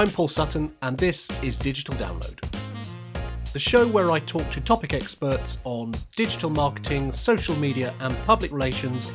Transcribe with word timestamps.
I'm 0.00 0.08
Paul 0.08 0.28
Sutton, 0.28 0.74
and 0.80 0.96
this 0.96 1.30
is 1.42 1.58
Digital 1.58 1.94
Download, 1.94 2.40
the 3.52 3.58
show 3.58 3.86
where 3.86 4.10
I 4.10 4.18
talk 4.18 4.50
to 4.52 4.58
topic 4.58 4.94
experts 4.94 5.58
on 5.64 5.92
digital 6.16 6.48
marketing, 6.48 7.12
social 7.12 7.54
media, 7.56 7.94
and 8.00 8.16
public 8.24 8.50
relations 8.50 9.12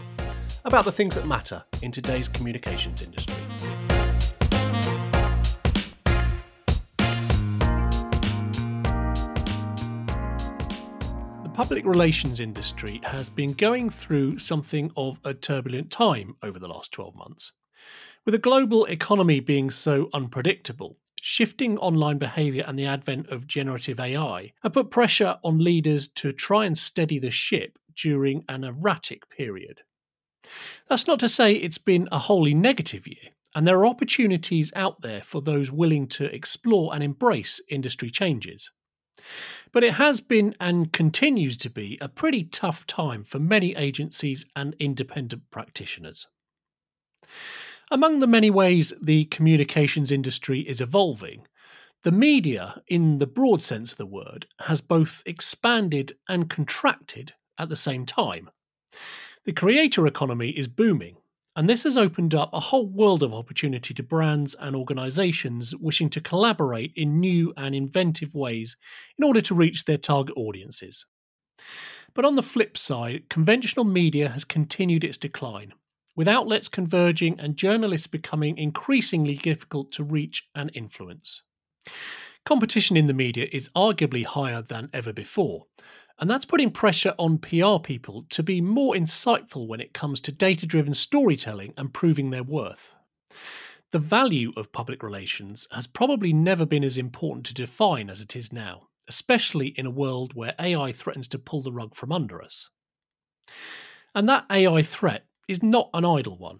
about 0.64 0.86
the 0.86 0.92
things 0.92 1.16
that 1.16 1.25
matter 1.25 1.64
in 1.82 1.92
today's 1.92 2.28
communications 2.28 3.02
industry. 3.02 3.34
The 11.42 11.52
public 11.56 11.83
relations 11.83 12.39
industry 12.39 13.02
has 13.06 13.28
been 13.28 13.54
going 13.54 13.89
through 13.89 14.38
something 14.38 14.92
of 14.96 15.20
a 15.24 15.33
turbulent 15.33 15.89
time 15.89 16.36
over 16.43 16.60
the 16.60 16.68
last 16.68 16.92
12 16.92 17.15
months. 17.15 17.54
With 18.25 18.34
a 18.34 18.39
global 18.39 18.86
economy 18.86 19.39
being 19.39 19.70
so 19.70 20.10
unpredictable, 20.11 20.97
shifting 21.21 21.78
online 21.78 22.18
behaviour 22.18 22.64
and 22.65 22.78
the 22.78 22.88
advent 22.88 23.29
of 23.29 23.46
generative 23.46 24.00
AI 24.00 24.51
have 24.64 24.74
put 24.74 24.89
pressure 24.89 25.38
on 25.43 25.60
leaders 25.60 26.07
to 26.07 26.32
try 26.32 26.65
and 26.65 26.75
steady 26.75 27.20
the 27.20 27.29
ship 27.29 27.78
during 27.96 28.43
an 28.50 28.64
erratic 28.64 29.29
period. 29.29 29.82
That's 30.89 31.06
not 31.06 31.20
to 31.20 31.29
say 31.29 31.54
it's 31.54 31.78
been 31.78 32.09
a 32.11 32.17
wholly 32.17 32.56
negative 32.56 33.06
year, 33.06 33.30
and 33.53 33.67
there 33.67 33.78
are 33.78 33.86
opportunities 33.86 34.73
out 34.76 35.02
there 35.02 35.22
for 35.22 35.44
those 35.44 35.72
willing 35.72 36.08
to 36.08 36.34
explore 36.34 36.95
and 36.95 37.03
embrace 37.03 37.62
industry 37.70 38.09
changes. 38.09 38.72
But 39.72 39.84
it 39.84 39.94
has 39.94 40.20
been 40.20 40.56
and 40.59 40.92
continues 40.92 41.58
to 41.58 41.70
be 41.70 42.00
a 42.02 42.09
pretty 42.09 42.45
tough 42.45 42.88
time 42.88 43.23
for 43.23 43.38
many 43.38 43.76
agencies 43.76 44.48
and 44.56 44.76
independent 44.80 45.44
practitioners. 45.52 46.26
Among 47.91 48.19
the 48.19 48.28
many 48.28 48.50
ways 48.50 48.94
the 49.02 49.25
communications 49.25 50.11
industry 50.11 50.61
is 50.61 50.81
evolving, 50.81 51.45
the 52.02 52.11
media, 52.11 52.81
in 52.88 53.19
the 53.19 53.28
broad 53.28 53.61
sense 53.61 53.91
of 53.91 53.97
the 53.97 54.05
word, 54.05 54.47
has 54.59 54.81
both 54.81 55.22
expanded 55.25 56.13
and 56.28 56.50
contracted 56.50 57.33
at 57.58 57.69
the 57.69 57.75
same 57.75 58.06
time. 58.06 58.50
The 59.45 59.53
creator 59.53 60.08
economy 60.08 60.50
is 60.50 60.67
booming, 60.67 61.17
and 61.56 61.69
this 61.69 61.83
has 61.83 61.95
opened 61.95 62.33
up 62.33 62.50
a 62.53 62.59
whole 62.59 62.88
world 62.88 63.22
of 63.22 63.33
opportunity 63.33 63.94
to 63.94 64.03
brands 64.03 64.56
and 64.56 64.75
organizations 64.75 65.75
wishing 65.75 66.09
to 66.09 66.22
collaborate 66.22 66.91
in 66.95 67.19
new 67.19 67.53
and 67.56 67.75
inventive 67.75 68.33
ways 68.33 68.78
in 69.17 69.23
order 69.23 69.41
to 69.41 69.56
reach 69.56 69.86
their 69.86 69.97
target 69.97 70.36
audiences. 70.38 71.06
But 72.13 72.25
on 72.25 72.36
the 72.36 72.44
flip 72.44 72.78
side, 72.78 73.30
conventional 73.30 73.86
media 73.86 74.30
has 74.30 74.44
continued 74.44 75.03
its 75.03 75.17
decline, 75.17 75.73
with 76.16 76.28
outlets 76.28 76.68
converging 76.68 77.40
and 77.40 77.58
journalists 77.58 78.08
becoming 78.08 78.58
increasingly 78.58 79.36
difficult 79.36 79.92
to 79.92 80.04
reach 80.04 80.48
and 80.56 80.72
influence. 80.74 81.42
Competition 82.46 82.96
in 82.96 83.08
the 83.08 83.14
media 83.14 83.48
is 83.52 83.70
arguably 83.76 84.24
higher 84.24 84.62
than 84.62 84.90
ever 84.94 85.12
before, 85.12 85.66
and 86.20 86.30
that's 86.30 86.46
putting 86.46 86.72
pressure 86.72 87.14
on 87.18 87.38
PR 87.38 87.80
people 87.84 88.26
to 88.30 88.44
be 88.44 88.62
more 88.62 88.94
insightful 88.94 89.68
when 89.68 89.82
it 89.82 89.94
comes 89.94 90.22
to 90.22 90.32
data 90.32 90.66
driven 90.66 90.94
storytelling 90.94 91.74
and 91.78 91.94
proving 91.94 92.30
their 92.30 92.44
worth. 92.44 92.96
The 93.92 94.00
value 94.00 94.52
of 94.56 94.72
public 94.72 95.04
relations 95.04 95.68
has 95.72 95.88
probably 95.88 96.34
never 96.34 96.66
been 96.66 96.84
as 96.84 96.98
important 96.98 97.46
to 97.48 97.54
define 97.54 98.10
as 98.10 98.22
it 98.22 98.36
is 98.36 98.54
now, 98.54 98.88
especially 99.08 99.68
in 99.70 99.86
a 99.86 99.92
world 99.92 100.34
where 100.34 100.56
AI 100.60 100.92
threatens 100.92 101.28
to 101.30 101.40
pull 101.40 101.62
the 101.62 101.72
rug 101.72 101.96
from 101.96 102.12
under 102.12 102.42
us. 102.42 102.70
And 104.14 104.28
that 104.30 104.46
AI 104.50 104.82
threat 104.82 105.26
is 105.48 105.64
not 105.64 105.90
an 105.94 106.06
idle 106.06 106.38
one. 106.38 106.60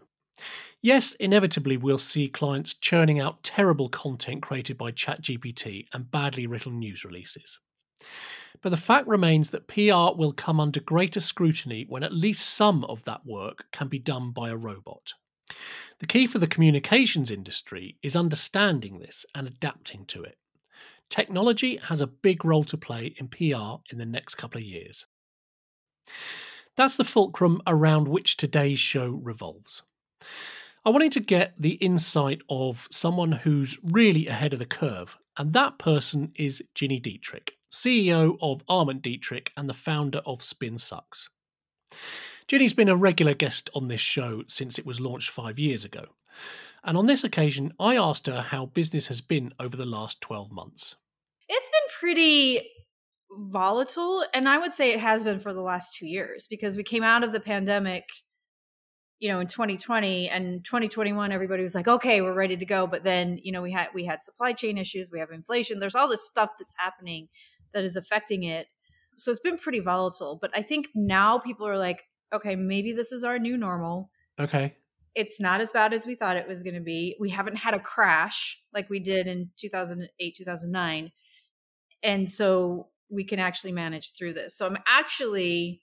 Yes, 0.82 1.14
inevitably 1.14 1.78
we'll 1.78 1.98
see 1.98 2.28
clients 2.28 2.74
churning 2.76 3.20
out 3.20 3.44
terrible 3.44 3.90
content 3.90 4.42
created 4.42 4.78
by 4.78 4.92
ChatGPT 4.92 5.88
and 5.94 6.12
badly 6.12 6.46
written 6.46 6.78
news 6.78 7.04
releases. 7.04 7.60
But 8.62 8.70
the 8.70 8.78
fact 8.78 9.08
remains 9.08 9.50
that 9.50 9.68
PR 9.68 10.18
will 10.18 10.34
come 10.34 10.60
under 10.60 10.80
greater 10.80 11.20
scrutiny 11.20 11.86
when 11.88 12.04
at 12.04 12.14
least 12.14 12.54
some 12.54 12.84
of 12.86 13.04
that 13.04 13.26
work 13.26 13.66
can 13.72 13.88
be 13.88 14.00
done 14.00 14.32
by 14.32 14.50
a 14.50 14.56
robot. 14.56 15.14
The 16.00 16.08
key 16.08 16.28
for 16.28 16.40
the 16.40 16.48
communications 16.48 17.32
industry 17.32 17.98
is 18.02 18.16
understanding 18.16 19.00
this 19.00 19.26
and 19.34 19.48
adapting 19.48 20.06
to 20.08 20.24
it. 20.24 20.38
Technology 21.10 21.78
has 21.78 22.02
a 22.02 22.08
big 22.08 22.44
role 22.44 22.64
to 22.66 22.78
play 22.78 23.16
in 23.18 23.28
PR 23.28 23.82
in 23.92 23.98
the 23.98 24.06
next 24.06 24.36
couple 24.36 24.60
of 24.60 24.66
years. 24.66 25.06
That's 26.76 26.98
the 26.98 27.06
fulcrum 27.06 27.62
around 27.66 28.08
which 28.08 28.36
today's 28.36 28.80
show 28.80 29.10
revolves. 29.10 29.84
I 30.84 30.90
wanted 30.90 31.14
to 31.14 31.22
get 31.22 31.54
the 31.58 31.76
insight 31.76 32.42
of 32.50 32.88
someone 32.92 33.32
who's 33.32 33.78
really 33.82 34.28
ahead 34.28 34.54
of 34.54 34.60
the 34.60 34.66
curve, 34.66 35.18
and 35.38 35.54
that 35.54 35.80
person 35.80 36.32
is 36.36 36.62
Gini 36.76 37.02
Dietrich, 37.02 37.54
CEO 37.72 38.38
of 38.42 38.62
Arment 38.68 39.02
Dietrich 39.02 39.52
and 39.56 39.70
the 39.70 39.74
founder 39.74 40.22
of 40.26 40.44
Spin 40.44 40.78
Sucks. 40.78 41.30
Gini's 42.48 42.74
been 42.74 42.90
a 42.90 42.96
regular 42.96 43.34
guest 43.34 43.70
on 43.74 43.88
this 43.88 44.02
show 44.02 44.44
since 44.48 44.78
it 44.78 44.86
was 44.86 45.00
launched 45.00 45.32
five 45.32 45.58
years 45.58 45.86
ago. 45.86 46.06
And 46.84 46.98
on 46.98 47.06
this 47.06 47.24
occasion, 47.24 47.74
I 47.80 47.96
asked 47.96 48.28
her 48.28 48.42
how 48.42 48.68
business 48.68 49.08
has 49.08 49.22
been 49.22 49.54
over 49.60 49.76
the 49.76 49.86
last 49.86 50.22
12 50.22 50.52
months. 50.52 50.96
It's 51.48 51.70
been 51.70 52.00
pretty 52.00 52.62
volatile 53.38 54.24
and 54.34 54.48
i 54.48 54.58
would 54.58 54.74
say 54.74 54.94
it 54.94 55.00
has 55.00 55.24
been 55.24 55.40
for 55.40 55.54
the 55.54 55.62
last 55.62 55.94
two 55.94 56.08
years 56.08 56.48
because 56.48 56.76
we 56.76 56.84
came 56.84 57.04
out 57.04 57.24
of 57.24 57.32
the 57.32 57.40
pandemic 57.40 58.06
you 59.20 59.30
know 59.30 59.40
in 59.40 59.48
2020 59.48 60.30
and 60.30 60.64
2021 60.66 61.32
everybody 61.32 61.64
was 61.64 61.76
like 61.76 61.88
okay 61.88 62.22
we're 62.22 62.34
ready 62.34 62.58
to 62.58 62.66
go 62.66 62.86
but 62.86 63.04
then 63.04 63.40
you 63.42 63.52
know 63.52 63.62
we 63.62 63.72
had 63.72 63.88
we 63.94 64.06
had 64.06 64.24
supply 64.24 64.52
chain 64.54 64.78
issues 64.78 65.10
we 65.12 65.20
have 65.20 65.32
inflation 65.32 65.80
there's 65.80 65.96
all 65.96 66.10
this 66.10 66.26
stuff 66.26 66.52
that's 66.60 66.76
happening 66.78 67.28
that 67.76 67.84
is 67.84 67.98
affecting 67.98 68.44
it. 68.44 68.68
So 69.18 69.30
it's 69.30 69.40
been 69.40 69.58
pretty 69.58 69.80
volatile 69.80 70.38
but 70.42 70.52
i 70.56 70.62
think 70.62 70.88
now 70.96 71.38
people 71.38 71.68
are 71.68 71.78
like 71.78 72.04
okay 72.34 72.56
maybe 72.56 72.92
this 72.92 73.12
is 73.12 73.24
our 73.24 73.40
new 73.40 73.58
normal. 73.58 74.10
Okay. 74.40 74.76
It's 75.14 75.40
not 75.40 75.62
as 75.62 75.72
bad 75.72 75.94
as 75.94 76.06
we 76.06 76.16
thought 76.16 76.36
it 76.36 76.46
was 76.46 76.62
going 76.62 76.74
to 76.74 76.82
be. 76.82 77.16
We 77.22 77.30
haven't 77.30 77.56
had 77.56 77.74
a 77.74 77.80
crash 77.80 78.60
like 78.74 78.90
we 78.90 79.00
did 79.00 79.28
in 79.28 79.52
2008 79.58 80.36
2009 80.36 81.12
and 82.04 82.30
so 82.30 82.90
we 83.10 83.24
can 83.24 83.40
actually 83.40 83.72
manage 83.72 84.14
through 84.14 84.34
this. 84.34 84.58
So 84.58 84.66
I'm 84.66 84.78
actually 84.88 85.82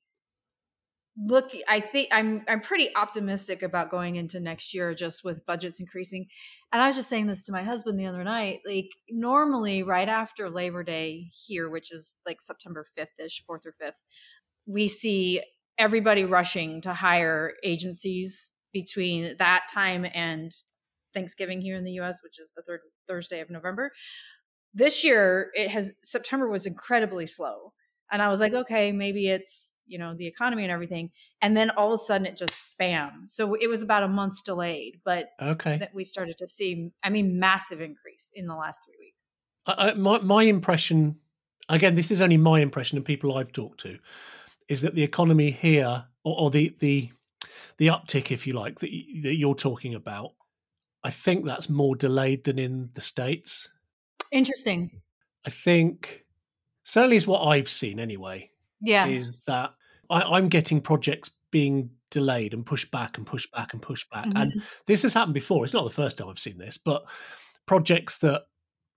look 1.18 1.52
i 1.68 1.78
think 1.78 2.08
i'm 2.10 2.42
i'm 2.48 2.60
pretty 2.60 2.88
optimistic 2.96 3.62
about 3.62 3.90
going 3.90 4.16
into 4.16 4.40
next 4.40 4.72
year 4.72 4.94
just 4.94 5.22
with 5.22 5.44
budgets 5.44 5.78
increasing 5.78 6.26
and 6.72 6.80
i 6.80 6.86
was 6.86 6.96
just 6.96 7.08
saying 7.08 7.26
this 7.26 7.42
to 7.42 7.52
my 7.52 7.62
husband 7.62 8.00
the 8.00 8.06
other 8.06 8.24
night 8.24 8.60
like 8.66 8.88
normally 9.10 9.82
right 9.82 10.08
after 10.08 10.48
labor 10.48 10.82
day 10.82 11.26
here 11.46 11.68
which 11.68 11.92
is 11.92 12.16
like 12.24 12.40
september 12.40 12.86
5th-ish 12.98 13.42
4th 13.48 13.66
or 13.66 13.74
5th 13.82 14.00
we 14.66 14.88
see 14.88 15.42
everybody 15.76 16.24
rushing 16.24 16.80
to 16.80 16.94
hire 16.94 17.52
agencies 17.62 18.52
between 18.72 19.36
that 19.38 19.66
time 19.72 20.06
and 20.14 20.50
thanksgiving 21.12 21.60
here 21.60 21.76
in 21.76 21.84
the 21.84 21.92
us 21.92 22.20
which 22.24 22.38
is 22.38 22.54
the 22.56 22.62
third 22.62 22.80
thursday 23.06 23.40
of 23.40 23.50
november 23.50 23.92
this 24.74 25.04
year 25.04 25.50
it 25.54 25.68
has 25.70 25.92
September 26.02 26.48
was 26.48 26.66
incredibly 26.66 27.26
slow. 27.26 27.72
And 28.10 28.20
I 28.20 28.28
was 28.28 28.40
like, 28.40 28.52
okay, 28.52 28.92
maybe 28.92 29.28
it's, 29.28 29.74
you 29.86 29.98
know, 29.98 30.14
the 30.14 30.26
economy 30.26 30.62
and 30.64 30.72
everything. 30.72 31.10
And 31.40 31.56
then 31.56 31.70
all 31.70 31.88
of 31.88 31.94
a 31.94 31.98
sudden 31.98 32.26
it 32.26 32.36
just 32.36 32.54
bam. 32.78 33.24
So 33.26 33.54
it 33.54 33.68
was 33.68 33.82
about 33.82 34.02
a 34.02 34.08
month 34.08 34.44
delayed, 34.44 35.00
but 35.04 35.30
okay. 35.40 35.78
that 35.78 35.94
we 35.94 36.04
started 36.04 36.36
to 36.38 36.46
see, 36.46 36.90
I 37.02 37.10
mean, 37.10 37.38
massive 37.38 37.80
increase 37.80 38.30
in 38.34 38.46
the 38.46 38.54
last 38.54 38.82
three 38.84 38.96
weeks. 39.00 39.32
I, 39.66 39.94
my, 39.94 40.18
my 40.18 40.42
impression, 40.42 41.16
again, 41.68 41.94
this 41.94 42.10
is 42.10 42.20
only 42.20 42.36
my 42.36 42.60
impression 42.60 42.98
of 42.98 43.04
people 43.04 43.36
I've 43.36 43.52
talked 43.52 43.80
to, 43.80 43.98
is 44.68 44.82
that 44.82 44.94
the 44.94 45.02
economy 45.02 45.50
here, 45.50 46.04
or, 46.24 46.40
or 46.40 46.50
the, 46.50 46.76
the, 46.80 47.10
the 47.78 47.86
uptick, 47.86 48.30
if 48.30 48.46
you 48.46 48.52
like, 48.52 48.78
that, 48.80 48.90
that 49.22 49.36
you're 49.36 49.54
talking 49.54 49.94
about, 49.94 50.32
I 51.02 51.10
think 51.10 51.46
that's 51.46 51.68
more 51.68 51.96
delayed 51.96 52.44
than 52.44 52.58
in 52.58 52.90
the 52.94 53.00
States. 53.00 53.68
Interesting. 54.32 55.02
I 55.46 55.50
think 55.50 56.24
certainly 56.84 57.16
is 57.16 57.26
what 57.26 57.46
I've 57.46 57.68
seen 57.68 58.00
anyway. 58.00 58.50
Yeah. 58.80 59.06
Is 59.06 59.40
that 59.46 59.74
I, 60.10 60.38
am 60.38 60.48
getting 60.48 60.80
projects 60.80 61.30
being 61.50 61.90
delayed 62.10 62.54
and 62.54 62.66
pushed 62.66 62.90
back 62.90 63.18
and 63.18 63.26
pushed 63.26 63.52
back 63.52 63.72
and 63.72 63.82
pushed 63.82 64.10
back. 64.10 64.26
Mm-hmm. 64.26 64.36
And 64.36 64.62
this 64.86 65.02
has 65.02 65.14
happened 65.14 65.34
before. 65.34 65.64
It's 65.64 65.74
not 65.74 65.84
the 65.84 65.90
first 65.90 66.18
time 66.18 66.28
I've 66.28 66.38
seen 66.38 66.58
this, 66.58 66.78
but 66.78 67.04
projects 67.66 68.18
that 68.18 68.42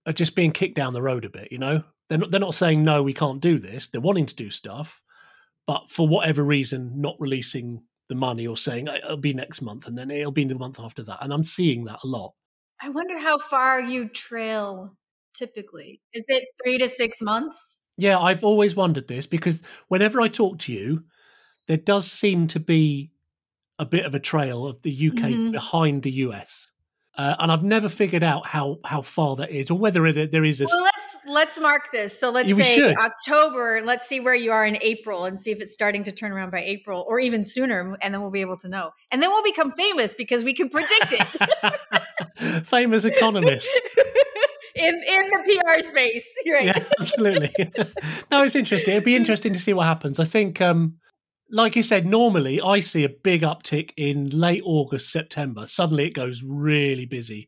are 0.06 0.14
just 0.14 0.36
being 0.36 0.52
kicked 0.52 0.76
down 0.76 0.94
the 0.94 1.02
road 1.02 1.26
a 1.26 1.30
bit, 1.30 1.52
you 1.52 1.58
know? 1.58 1.84
They're 2.10 2.20
not, 2.20 2.32
they're 2.32 2.40
not 2.40 2.54
saying, 2.54 2.84
no, 2.84 3.02
we 3.02 3.14
can't 3.14 3.42
do 3.42 3.58
this. 3.58 3.88
They're 3.88 4.02
wanting 4.02 4.28
to 4.28 4.36
do 4.36 4.52
stuff, 4.52 5.02
but 5.66 5.90
for 5.90 6.08
whatever 6.08 6.44
reason, 6.44 7.02
not 7.02 7.16
releasing 7.20 7.84
the 8.10 8.16
money 8.16 8.46
or 8.46 8.56
saying 8.56 8.88
it'll 8.88 9.18
be 9.18 9.34
next 9.34 9.62
month 9.62 9.88
and 9.88 9.98
then 9.98 10.12
it'll 10.12 10.32
be 10.32 10.46
the 10.46 10.56
month 10.56 10.80
after 10.80 11.04
that. 11.04 11.20
And 11.22 11.34
I'm 11.34 11.44
seeing 11.44 11.86
that 11.86 12.00
a 12.04 12.08
lot. 12.08 12.34
I 12.82 12.90
wonder 12.90 13.18
how 13.18 13.38
far 13.40 13.82
you 13.82 14.10
trail 14.10 14.96
typically? 15.36 16.02
Is 16.14 16.26
it 16.28 16.44
three 16.64 16.78
to 16.78 16.88
six 16.88 17.22
months? 17.22 17.80
Yeah, 17.98 18.20
I've 18.20 18.44
always 18.44 18.76
wondered 18.76 19.08
this 19.08 19.26
because 19.26 19.62
whenever 19.88 20.20
I 20.22 20.28
talk 20.28 20.60
to 20.60 20.74
you, 20.74 21.04
there 21.68 21.78
does 21.78 22.12
seem 22.12 22.48
to 22.50 22.60
be 22.60 23.12
a 23.80 23.86
bit 23.86 24.06
of 24.06 24.16
a 24.16 24.20
trail 24.20 24.66
of 24.66 24.82
the 24.82 25.10
UK 25.10 25.16
mm-hmm. 25.16 25.52
behind 25.52 26.04
the 26.04 26.12
US. 26.12 26.68
uh, 27.18 27.36
and 27.40 27.52
I've 27.52 27.64
never 27.64 27.88
figured 27.90 28.24
out 28.24 28.46
how 28.46 28.80
how 28.84 29.02
far 29.02 29.38
that 29.38 29.50
is, 29.50 29.72
or 29.72 29.78
whether 29.78 30.12
there, 30.12 30.28
there 30.28 30.44
is 30.44 30.60
a. 30.62 30.66
Well, 30.66 30.84
let's 30.84 31.18
let's 31.28 31.60
mark 31.60 31.92
this. 31.94 32.18
So 32.20 32.30
let's 32.30 32.50
Yeah, 32.50 32.56
say 32.56 32.76
should. 32.76 32.98
October. 32.98 33.82
Let's 33.86 34.08
see 34.08 34.20
where 34.20 34.36
you 34.36 34.52
are 34.52 34.66
in 34.66 34.78
April 34.82 35.24
and 35.26 35.40
see 35.40 35.52
if 35.52 35.62
it's 35.62 35.74
starting 35.74 36.04
to 36.06 36.12
turn 36.12 36.32
around 36.34 36.52
by 36.52 36.60
April 36.62 37.06
or 37.08 37.20
even 37.20 37.46
sooner, 37.46 37.96
and 38.02 38.14
then 38.14 38.22
we'll 38.22 38.32
be 38.32 38.42
able 38.42 38.58
to 38.58 38.68
know. 38.68 38.92
And 39.12 39.22
then 39.24 39.30
we'll 39.30 39.44
become 39.44 39.72
famous 39.72 40.14
because 40.14 40.44
we 40.44 40.54
can 40.54 40.68
predict 40.70 41.14
it 41.14 42.66
famous 42.66 43.06
economist. 43.06 43.70
in 44.76 44.94
in 44.94 45.30
the 45.30 45.60
PR 45.64 45.82
space. 45.82 46.28
Right. 46.48 46.66
yeah, 46.66 46.84
absolutely. 47.00 47.52
no, 48.32 48.44
it's 48.44 48.56
interesting. 48.56 48.94
It'd 48.94 49.04
be 49.04 49.16
interesting 49.16 49.54
to 49.54 49.60
see 49.60 49.74
what 49.74 49.88
happens. 49.88 50.20
I 50.20 50.26
think, 50.26 50.62
um, 50.62 50.98
like 51.50 51.76
you 51.76 51.82
said, 51.82 52.06
normally 52.06 52.62
I 52.62 52.82
see 52.82 53.04
a 53.04 53.10
big 53.10 53.42
uptick 53.42 53.92
in 53.98 54.28
late 54.28 54.62
August, 54.64 55.12
September. 55.12 55.66
Suddenly 55.66 56.08
it 56.08 56.14
goes 56.14 56.44
really 56.44 57.06
busy, 57.08 57.48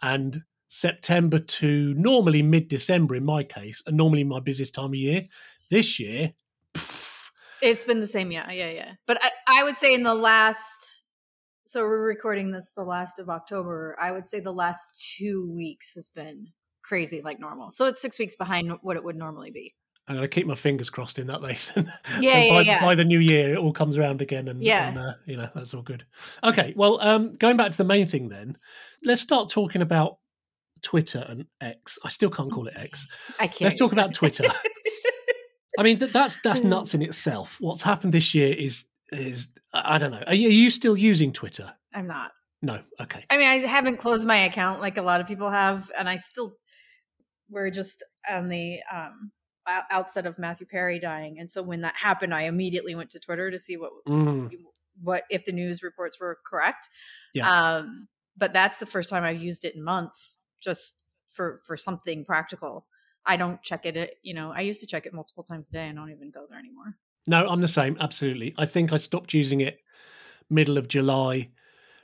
and 0.00 0.42
September 0.68 1.38
to 1.38 1.94
normally 1.94 2.42
mid 2.42 2.68
December 2.68 3.16
in 3.16 3.24
my 3.24 3.42
case, 3.42 3.82
and 3.86 3.96
normally 3.96 4.24
my 4.24 4.40
busiest 4.40 4.74
time 4.74 4.86
of 4.86 4.94
year. 4.94 5.22
This 5.70 6.00
year, 6.00 6.32
pff, 6.74 7.28
It's 7.60 7.84
been 7.84 8.00
the 8.00 8.06
same, 8.06 8.32
yeah, 8.32 8.50
yeah, 8.50 8.70
yeah. 8.70 8.92
But 9.06 9.18
I, 9.22 9.60
I 9.60 9.64
would 9.64 9.76
say 9.76 9.92
in 9.92 10.02
the 10.02 10.14
last, 10.14 11.02
so 11.66 11.82
we're 11.82 12.06
recording 12.06 12.50
this 12.50 12.72
the 12.74 12.84
last 12.84 13.18
of 13.18 13.28
October. 13.28 13.94
I 14.00 14.10
would 14.12 14.26
say 14.26 14.40
the 14.40 14.52
last 14.52 15.14
two 15.18 15.50
weeks 15.54 15.92
has 15.94 16.08
been 16.08 16.48
crazy 16.88 17.20
like 17.22 17.38
normal. 17.38 17.70
So 17.70 17.86
it's 17.86 18.00
six 18.00 18.18
weeks 18.18 18.34
behind 18.34 18.72
what 18.82 18.96
it 18.96 19.04
would 19.04 19.16
normally 19.16 19.50
be. 19.50 19.74
I'm 20.08 20.16
going 20.16 20.24
to 20.24 20.34
keep 20.34 20.46
my 20.46 20.54
fingers 20.54 20.88
crossed 20.88 21.18
in 21.18 21.26
that. 21.26 21.42
And 21.76 21.92
Yeah, 22.18 22.36
and 22.36 22.44
yeah, 22.46 22.48
by, 22.50 22.60
yeah. 22.62 22.80
by 22.84 22.94
the 22.94 23.04
new 23.04 23.18
year, 23.18 23.52
it 23.52 23.58
all 23.58 23.72
comes 23.74 23.98
around 23.98 24.22
again, 24.22 24.48
and 24.48 24.62
Yeah. 24.62 24.88
and, 24.88 24.98
uh, 24.98 25.12
you 25.26 25.36
know 25.36 25.48
that's 25.54 25.74
all 25.74 25.82
good. 25.82 26.06
Okay, 26.42 26.72
well, 26.76 26.98
um, 27.02 27.34
going 27.34 27.58
back 27.58 27.70
to 27.72 27.76
the 27.76 27.84
main 27.84 28.06
thing, 28.06 28.28
then 28.30 28.56
let's 29.04 29.20
start 29.20 29.50
talking 29.50 29.82
about 29.82 30.16
Twitter 30.80 31.24
and 31.28 31.44
X. 31.60 31.98
I 32.04 32.08
still 32.08 32.30
can't 32.30 32.50
call 32.50 32.66
it 32.68 32.74
X. 32.76 33.06
I 33.38 33.48
can't. 33.48 33.60
Let's 33.62 33.76
talk 33.78 33.92
about 33.92 34.14
Twitter. 34.14 34.44
I 35.78 35.82
mean, 35.82 35.98
th- 35.98 36.12
that's 36.12 36.40
that's 36.42 36.62
nuts 36.74 36.94
in 36.94 37.02
itself. 37.02 37.58
What's 37.60 37.82
happened 37.82 38.12
this 38.12 38.34
year 38.34 38.54
is 38.54 38.84
is 39.12 39.48
I 39.74 39.96
I 39.96 39.98
don't 39.98 40.10
know. 40.12 40.22
Are 40.26 40.34
you, 40.34 40.48
are 40.48 40.52
you 40.52 40.70
still 40.70 40.96
using 40.96 41.32
Twitter? 41.32 41.72
I'm 41.94 42.06
not. 42.06 42.32
No. 42.62 42.80
Okay. 43.00 43.24
I 43.30 43.36
mean, 43.38 43.46
I 43.46 43.56
haven't 43.58 43.98
closed 43.98 44.26
my 44.26 44.36
account 44.38 44.80
like 44.80 44.96
a 44.98 45.02
lot 45.02 45.20
of 45.20 45.26
people 45.26 45.50
have, 45.50 45.90
and 45.98 46.08
I 46.08 46.16
still 46.16 46.54
we're 47.50 47.70
just 47.70 48.02
on 48.28 48.48
the 48.48 48.80
um 48.92 49.32
outset 49.90 50.24
of 50.24 50.38
Matthew 50.38 50.66
Perry 50.66 50.98
dying, 50.98 51.38
and 51.38 51.50
so 51.50 51.62
when 51.62 51.82
that 51.82 51.94
happened, 51.96 52.32
I 52.34 52.42
immediately 52.42 52.94
went 52.94 53.10
to 53.10 53.20
Twitter 53.20 53.50
to 53.50 53.58
see 53.58 53.76
what 53.76 53.90
Mm, 54.06 54.50
what 55.02 55.24
if 55.30 55.44
the 55.44 55.52
news 55.52 55.82
reports 55.82 56.18
were 56.18 56.38
correct. 56.46 56.88
Yeah. 57.34 57.50
Um, 57.76 58.08
but 58.36 58.52
that's 58.52 58.78
the 58.78 58.86
first 58.86 59.10
time 59.10 59.24
I've 59.24 59.40
used 59.42 59.64
it 59.64 59.74
in 59.74 59.82
months, 59.84 60.36
just 60.60 61.02
for 61.28 61.60
for 61.66 61.76
something 61.76 62.24
practical. 62.24 62.86
I 63.26 63.36
don't 63.36 63.62
check 63.62 63.84
it. 63.84 64.14
You 64.22 64.32
know, 64.34 64.52
I 64.52 64.60
used 64.60 64.80
to 64.80 64.86
check 64.86 65.04
it 65.04 65.12
multiple 65.12 65.44
times 65.44 65.68
a 65.68 65.72
day. 65.72 65.88
and 65.88 65.98
I 65.98 66.02
don't 66.02 66.12
even 66.12 66.30
go 66.30 66.46
there 66.48 66.58
anymore. 66.58 66.96
no, 67.26 67.46
I'm 67.46 67.60
the 67.60 67.68
same. 67.68 67.96
Absolutely. 68.00 68.54
I 68.56 68.64
think 68.64 68.92
I 68.92 68.96
stopped 68.96 69.34
using 69.34 69.60
it 69.60 69.80
middle 70.48 70.78
of 70.78 70.88
July, 70.88 71.50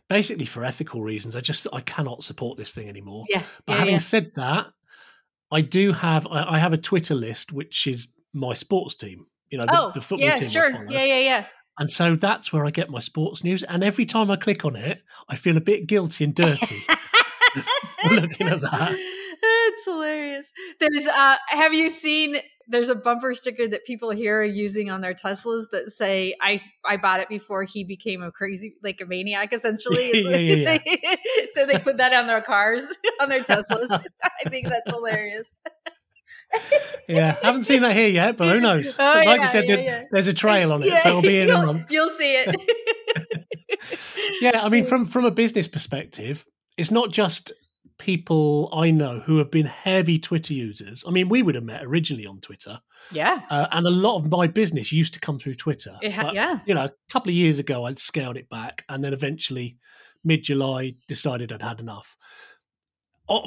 basically 0.09 0.45
for 0.45 0.63
ethical 0.65 1.03
reasons. 1.03 1.35
I 1.35 1.41
just 1.41 1.67
I 1.73 1.81
cannot 1.81 2.23
support 2.23 2.59
this 2.59 2.73
thing 2.73 2.89
anymore. 2.91 3.25
Yeah, 3.31 3.43
But 3.65 3.73
yeah, 3.73 3.79
having 3.79 3.93
yeah. 3.95 3.99
said 3.99 4.33
that, 4.35 4.67
I 5.51 5.61
do 5.61 5.93
have 5.93 6.27
I, 6.27 6.55
I 6.55 6.59
have 6.59 6.73
a 6.73 6.79
Twitter 6.79 7.15
list 7.15 7.53
which 7.53 7.87
is 7.87 8.09
my 8.33 8.55
sports 8.55 8.95
team. 8.95 9.27
You 9.51 9.59
know, 9.59 9.67
the, 9.67 9.81
oh, 9.81 9.91
the 9.95 10.01
football 10.01 10.27
yeah, 10.27 10.37
team. 10.37 10.51
Sure, 10.51 10.87
yeah, 10.91 11.05
yeah, 11.05 11.21
yeah. 11.21 11.47
And 11.79 11.91
so 11.91 12.17
that's 12.17 12.53
where 12.53 12.65
I 12.65 12.71
get 12.71 12.91
my 12.91 13.01
sports 13.01 13.43
news. 13.43 13.63
And 13.65 13.83
every 13.83 14.07
time 14.07 14.31
I 14.31 14.37
click 14.37 14.65
on 14.65 14.77
it, 14.77 15.03
I 15.29 15.37
feel 15.37 15.57
a 15.57 15.61
bit 15.61 15.87
guilty 15.87 16.25
and 16.25 16.35
dirty. 16.35 16.85
looking 18.11 18.49
at 18.49 18.61
that. 18.61 19.11
It's 19.47 19.85
hilarious. 19.85 20.53
There's 20.79 21.07
uh 21.07 21.37
have 21.49 21.75
you 21.75 21.91
seen 21.91 22.37
there's 22.69 22.89
a 22.89 22.95
bumper 22.95 23.35
sticker 23.35 23.69
that 23.69 23.85
people 23.85 24.11
here 24.11 24.41
are 24.41 24.45
using 24.45 24.91
on 24.91 25.01
their 25.01 25.15
Teslas 25.15 25.65
that 25.73 25.91
say 25.91 26.35
I 26.41 26.59
I 26.85 26.97
bought 26.97 27.21
it 27.21 27.29
before 27.29 27.65
he 27.65 27.85
became 27.85 28.23
a 28.23 28.31
crazy 28.33 28.75
like 28.83 29.01
a 29.01 29.07
maniac 29.07 29.53
essentially. 29.53 30.11
Yeah, 30.15 30.37
yeah, 30.37 30.79
yeah. 30.85 31.15
so 31.55 31.67
they 31.67 31.79
put 31.79 31.99
that 31.99 32.13
on 32.13 32.27
their 32.27 32.41
cars, 32.41 32.85
on 33.21 33.29
their 33.29 33.43
Teslas. 33.43 33.91
I 34.23 34.49
think 34.49 34.69
that's 34.69 34.91
hilarious. 34.91 35.49
yeah, 37.09 37.37
haven't 37.43 37.65
seen 37.65 37.83
that 37.83 37.95
here 37.95 38.09
yet, 38.09 38.37
but 38.37 38.53
who 38.53 38.61
knows? 38.61 38.95
Oh, 38.99 39.23
like 39.25 39.41
you 39.41 39.49
said, 39.49 39.67
there- 39.67 40.05
there's 40.13 40.29
a 40.29 40.35
trail 40.35 40.73
on 40.73 40.83
it, 40.83 41.03
so 41.03 41.09
it'll 41.09 41.23
be 41.23 41.41
in 41.41 41.51
a 41.51 41.67
month. 41.67 41.91
You'll 41.91 42.11
see 42.11 42.35
it. 42.37 42.55
Yeah, 44.41 44.65
I 44.65 44.69
mean, 44.69 44.85
from 44.85 45.05
from 45.07 45.25
a 45.25 45.31
business 45.31 45.69
perspective, 45.69 46.47
it's 46.77 46.91
not 46.91 47.11
just 47.13 47.53
people 47.99 48.69
I 48.73 48.91
know 48.91 49.21
who 49.21 49.39
have 49.39 49.51
been 49.51 49.67
heavy 49.67 50.19
Twitter 50.19 50.53
users. 50.55 51.05
I 51.07 51.11
mean, 51.11 51.29
we 51.29 51.43
would 51.43 51.55
have 51.55 51.65
met 51.65 51.85
originally 51.85 52.27
on 52.27 52.41
Twitter, 52.41 52.81
yeah. 53.13 53.43
uh, 53.51 53.69
and 53.73 53.87
a 53.87 53.91
lot 53.91 54.17
of 54.19 54.31
my 54.31 54.47
business 54.47 54.93
used 54.93 55.15
to 55.15 55.21
come 55.21 55.39
through 55.39 55.55
Twitter. 55.55 55.97
It 56.03 56.13
ha- 56.13 56.25
But, 56.25 56.35
yeah. 56.35 56.59
you 56.67 56.75
know, 56.75 56.85
a 56.85 56.93
couple 57.11 57.31
of 57.31 57.37
years 57.37 57.59
ago, 57.59 57.85
I'd 57.85 57.99
scaled 57.99 58.37
it 58.37 58.49
back, 58.49 58.85
and 58.89 59.03
then 59.03 59.13
eventually, 59.13 59.77
mid 60.25 60.43
July, 60.43 60.95
decided 61.09 61.53
I'd 61.53 61.63
had 61.63 61.81
enough. 61.81 62.17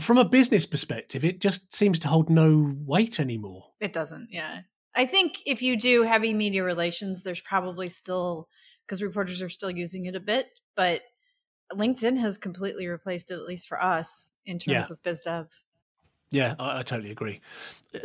From 0.02 0.18
a 0.18 0.26
business 0.26 0.66
perspective, 0.66 1.24
it 1.24 1.40
just 1.40 1.76
seems 1.76 2.00
to 2.00 2.08
hold 2.08 2.30
no 2.30 2.74
weight 2.86 3.20
anymore. 3.20 3.66
It 3.80 3.94
doesn't. 3.94 4.30
Yeah. 4.32 4.62
I 4.96 5.06
think 5.06 5.38
if 5.46 5.62
you 5.62 5.78
do 5.78 6.02
heavy 6.02 6.34
media 6.34 6.64
relations, 6.64 7.22
there's 7.22 7.42
probably 7.42 7.88
still 7.88 8.48
because 8.88 9.04
reporters 9.04 9.42
are 9.44 9.50
still 9.50 9.70
using 9.70 10.06
it 10.06 10.16
a 10.16 10.20
bit, 10.20 10.48
but 10.76 11.02
LinkedIn 11.74 12.18
has 12.20 12.38
completely 12.38 12.88
replaced 12.88 13.32
it, 13.32 13.36
at 13.36 13.44
least 13.46 13.68
for 13.68 13.82
us, 13.82 14.34
in 14.46 14.58
terms 14.60 14.90
Yeah. 14.90 14.94
of 14.94 15.02
biz 15.04 15.22
dev. 15.22 15.48
Yeah, 16.30 16.56
I, 16.60 16.80
I 16.80 16.84
totally 16.84 17.12
agree. 17.12 17.42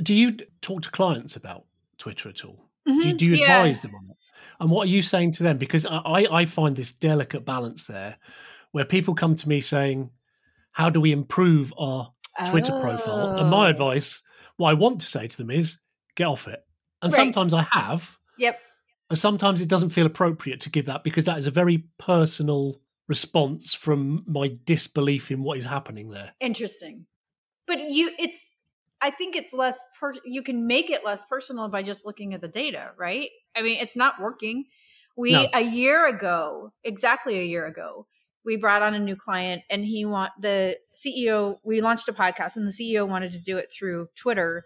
Do 0.02 0.14
you 0.14 0.36
talk 0.60 0.82
to 0.82 0.90
clients 0.90 1.36
about 1.36 1.64
Twitter 1.98 2.28
at 2.28 2.44
all? 2.44 2.68
Do 2.86 2.92
you, 2.94 3.14
Mhm. 3.14 3.18
do 3.18 3.24
you 3.26 3.34
Yeah. 3.36 3.42
advise 3.62 3.82
them 3.82 3.94
on 3.94 4.04
it? 4.10 4.16
And 4.60 4.70
what 4.70 4.84
are 4.86 4.90
you 4.90 5.02
saying 5.02 5.32
to 5.32 5.42
them? 5.42 5.58
Because 5.58 5.86
I, 5.86 6.26
I 6.30 6.44
find 6.46 6.74
this 6.74 6.92
delicate 6.92 7.44
balance 7.44 7.84
there 7.84 8.16
where 8.72 8.84
people 8.84 9.14
come 9.14 9.36
to 9.36 9.48
me 9.48 9.60
saying, 9.60 10.10
How 10.72 10.88
do 10.90 11.00
we 11.00 11.12
improve 11.12 11.72
our 11.78 12.12
Twitter 12.48 12.72
profile? 12.80 13.34
And 13.38 13.48
my 13.50 13.66
Oh. 13.66 13.70
advice, 13.70 14.22
what 14.56 14.70
I 14.70 14.74
want 14.74 15.00
to 15.00 15.06
say 15.06 15.26
to 15.28 15.36
them 15.36 15.50
is, 15.50 15.78
Get 16.14 16.26
off 16.26 16.48
it. 16.48 16.64
And 17.02 17.12
Right. 17.12 17.16
sometimes 17.16 17.52
I 17.54 17.62
have, 17.72 18.16
Yep. 18.38 18.58
and 19.10 19.18
sometimes 19.18 19.60
it 19.60 19.68
doesn't 19.68 19.90
feel 19.90 20.06
appropriate 20.06 20.60
to 20.60 20.70
give 20.70 20.86
that 20.86 21.04
because 21.04 21.24
that 21.26 21.38
is 21.38 21.46
a 21.46 21.50
very 21.50 21.78
personal 21.98 22.80
response 23.08 23.74
from 23.74 24.24
my 24.26 24.56
disbelief 24.64 25.30
in 25.30 25.42
what 25.42 25.58
is 25.58 25.66
happening 25.66 26.08
there. 26.10 26.32
Interesting. 26.40 27.06
But 27.66 27.90
you, 27.90 28.10
it's, 28.18 28.52
I 29.00 29.10
think 29.10 29.36
it's 29.36 29.52
less, 29.52 29.82
per, 29.98 30.12
you 30.24 30.42
can 30.42 30.66
make 30.66 30.90
it 30.90 31.04
less 31.04 31.24
personal 31.24 31.68
by 31.68 31.82
just 31.82 32.06
looking 32.06 32.34
at 32.34 32.40
the 32.40 32.48
data, 32.48 32.90
right? 32.96 33.30
I 33.56 33.62
mean, 33.62 33.78
it's 33.80 33.96
not 33.96 34.20
working. 34.20 34.64
We, 35.16 35.32
No. 35.32 35.48
a 35.52 35.60
year 35.60 36.06
ago, 36.06 36.72
exactly 36.84 37.38
a 37.38 37.44
year 37.44 37.66
ago, 37.66 38.06
we 38.44 38.56
brought 38.56 38.82
on 38.82 38.94
a 38.94 38.98
new 38.98 39.16
client 39.16 39.62
and 39.70 39.84
he 39.84 40.04
want 40.04 40.32
the 40.40 40.76
CEO, 40.94 41.58
we 41.64 41.80
launched 41.80 42.08
a 42.08 42.12
podcast 42.12 42.56
and 42.56 42.66
the 42.66 42.72
CEO 42.72 43.06
wanted 43.06 43.32
to 43.32 43.38
do 43.38 43.56
it 43.56 43.70
through 43.70 44.08
Twitter. 44.16 44.64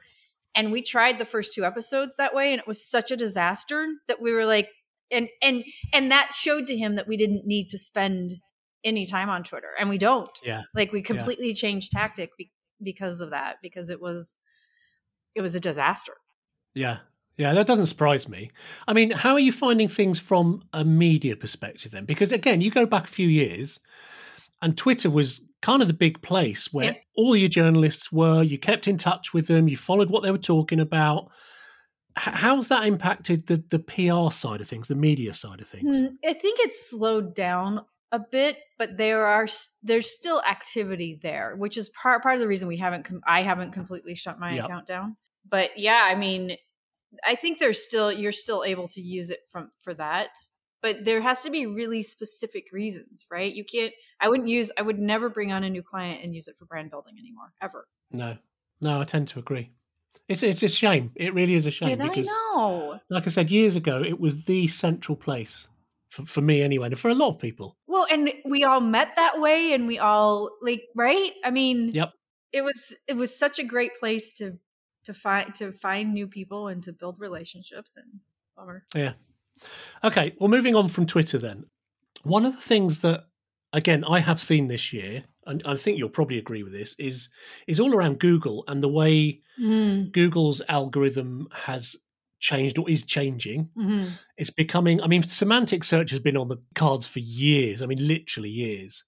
And 0.55 0.73
we 0.73 0.81
tried 0.81 1.19
the 1.19 1.27
first 1.27 1.53
two 1.53 1.65
episodes 1.65 2.15
that 2.17 2.35
way 2.35 2.53
and 2.53 2.61
it 2.61 2.67
was 2.67 2.83
such 2.83 3.11
a 3.11 3.17
disaster 3.17 3.87
that 4.09 4.23
we 4.23 4.33
were 4.33 4.47
like, 4.47 4.71
and, 5.11 5.29
and, 5.43 5.65
and 5.93 6.11
that 6.11 6.33
showed 6.33 6.67
to 6.69 6.77
him 6.77 6.97
that 6.97 7.09
we 7.09 7.17
didn't 7.17 7.47
need 7.47 7.69
to 7.71 7.79
spend 7.79 8.37
any 8.85 9.05
time 9.07 9.29
on 9.29 9.43
Twitter 9.43 9.71
and 9.79 9.89
we 9.89 9.99
don't. 9.99 10.39
Yeah. 10.45 10.63
Like 10.75 10.93
we 10.93 11.03
completely 11.03 11.55
changed 11.55 11.93
tactic 11.93 12.31
be- 12.39 12.53
because 12.83 13.21
of 13.21 13.31
that 13.31 13.57
because 13.63 13.91
it 13.91 14.01
was 14.01 14.39
it 15.35 15.43
was 15.43 15.55
a 15.55 15.61
disaster. 15.61 16.15
Yeah. 16.75 16.99
Yeah, 17.37 17.53
that 17.53 17.67
doesn't 17.67 17.87
surprise 17.87 18.29
me. 18.29 18.51
I 18.89 18.95
mean, 18.95 19.11
how 19.11 19.33
are 19.35 19.41
you 19.41 19.53
finding 19.53 19.89
things 19.89 20.19
from 20.19 20.63
a 20.73 20.85
media 20.85 21.37
perspective 21.37 21.93
then? 21.93 22.07
Because 22.07 22.33
again, 22.33 22.63
you 22.63 22.71
go 22.71 22.87
back 22.87 23.05
a 23.05 23.09
few 23.09 23.29
years 23.29 23.79
and 24.63 24.77
Twitter 24.77 25.11
was 25.11 25.43
kind 25.61 25.83
of 25.83 25.89
the 25.89 25.95
big 25.95 26.23
place 26.23 26.73
where 26.73 26.93
Yeah. 26.93 26.99
all 27.17 27.37
your 27.37 27.49
journalists 27.49 28.11
were, 28.11 28.43
you 28.43 28.59
kept 28.59 28.89
in 28.89 28.97
touch 28.97 29.35
with 29.35 29.49
them, 29.49 29.69
you 29.69 29.77
followed 29.77 30.09
what 30.09 30.23
they 30.23 30.31
were 30.31 30.39
talking 30.39 30.81
about. 30.81 31.31
How's 32.17 32.69
that 32.69 32.87
impacted 32.87 33.47
the, 33.47 33.63
the 33.69 33.79
PR 33.79 34.31
side 34.31 34.61
of 34.61 34.69
things, 34.69 34.89
the 34.89 34.95
media 34.95 35.35
side 35.35 35.61
of 35.61 35.69
things? 35.69 35.87
Hmm, 35.89 36.07
I 36.25 36.33
think 36.33 36.59
it's 36.61 36.91
slowed 36.91 37.35
down 37.35 37.85
a 38.13 38.19
bit, 38.19 38.59
but 38.79 38.97
there 38.97 39.27
are 39.27 39.47
there's 39.83 40.11
still 40.11 40.41
activity 40.49 41.19
there, 41.23 41.55
which 41.57 41.77
is 41.77 41.91
part 41.91 42.23
part 42.23 42.35
of 42.35 42.41
the 42.41 42.49
reason 42.49 42.69
we 42.69 42.79
haven't 42.79 43.07
I 43.27 43.43
haven't 43.43 43.73
completely 43.73 44.15
shut 44.15 44.39
my 44.39 44.55
Yep. 44.55 44.65
account 44.65 44.87
down. 44.87 45.17
But 45.49 45.79
yeah, 45.79 46.09
I 46.11 46.15
mean, 46.15 46.57
I 47.27 47.35
think 47.37 47.59
there's 47.59 47.85
still 47.85 48.13
you're 48.13 48.33
still 48.33 48.65
able 48.65 48.89
to 48.89 49.03
use 49.03 49.31
it 49.31 49.41
from 49.49 49.73
for 49.81 49.95
that, 49.95 50.31
but 50.83 51.05
there 51.05 51.21
has 51.21 51.43
to 51.43 51.51
be 51.51 51.67
really 51.67 52.03
specific 52.03 52.69
reasons, 52.73 53.27
right? 53.31 53.53
You 53.55 53.65
can't. 53.65 53.93
I 54.21 54.29
wouldn't 54.31 54.49
use. 54.49 54.73
I 54.79 54.83
would 54.83 54.99
never 55.01 55.29
bring 55.31 55.53
on 55.53 55.65
a 55.65 55.71
new 55.71 55.83
client 55.83 56.25
and 56.25 56.35
use 56.35 56.49
it 56.49 56.57
for 56.59 56.67
brand 56.67 56.91
building 56.91 57.17
anymore, 57.19 57.53
ever. 57.63 57.89
No, 58.11 58.39
no, 58.81 59.01
I 59.01 59.05
tend 59.05 59.29
to 59.29 59.39
agree. 59.39 59.71
It's 60.29 60.43
it's 60.43 60.63
a 60.63 60.69
shame. 60.69 61.13
It 61.15 61.35
really 61.35 61.55
is 61.55 61.67
a 61.67 61.71
shame 61.71 61.91
and 61.91 62.03
I 62.03 62.09
because, 62.09 62.27
know. 62.27 62.99
like 63.11 63.27
I 63.27 63.31
said 63.31 63.51
years 63.51 63.77
ago, 63.77 64.03
it 64.03 64.19
was 64.19 64.45
the 64.45 64.67
central 64.69 65.17
place 65.17 65.69
for, 66.09 66.23
for 66.23 66.41
me 66.41 66.63
anyway, 66.63 66.87
and 66.89 66.99
for 66.99 67.11
a 67.11 67.15
lot 67.15 67.29
of 67.31 67.39
people. 67.39 67.77
Well, 67.87 67.97
Well, 67.97 68.19
and 68.19 68.33
we 68.45 68.65
all 68.65 68.81
met 68.81 69.17
that 69.17 69.41
way 69.41 69.73
and 69.73 69.87
we 69.87 69.99
all 69.99 70.51
like 70.63 70.83
right? 70.95 71.33
I 71.45 71.51
mean, 71.51 71.91
Yep. 71.93 72.13
It 72.53 72.63
was 72.65 72.97
it 73.07 73.17
was 73.17 73.37
such 73.37 73.59
a 73.59 73.65
great 73.65 73.95
place 73.99 74.33
to 74.35 74.59
to 75.05 75.15
find 75.15 75.55
to 75.57 75.73
find 75.73 76.13
new 76.15 76.27
people 76.27 76.69
and 76.69 76.83
to 76.85 76.93
build 76.93 77.19
relationships 77.19 77.97
and 77.97 78.21
bummer. 78.57 78.85
Yeah. 78.95 79.13
Okay, 80.05 80.35
well 80.39 80.49
moving 80.49 80.75
on 80.75 80.89
from 80.89 81.07
Twitter 81.07 81.39
then. 81.39 81.65
One 82.23 82.47
of 82.47 82.55
the 82.55 82.61
things 82.63 83.01
that 83.01 83.25
again 83.73 84.05
I 84.05 84.21
have 84.21 84.41
seen 84.41 84.69
this 84.69 84.93
year 84.93 85.25
and 85.47 85.63
I 85.65 85.77
think 85.77 85.99
you'll 85.99 86.09
probably 86.09 86.39
agree 86.39 86.63
with 86.63 86.73
this 86.73 86.95
is 86.99 87.29
is 87.67 87.81
all 87.81 87.95
around 87.95 88.19
Google 88.21 88.65
and 88.69 88.83
the 88.83 88.89
way 88.89 89.41
Mm, 89.59 90.13
Google's 90.13 90.61
algorithm 90.69 91.49
has 91.51 91.97
changed 92.41 92.79
or 92.79 92.91
is 92.91 93.05
changing. 93.07 93.71
mhm. 93.75 94.11
It's 94.37 94.51
becoming, 94.51 95.01
I 95.01 95.07
mean, 95.07 95.23
semantic 95.23 95.83
search 95.83 96.11
has 96.11 96.21
been 96.21 96.37
on 96.37 96.49
the 96.49 96.59
cards 96.75 97.07
for 97.09 97.21
years. 97.21 97.81
I 97.81 97.87
mean, 97.87 98.07
literally 98.07 98.51
years. 98.51 99.03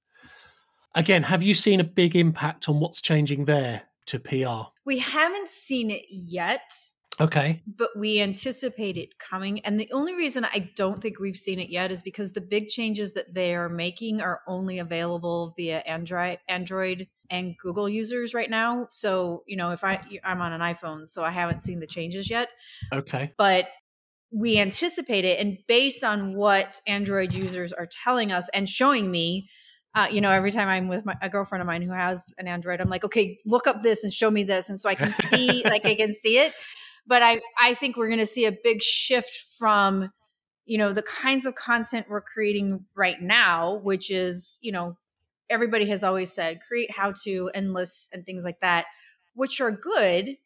Again, 0.95 1.23
have 1.25 1.43
you 1.43 1.55
seen 1.55 1.81
a 1.81 1.85
big 1.85 2.17
impact 2.17 2.69
on 2.69 2.81
what's 2.81 3.03
changing 3.03 3.45
there 3.45 3.83
to 4.07 4.19
PR? 4.19 4.71
We 4.87 4.99
haven't 5.01 5.51
seen 5.51 5.91
it 5.91 6.07
yet, 6.09 6.73
Okay. 7.21 7.61
but 7.67 7.91
we 7.97 8.21
anticipate 8.21 8.97
it 8.97 9.19
coming. 9.19 9.61
And 9.61 9.79
the 9.79 9.91
only 9.93 10.15
reason 10.15 10.45
I 10.45 10.71
don't 10.77 11.01
think 11.01 11.19
we've 11.19 11.37
seen 11.37 11.59
it 11.59 11.69
yet 11.71 11.91
is 11.91 12.03
because 12.03 12.33
the 12.33 12.41
big 12.41 12.69
changes 12.69 13.13
that 13.15 13.35
they 13.35 13.55
are 13.55 13.69
making 13.69 14.21
are 14.21 14.41
only 14.47 14.79
available 14.79 15.55
via 15.57 15.79
Android, 15.81 16.39
Android 16.49 17.09
and 17.31 17.57
Google 17.59 17.89
users 17.89 18.35
right 18.35 18.49
now. 18.49 18.89
So, 18.91 19.43
you 19.47 19.57
know, 19.57 19.71
if 19.73 19.85
I 19.85 20.01
I'm 20.25 20.41
on 20.41 20.53
an 20.53 20.61
iPhone, 20.61 21.07
so 21.07 21.25
I 21.25 21.31
haven't 21.31 21.63
seen 21.63 21.81
the 21.81 21.87
changes 21.87 22.31
yet, 22.31 22.49
Okay. 22.93 23.33
but 23.37 23.69
we 24.31 24.59
anticipate 24.59 25.25
it 25.25 25.41
and 25.41 25.59
based 25.67 26.05
on 26.05 26.35
what 26.35 26.81
Android 26.87 27.33
users 27.33 27.73
are 27.73 27.89
telling 28.05 28.31
us 28.31 28.49
and 28.51 28.69
showing 28.69 29.11
me 29.11 29.49
uh, 29.95 30.07
you 30.11 30.21
know, 30.21 30.31
every 30.31 30.51
time 30.53 30.69
I'm 30.69 30.87
with 30.87 31.05
my, 31.07 31.17
a 31.23 31.29
girlfriend 31.29 31.61
of 31.63 31.67
mine 31.67 31.83
who 31.83 31.93
has 31.93 32.33
an 32.39 32.47
Android, 32.47 32.81
I'm 32.81 32.91
like, 32.91 33.05
okay, 33.05 33.39
look 33.47 33.67
up 33.67 33.83
this 33.83 34.05
and 34.05 34.13
show 34.13 34.31
me 34.31 34.45
this, 34.45 34.69
and 34.69 34.79
so 34.79 34.89
I 34.89 34.95
can 34.95 35.13
see, 35.13 35.65
like, 35.65 35.85
I 35.87 35.95
can 35.95 36.13
see 36.23 36.39
it. 36.39 36.53
But 37.09 37.23
I, 37.23 37.41
I 37.59 37.75
think 37.75 37.97
we're 37.97 38.09
going 38.09 38.19
to 38.19 38.27
see 38.27 38.45
a 38.45 38.53
big 38.53 38.83
shift 38.83 39.47
from, 39.59 40.13
you 40.67 40.77
know, 40.79 40.93
the 40.93 41.03
kinds 41.03 41.47
of 41.47 41.55
content 41.55 42.07
we're 42.09 42.21
creating 42.21 42.85
right 42.95 43.21
now, 43.21 43.77
which 43.77 44.11
is, 44.11 44.59
you 44.61 44.71
know, 44.71 44.97
everybody 45.51 45.87
has 45.87 46.05
always 46.05 46.31
said 46.33 46.61
create 46.61 46.91
how 46.91 47.13
to 47.25 47.51
and 47.55 47.73
lists 47.73 48.11
and 48.13 48.27
things 48.27 48.45
like 48.45 48.61
that, 48.61 48.85
which 49.35 49.61
are 49.61 49.71
good. 49.71 50.37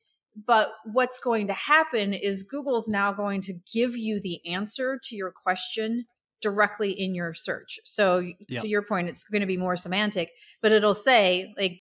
But 0.47 0.71
what's 0.85 1.19
going 1.19 1.49
to 1.49 1.52
happen 1.52 2.14
is 2.14 2.42
Google's 2.45 2.88
now 2.88 3.12
going 3.12 3.42
to 3.42 3.54
give 3.71 3.97
you 3.97 4.21
the 4.21 4.40
answer 4.47 4.99
to 5.02 5.16
your 5.16 5.33
question 5.33 6.07
directly 6.40 6.92
in 6.92 7.14
your 7.14 7.35
search. 7.35 7.81
So 7.85 8.21
Yep. 8.49 8.62
to 8.62 8.69
your 8.69 8.83
point, 8.83 9.09
it's 9.09 9.25
going 9.25 9.40
to 9.40 9.47
be 9.47 9.57
more 9.57 9.76
semantic, 9.76 10.31
but 10.62 10.73
it'll 10.73 10.95
say 10.95 11.52
like, 11.59 11.83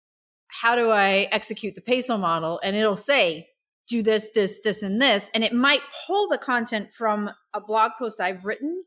how 0.47 0.75
do 0.75 0.91
I 0.91 1.27
execute 1.31 1.75
the 1.75 1.81
peso 1.81 2.17
model? 2.17 2.59
And 2.63 2.75
it'll 2.75 2.95
say, 2.95 3.47
do 3.91 4.01
this, 4.01 4.31
this, 4.31 4.59
this, 4.63 4.81
and 4.81 5.01
this. 5.01 5.29
And 5.33 5.43
it 5.43 5.53
might 5.53 5.81
pull 6.07 6.27
the 6.29 6.37
content 6.37 6.91
from 6.91 7.29
a 7.53 7.61
blog 7.61 7.91
post 7.99 8.21
I've 8.21 8.45
written, 8.45 8.79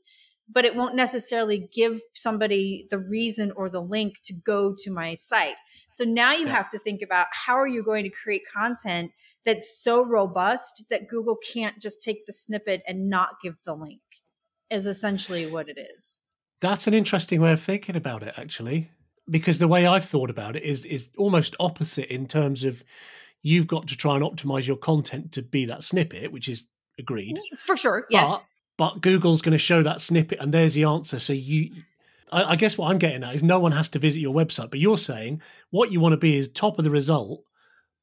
but 0.48 0.64
it 0.64 0.74
won't 0.74 0.94
necessarily 0.96 1.68
give 1.72 2.00
somebody 2.14 2.86
the 2.90 2.98
reason 2.98 3.52
or 3.56 3.68
the 3.68 3.80
link 3.82 4.16
to 4.24 4.34
go 4.34 4.74
to 4.78 4.90
my 4.90 5.14
site. 5.14 5.54
So 5.90 6.04
now 6.04 6.32
you 6.32 6.46
Yeah. 6.46 6.54
have 6.56 6.68
to 6.70 6.78
think 6.78 7.02
about 7.02 7.26
how 7.32 7.54
are 7.54 7.68
you 7.68 7.82
going 7.82 8.04
to 8.04 8.10
create 8.10 8.42
content 8.52 9.12
that's 9.44 9.82
so 9.82 10.04
robust 10.04 10.86
that 10.90 11.08
Google 11.08 11.36
can't 11.36 11.80
just 11.80 12.02
take 12.02 12.26
the 12.26 12.32
snippet 12.32 12.82
and 12.88 13.08
not 13.10 13.40
give 13.42 13.62
the 13.64 13.74
link, 13.74 14.00
is 14.70 14.86
essentially 14.86 15.46
what 15.46 15.68
it 15.68 15.78
is. 15.78 16.18
That's 16.60 16.86
an 16.86 16.94
interesting 16.94 17.40
way 17.42 17.52
of 17.52 17.60
thinking 17.60 17.94
about 17.94 18.22
it, 18.22 18.34
actually, 18.38 18.90
because 19.28 19.58
the 19.58 19.68
way 19.68 19.86
I've 19.86 20.04
thought 20.04 20.30
about 20.30 20.56
it 20.56 20.62
is 20.62 20.84
is 20.84 21.10
almost 21.18 21.54
opposite 21.60 22.12
in 22.12 22.26
terms 22.26 22.64
of 22.64 22.82
you've 23.44 23.68
got 23.68 23.86
to 23.86 23.96
try 23.96 24.16
and 24.16 24.24
optimize 24.24 24.66
your 24.66 24.76
content 24.76 25.30
to 25.32 25.42
be 25.42 25.66
that 25.66 25.84
snippet, 25.84 26.32
which 26.32 26.48
is 26.48 26.66
agreed. 26.98 27.38
For 27.64 27.76
sure. 27.76 28.06
Yeah. 28.10 28.26
But 28.26 28.44
but 28.76 29.00
Google's 29.02 29.40
going 29.42 29.52
to 29.52 29.58
show 29.58 29.84
that 29.84 30.00
snippet, 30.00 30.40
and 30.40 30.52
there's 30.52 30.74
the 30.74 30.82
answer. 30.84 31.20
So 31.20 31.32
you, 31.32 31.70
I, 32.32 32.42
I 32.52 32.56
guess 32.56 32.76
what 32.76 32.90
I'm 32.90 32.98
getting 32.98 33.22
at 33.22 33.34
is 33.34 33.42
no 33.44 33.60
one 33.60 33.70
has 33.70 33.88
to 33.90 34.00
visit 34.00 34.18
your 34.20 34.34
website, 34.34 34.70
but 34.70 34.80
you're 34.80 34.98
saying 34.98 35.42
what 35.70 35.92
you 35.92 36.00
want 36.00 36.14
to 36.14 36.16
be 36.16 36.36
is 36.36 36.48
top 36.50 36.78
of 36.78 36.84
the 36.84 36.90
result, 36.90 37.44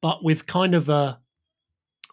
but 0.00 0.24
with 0.24 0.46
kind 0.46 0.74
of 0.74 0.88
a 0.88 1.20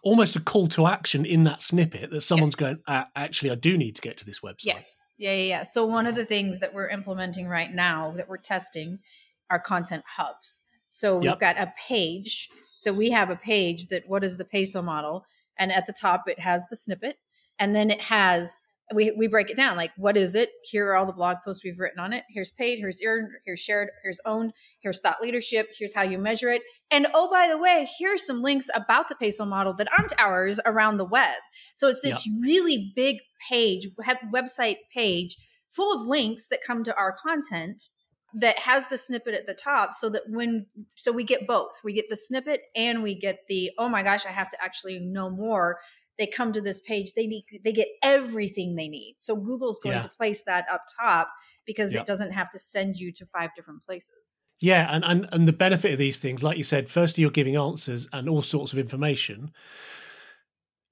almost 0.02 0.34
a 0.34 0.40
call 0.40 0.66
to 0.68 0.86
action 0.86 1.24
in 1.26 1.42
that 1.44 1.62
snippet 1.62 2.10
that 2.10 2.22
someone's 2.22 2.52
Yes. 2.52 2.60
going, 2.60 2.78
"Ah, 2.88 3.08
actually, 3.16 3.50
I 3.50 3.54
do 3.54 3.76
need 3.78 3.96
to 3.96 4.02
get 4.02 4.16
to 4.18 4.24
this 4.26 4.40
website. 4.40 4.64
Yes. 4.64 5.02
Yeah, 5.18 5.32
yeah, 5.32 5.42
yeah. 5.42 5.62
So 5.62 5.84
one 5.86 6.06
of 6.06 6.14
the 6.14 6.24
things 6.24 6.58
that 6.60 6.72
we're 6.74 6.88
implementing 6.88 7.46
right 7.46 7.70
now 7.72 8.12
that 8.16 8.26
we're 8.28 8.38
testing 8.38 8.98
are 9.50 9.58
content 9.58 10.02
hubs. 10.06 10.62
So 10.88 11.16
we've 11.18 11.26
Yep. 11.26 11.40
got 11.40 11.58
a 11.60 11.72
page. 11.78 12.48
So 12.80 12.94
we 12.94 13.10
have 13.10 13.28
a 13.28 13.36
page 13.36 13.88
that 13.88 14.04
what 14.08 14.24
is 14.24 14.38
the 14.38 14.44
peso 14.46 14.80
model? 14.80 15.26
And 15.58 15.70
at 15.70 15.84
the 15.84 15.92
top 15.92 16.24
it 16.28 16.38
has 16.38 16.66
the 16.68 16.76
snippet. 16.76 17.18
And 17.58 17.74
then 17.74 17.90
it 17.90 18.00
has 18.00 18.58
we 18.94 19.12
we 19.12 19.28
break 19.28 19.50
it 19.50 19.56
down 19.56 19.76
like 19.76 19.90
what 19.98 20.16
is 20.16 20.34
it? 20.34 20.48
Here 20.64 20.88
are 20.88 20.96
all 20.96 21.04
the 21.04 21.12
blog 21.12 21.36
posts 21.44 21.62
we've 21.62 21.78
written 21.78 22.00
on 22.00 22.14
it. 22.14 22.24
Here's 22.30 22.50
paid, 22.50 22.78
here's 22.78 23.02
earned, 23.04 23.28
here's 23.44 23.60
shared, 23.60 23.90
here's 24.02 24.18
owned, 24.24 24.54
here's 24.80 24.98
thought 24.98 25.20
leadership, 25.20 25.68
here's 25.78 25.94
how 25.94 26.02
you 26.02 26.16
measure 26.16 26.48
it. 26.48 26.62
And 26.90 27.06
oh 27.12 27.30
by 27.30 27.48
the 27.48 27.58
way, 27.58 27.86
here's 27.98 28.26
some 28.26 28.40
links 28.40 28.70
about 28.74 29.10
the 29.10 29.14
peso 29.14 29.44
model 29.44 29.74
that 29.74 29.88
aren't 29.98 30.18
ours 30.18 30.58
around 30.64 30.96
the 30.96 31.04
web. 31.04 31.36
So 31.74 31.88
it's 31.88 32.00
this 32.00 32.26
really 32.42 32.94
big 32.96 33.18
page, 33.50 33.88
website 34.34 34.76
page 34.96 35.36
full 35.68 35.94
of 35.94 36.06
links 36.06 36.48
that 36.48 36.60
come 36.66 36.82
to 36.84 36.96
our 36.96 37.12
content 37.12 37.90
that 38.34 38.58
has 38.60 38.86
the 38.88 38.98
snippet 38.98 39.34
at 39.34 39.46
the 39.46 39.54
top 39.54 39.94
so 39.94 40.08
that 40.10 40.22
when 40.28 40.66
so 40.94 41.10
we 41.12 41.24
get 41.24 41.46
both. 41.46 41.72
We 41.82 41.92
get 41.92 42.08
the 42.08 42.16
snippet 42.16 42.62
and 42.76 43.02
we 43.02 43.14
get 43.14 43.40
the 43.48 43.70
oh 43.78 43.88
my 43.88 44.02
gosh, 44.02 44.26
I 44.26 44.30
have 44.30 44.50
to 44.50 44.62
actually 44.62 44.98
know 45.00 45.30
more. 45.30 45.78
They 46.18 46.26
come 46.26 46.52
to 46.52 46.60
this 46.60 46.80
page, 46.80 47.14
they 47.14 47.26
need 47.26 47.44
they 47.64 47.72
get 47.72 47.88
everything 48.02 48.76
they 48.76 48.88
need. 48.88 49.16
So 49.18 49.34
Google's 49.36 49.80
going 49.80 49.96
Yeah. 49.96 50.02
to 50.02 50.08
place 50.10 50.42
that 50.42 50.66
up 50.70 50.82
top 51.00 51.30
because 51.64 51.92
Yep. 51.92 52.02
it 52.02 52.06
doesn't 52.06 52.32
have 52.32 52.50
to 52.50 52.58
send 52.58 52.98
you 52.98 53.10
to 53.12 53.26
five 53.26 53.50
different 53.56 53.82
places. 53.82 54.38
Yeah, 54.60 54.86
and, 54.94 55.02
and 55.04 55.28
and 55.32 55.48
the 55.48 55.52
benefit 55.54 55.92
of 55.92 55.98
these 55.98 56.18
things, 56.18 56.42
like 56.42 56.58
you 56.58 56.64
said, 56.64 56.88
firstly 56.90 57.22
you're 57.22 57.30
giving 57.30 57.56
answers 57.56 58.06
and 58.12 58.28
all 58.28 58.42
sorts 58.42 58.72
of 58.74 58.78
information. 58.78 59.52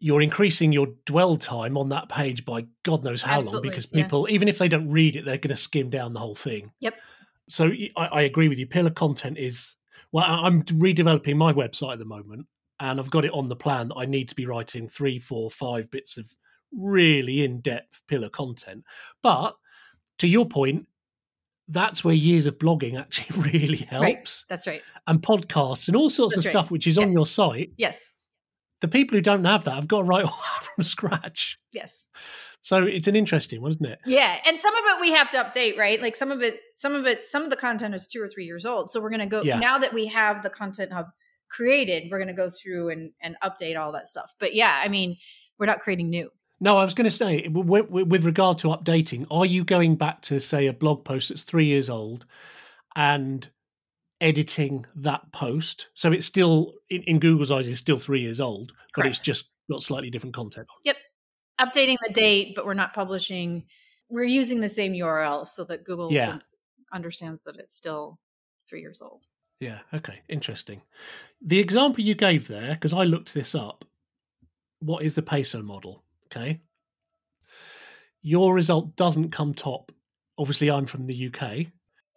You're 0.00 0.22
increasing 0.22 0.72
your 0.72 0.86
dwell 1.06 1.36
time 1.36 1.76
on 1.76 1.88
that 1.88 2.08
page 2.08 2.44
by 2.44 2.66
God 2.84 3.04
knows 3.04 3.20
how 3.20 3.36
Absolutely, 3.38 3.68
long, 3.68 3.72
because 3.72 3.88
yeah. 3.92 4.02
people, 4.04 4.28
even 4.30 4.46
if 4.48 4.56
they 4.58 4.68
don't 4.68 4.88
read 4.90 5.16
it, 5.16 5.24
they're 5.24 5.38
going 5.38 5.48
to 5.54 5.56
skim 5.56 5.90
down 5.90 6.12
the 6.12 6.20
whole 6.20 6.36
thing. 6.36 6.72
Yep. 6.78 6.94
So 7.48 7.70
I 7.96 8.22
agree 8.22 8.48
with 8.48 8.58
you. 8.58 8.66
Pillar 8.66 8.90
content 8.90 9.38
is 9.38 9.74
well. 10.12 10.24
I- 10.24 10.46
I'm 10.46 10.62
redeveloping 10.64 11.36
my 11.36 11.52
website 11.52 11.94
at 11.94 11.98
the 11.98 12.04
moment, 12.04 12.46
and 12.80 13.00
I've 13.00 13.10
got 13.10 13.24
it 13.24 13.32
on 13.32 13.48
the 13.48 13.56
plan 13.56 13.88
that 13.88 13.96
I 13.96 14.04
need 14.04 14.28
to 14.28 14.34
be 14.34 14.46
writing 14.46 14.88
three, 14.88 15.18
four, 15.18 15.50
five 15.50 15.90
bits 15.90 16.16
of 16.18 16.30
really 16.72 17.44
in-depth 17.44 18.02
pillar 18.06 18.28
content. 18.28 18.84
But 19.22 19.56
to 20.18 20.28
your 20.28 20.46
point, 20.46 20.86
that's 21.68 22.04
where 22.04 22.14
years 22.14 22.46
of 22.46 22.58
blogging 22.58 22.96
actually 23.00 23.50
really 23.50 23.88
Right. 23.92 24.14
helps, 24.16 24.44
That's 24.48 24.66
right. 24.66 24.82
and 25.06 25.20
podcasts 25.22 25.88
and 25.88 25.96
all 25.96 26.10
sorts 26.10 26.34
That's 26.34 26.46
of 26.46 26.54
right. 26.54 26.60
stuff 26.60 26.70
which 26.70 26.86
is 26.86 26.98
on 26.98 27.12
your 27.12 27.26
site. 27.26 27.72
Yes. 27.78 28.12
The 28.80 28.88
people 28.88 29.16
who 29.16 29.20
don't 29.22 29.44
have 29.44 29.64
that 29.64 29.74
have 29.74 29.88
got 29.88 29.98
to 29.98 30.04
write 30.04 30.24
all 30.26 30.38
that 30.60 30.68
from 30.74 30.84
scratch. 30.84 31.58
Yes. 31.72 32.04
So 32.60 32.84
it's 32.84 33.08
an 33.08 33.16
interesting 33.16 33.60
one, 33.62 33.70
isn't 33.72 33.86
it? 33.86 33.98
Yeah, 34.06 34.38
and 34.46 34.58
some 34.60 34.74
of 34.74 34.82
it 34.86 35.00
we 35.00 35.12
have 35.12 35.28
to 35.30 35.36
update, 35.38 35.76
right? 35.78 36.00
Like 36.02 36.16
some 36.16 36.30
of 36.32 36.42
it, 36.42 36.60
some 36.74 36.94
of 36.94 37.06
it, 37.06 37.24
some 37.24 37.42
of 37.44 37.50
the 37.50 37.56
content 37.56 37.94
is 37.94 38.06
two 38.06 38.20
or 38.22 38.28
three 38.28 38.44
years 38.44 38.66
old. 38.66 38.90
So 38.90 39.00
we're 39.00 39.10
going 39.10 39.20
to 39.20 39.26
go 39.26 39.42
Yeah. 39.42 39.58
now 39.58 39.78
that 39.78 39.92
we 39.92 40.06
have 40.06 40.42
the 40.42 40.50
content 40.50 40.92
hub 40.92 41.06
created, 41.50 42.08
we're 42.10 42.18
going 42.18 42.28
to 42.28 42.34
go 42.34 42.50
through 42.50 42.90
and 42.90 43.12
and 43.22 43.36
update 43.42 43.78
all 43.78 43.92
that 43.92 44.06
stuff. 44.06 44.34
But 44.38 44.54
yeah, 44.54 44.80
I 44.82 44.88
mean, 44.88 45.16
we're 45.58 45.66
not 45.66 45.80
creating 45.80 46.10
new. 46.10 46.30
No, 46.60 46.76
I 46.76 46.84
was 46.84 46.94
going 46.94 47.04
to 47.04 47.10
say, 47.10 47.42
w- 47.42 47.64
w- 47.84 48.04
with 48.04 48.24
regard 48.24 48.58
to 48.58 48.68
updating, 48.68 49.26
are 49.30 49.46
you 49.46 49.62
going 49.64 49.94
back 49.94 50.22
to, 50.22 50.40
say, 50.40 50.66
a 50.66 50.72
blog 50.72 51.04
post 51.04 51.28
that's 51.28 51.44
three 51.44 51.66
years 51.66 51.88
old 51.88 52.26
and 52.96 53.48
editing 54.20 54.84
that 54.96 55.30
post? 55.32 55.88
So 55.94 56.12
it's 56.12 56.26
still, 56.26 56.74
in, 56.90 57.02
in 57.02 57.18
Google's 57.18 57.50
eyes, 57.50 57.68
it's 57.68 57.78
still 57.78 57.98
three 57.98 58.20
years 58.20 58.40
old, 58.40 58.72
but 58.94 59.06
it's 59.06 59.18
just 59.20 59.50
got 59.70 59.82
slightly 59.82 60.10
different 60.10 60.34
content. 60.34 60.66
Yep, 60.84 60.96
updating 61.60 61.96
the 62.06 62.12
date, 62.12 62.54
but 62.54 62.66
we're 62.66 62.74
not 62.74 62.94
publishing. 62.94 63.64
We're 64.08 64.24
using 64.24 64.60
the 64.60 64.68
same 64.68 64.92
URL 64.92 65.46
so 65.46 65.64
that 65.64 65.84
Google 65.84 66.12
Yeah. 66.12 66.30
thinks- 66.30 66.56
understands 66.92 67.42
that 67.42 67.56
it's 67.56 67.74
still 67.74 68.18
three 68.68 68.80
years 68.80 69.02
old. 69.02 69.26
Yeah. 69.60 69.80
Okay. 69.92 70.22
Interesting. 70.28 70.80
The 71.42 71.58
example 71.58 72.02
you 72.02 72.14
gave 72.14 72.48
there, 72.48 72.74
because 72.74 72.92
I 72.94 73.04
looked 73.04 73.34
this 73.34 73.54
up, 73.54 73.84
what 74.80 75.02
is 75.02 75.14
the 75.14 75.22
peso 75.22 75.62
model? 75.62 76.02
Okay. 76.26 76.60
Your 78.22 78.54
result 78.54 78.96
doesn't 78.96 79.30
come 79.30 79.52
top. 79.54 79.92
Obviously, 80.38 80.70
I'm 80.70 80.86
from 80.86 81.06
the 81.06 81.26
UK. 81.26 81.66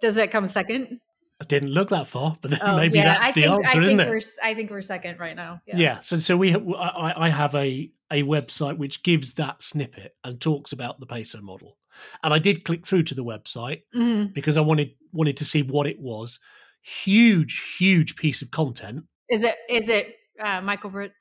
Does 0.02 0.16
that 0.16 0.32
come 0.32 0.46
second? 0.46 1.00
I 1.42 1.44
didn't 1.44 1.70
look 1.70 1.90
that 1.90 2.06
far, 2.06 2.38
but 2.42 2.52
then 2.52 2.60
Oh, 2.62 2.78
maybe 2.78 3.00
yeah, 3.00 3.16
that's 3.16 3.22
I 3.30 3.32
the 3.32 3.42
think 3.42 3.52
answer, 3.54 3.68
I 3.68 3.72
isn't 3.84 3.98
think 3.98 4.02
it? 4.02 4.10
we're 4.10 4.22
I 4.44 4.54
think 4.54 4.70
we're 4.70 4.82
second 4.84 5.20
right 5.20 5.36
now. 5.36 5.60
Yeah. 5.66 6.00
So 6.02 6.20
so 6.20 6.38
we 6.38 6.56
I, 6.56 7.26
I 7.26 7.30
have 7.30 7.56
a 7.56 7.92
a 8.12 8.22
website 8.24 8.78
which 8.78 9.02
gives 9.04 9.34
that 9.34 9.64
snippet 9.64 10.16
and 10.24 10.40
talks 10.40 10.72
about 10.72 11.00
the 11.00 11.08
peso 11.08 11.42
model. 11.42 11.78
And 12.24 12.32
I 12.34 12.40
did 12.40 12.64
click 12.64 12.86
through 12.86 13.04
to 13.04 13.16
the 13.16 13.24
website 13.24 13.82
Mhm. 13.96 14.34
because 14.34 14.56
I 14.56 14.62
wanted 14.62 14.92
wanted 15.14 15.38
to 15.38 15.46
see 15.46 15.64
what 15.64 15.88
it 15.88 16.00
was. 16.00 16.40
Huge, 16.84 17.76
huge 17.80 18.16
piece 18.16 18.42
of 18.44 18.52
content. 18.52 19.06
Is 19.30 19.44
it 19.44 19.56
is 19.68 19.90
it 19.90 20.16
uh, 20.40 20.62
Michael 20.62 20.90
Brito? 20.92 21.14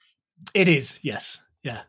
It 0.55 0.69
is, 0.69 0.99
yes, 1.03 1.39
yeah, 1.63 1.83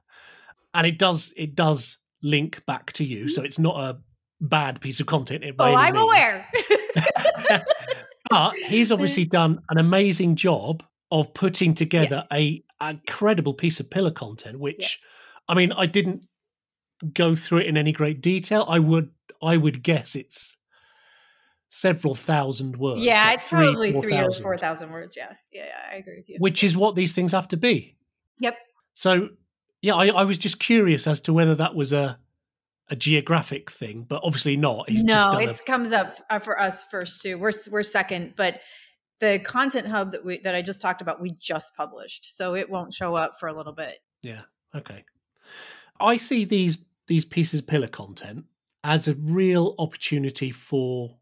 and 0.73 0.87
it 0.87 0.97
does 0.97 1.33
it 1.35 1.55
does 1.55 1.97
link 2.23 2.65
back 2.65 2.93
to 2.93 3.03
you, 3.03 3.27
so 3.29 3.41
it's 3.43 3.59
not 3.59 3.77
a 3.77 3.99
bad 4.39 4.79
piece 4.81 4.99
of 4.99 5.07
content. 5.07 5.43
Oh, 5.59 5.73
I'm 5.75 5.93
means. 5.95 6.03
aware. 6.05 6.47
but 8.31 8.55
he's 8.55 8.91
obviously 8.91 9.25
done 9.25 9.61
an 9.69 9.77
amazing 9.77 10.35
job 10.35 10.83
of 11.11 11.33
putting 11.33 11.75
together 11.75 12.25
a, 12.31 12.63
a 12.79 12.97
credible 13.07 13.53
piece 13.53 13.79
of 13.79 13.89
pillar 13.89 14.11
content. 14.11 14.59
Which, 14.59 14.99
I 15.47 15.53
mean, 15.53 15.71
I 15.73 15.85
didn't 15.85 16.25
go 17.13 17.35
through 17.35 17.59
it 17.59 17.67
in 17.67 17.77
any 17.77 17.91
great 17.91 18.21
detail. 18.21 18.65
I 18.67 18.79
would 18.79 19.11
I 19.41 19.57
would 19.57 19.83
guess 19.83 20.15
it's 20.15 20.55
several 21.69 22.15
thousand 22.15 22.77
words. 22.77 23.03
yeah, 23.03 23.25
like 23.25 23.35
it's 23.35 23.47
probably 23.47 23.91
four 23.91 24.01
three 24.01 24.17
or 24.17 24.31
four 24.31 24.57
thousand 24.57 24.91
words. 24.91 25.15
Yeah. 25.17 25.33
yeah, 25.51 25.65
yeah, 25.65 25.91
I 25.91 25.95
agree 25.95 26.17
with 26.17 26.29
you. 26.29 26.37
which 26.39 26.63
is 26.63 26.75
what 26.75 26.95
these 26.95 27.13
things 27.13 27.31
have 27.31 27.47
to 27.49 27.57
be. 27.57 27.97
Yep. 28.39 28.57
So, 28.93 29.29
yeah, 29.81 29.95
I, 29.95 30.07
I 30.07 30.23
was 30.23 30.37
just 30.37 30.59
curious 30.59 31.07
as 31.07 31.21
to 31.21 31.33
whether 31.33 31.55
that 31.55 31.75
was 31.75 31.93
a 31.93 32.19
a 32.91 32.95
geographic 32.95 33.71
thing, 33.71 34.03
but 34.07 34.21
obviously 34.23 34.55
not. 34.57 34.87
He's 34.89 35.03
no, 35.03 35.13
done 35.31 35.41
a- 35.41 35.49
it 35.49 35.59
comes 35.65 35.91
up 35.93 36.17
uh, 36.29 36.37
for 36.39 36.59
us 36.61 36.83
first 36.83 37.21
too. 37.21 37.39
We're 37.39 37.53
we're 37.71 37.81
second, 37.83 38.33
but 38.35 38.61
the 39.19 39.39
content 39.39 39.87
hub 39.87 40.11
that 40.11 40.23
we 40.23 40.39
that 40.39 40.53
I 40.53 40.61
just 40.61 40.81
talked 40.81 41.01
about, 41.01 41.19
we 41.21 41.31
just 41.39 41.75
published, 41.75 42.35
so 42.35 42.53
it 42.55 42.69
won't 42.69 42.93
show 42.93 43.15
up 43.15 43.39
for 43.39 43.47
a 43.47 43.53
little 43.53 43.73
bit. 43.73 43.97
Yeah. 44.21 44.41
Okay. 44.75 45.03
I 45.99 46.17
see 46.17 46.45
these 46.45 46.77
these 47.07 47.25
pieces 47.25 47.61
of 47.61 47.67
pillar 47.67 47.87
content 47.87 48.45
as 48.83 49.07
a 49.07 49.13
real 49.15 49.75
opportunity 49.79 50.51
for 50.51 51.15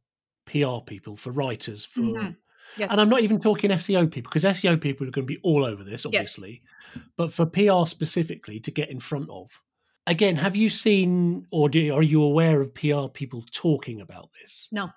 PR 0.46 0.80
people, 0.86 1.16
for 1.16 1.32
writers, 1.32 1.86
for 1.86 2.02
Mhm. 2.02 2.38
Yes, 2.78 2.92
and 2.92 3.02
I'm 3.02 3.10
not 3.10 3.22
even 3.22 3.40
talking 3.42 3.72
SEO 3.72 4.12
people 4.12 4.30
because 4.30 4.46
SEO 4.46 4.80
people 4.80 5.08
are 5.08 5.12
going 5.12 5.26
to 5.28 5.34
be 5.34 5.40
all 5.44 5.66
over 5.66 5.84
this, 5.84 6.06
obviously. 6.06 6.62
yes. 6.96 7.04
But 7.18 7.34
for 7.34 7.46
PR 7.46 7.86
specifically 7.88 8.60
to 8.60 8.72
get 8.72 8.90
in 8.92 9.00
front 9.00 9.30
of. 9.30 9.62
Again, 10.10 10.38
have 10.38 10.56
you 10.56 10.72
seen 10.72 11.46
or 11.52 11.70
do, 11.70 11.94
are 11.94 12.02
you 12.02 12.24
aware 12.24 12.60
of 12.60 12.74
PR 12.74 13.08
people 13.14 13.46
talking 13.52 14.02
about 14.02 14.32
this? 14.42 14.68
No. 14.72 14.90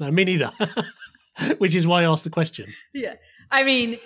No, 0.00 0.10
me 0.10 0.24
neither. 0.24 0.50
Which 1.58 1.74
is 1.74 1.86
why 1.86 2.02
I 2.02 2.10
asked 2.10 2.24
the 2.24 2.30
question. 2.30 2.72
yeah. 2.94 3.16
I 3.50 3.64
mean, 3.64 3.98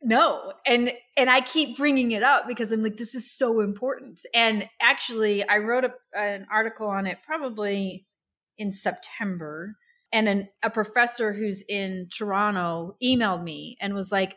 no, 0.00 0.54
and 0.66 0.92
and 1.16 1.28
I 1.28 1.40
keep 1.40 1.76
bringing 1.76 2.12
it 2.12 2.22
up 2.22 2.46
because 2.48 2.72
I'm 2.72 2.82
like, 2.82 2.96
this 2.96 3.14
is 3.14 3.36
so 3.36 3.60
important. 3.60 4.20
And 4.32 4.66
actually, 4.80 5.46
I 5.46 5.58
wrote 5.58 5.84
a, 5.84 5.92
an 6.16 6.46
article 6.50 6.88
on 6.88 7.06
it 7.06 7.18
probably 7.22 8.06
in 8.56 8.72
September, 8.72 9.76
and 10.10 10.28
an, 10.28 10.48
a 10.62 10.70
professor 10.70 11.32
who's 11.32 11.62
in 11.68 12.08
Toronto 12.16 12.96
emailed 13.02 13.42
me 13.42 13.76
and 13.80 13.92
was 13.92 14.10
like, 14.10 14.36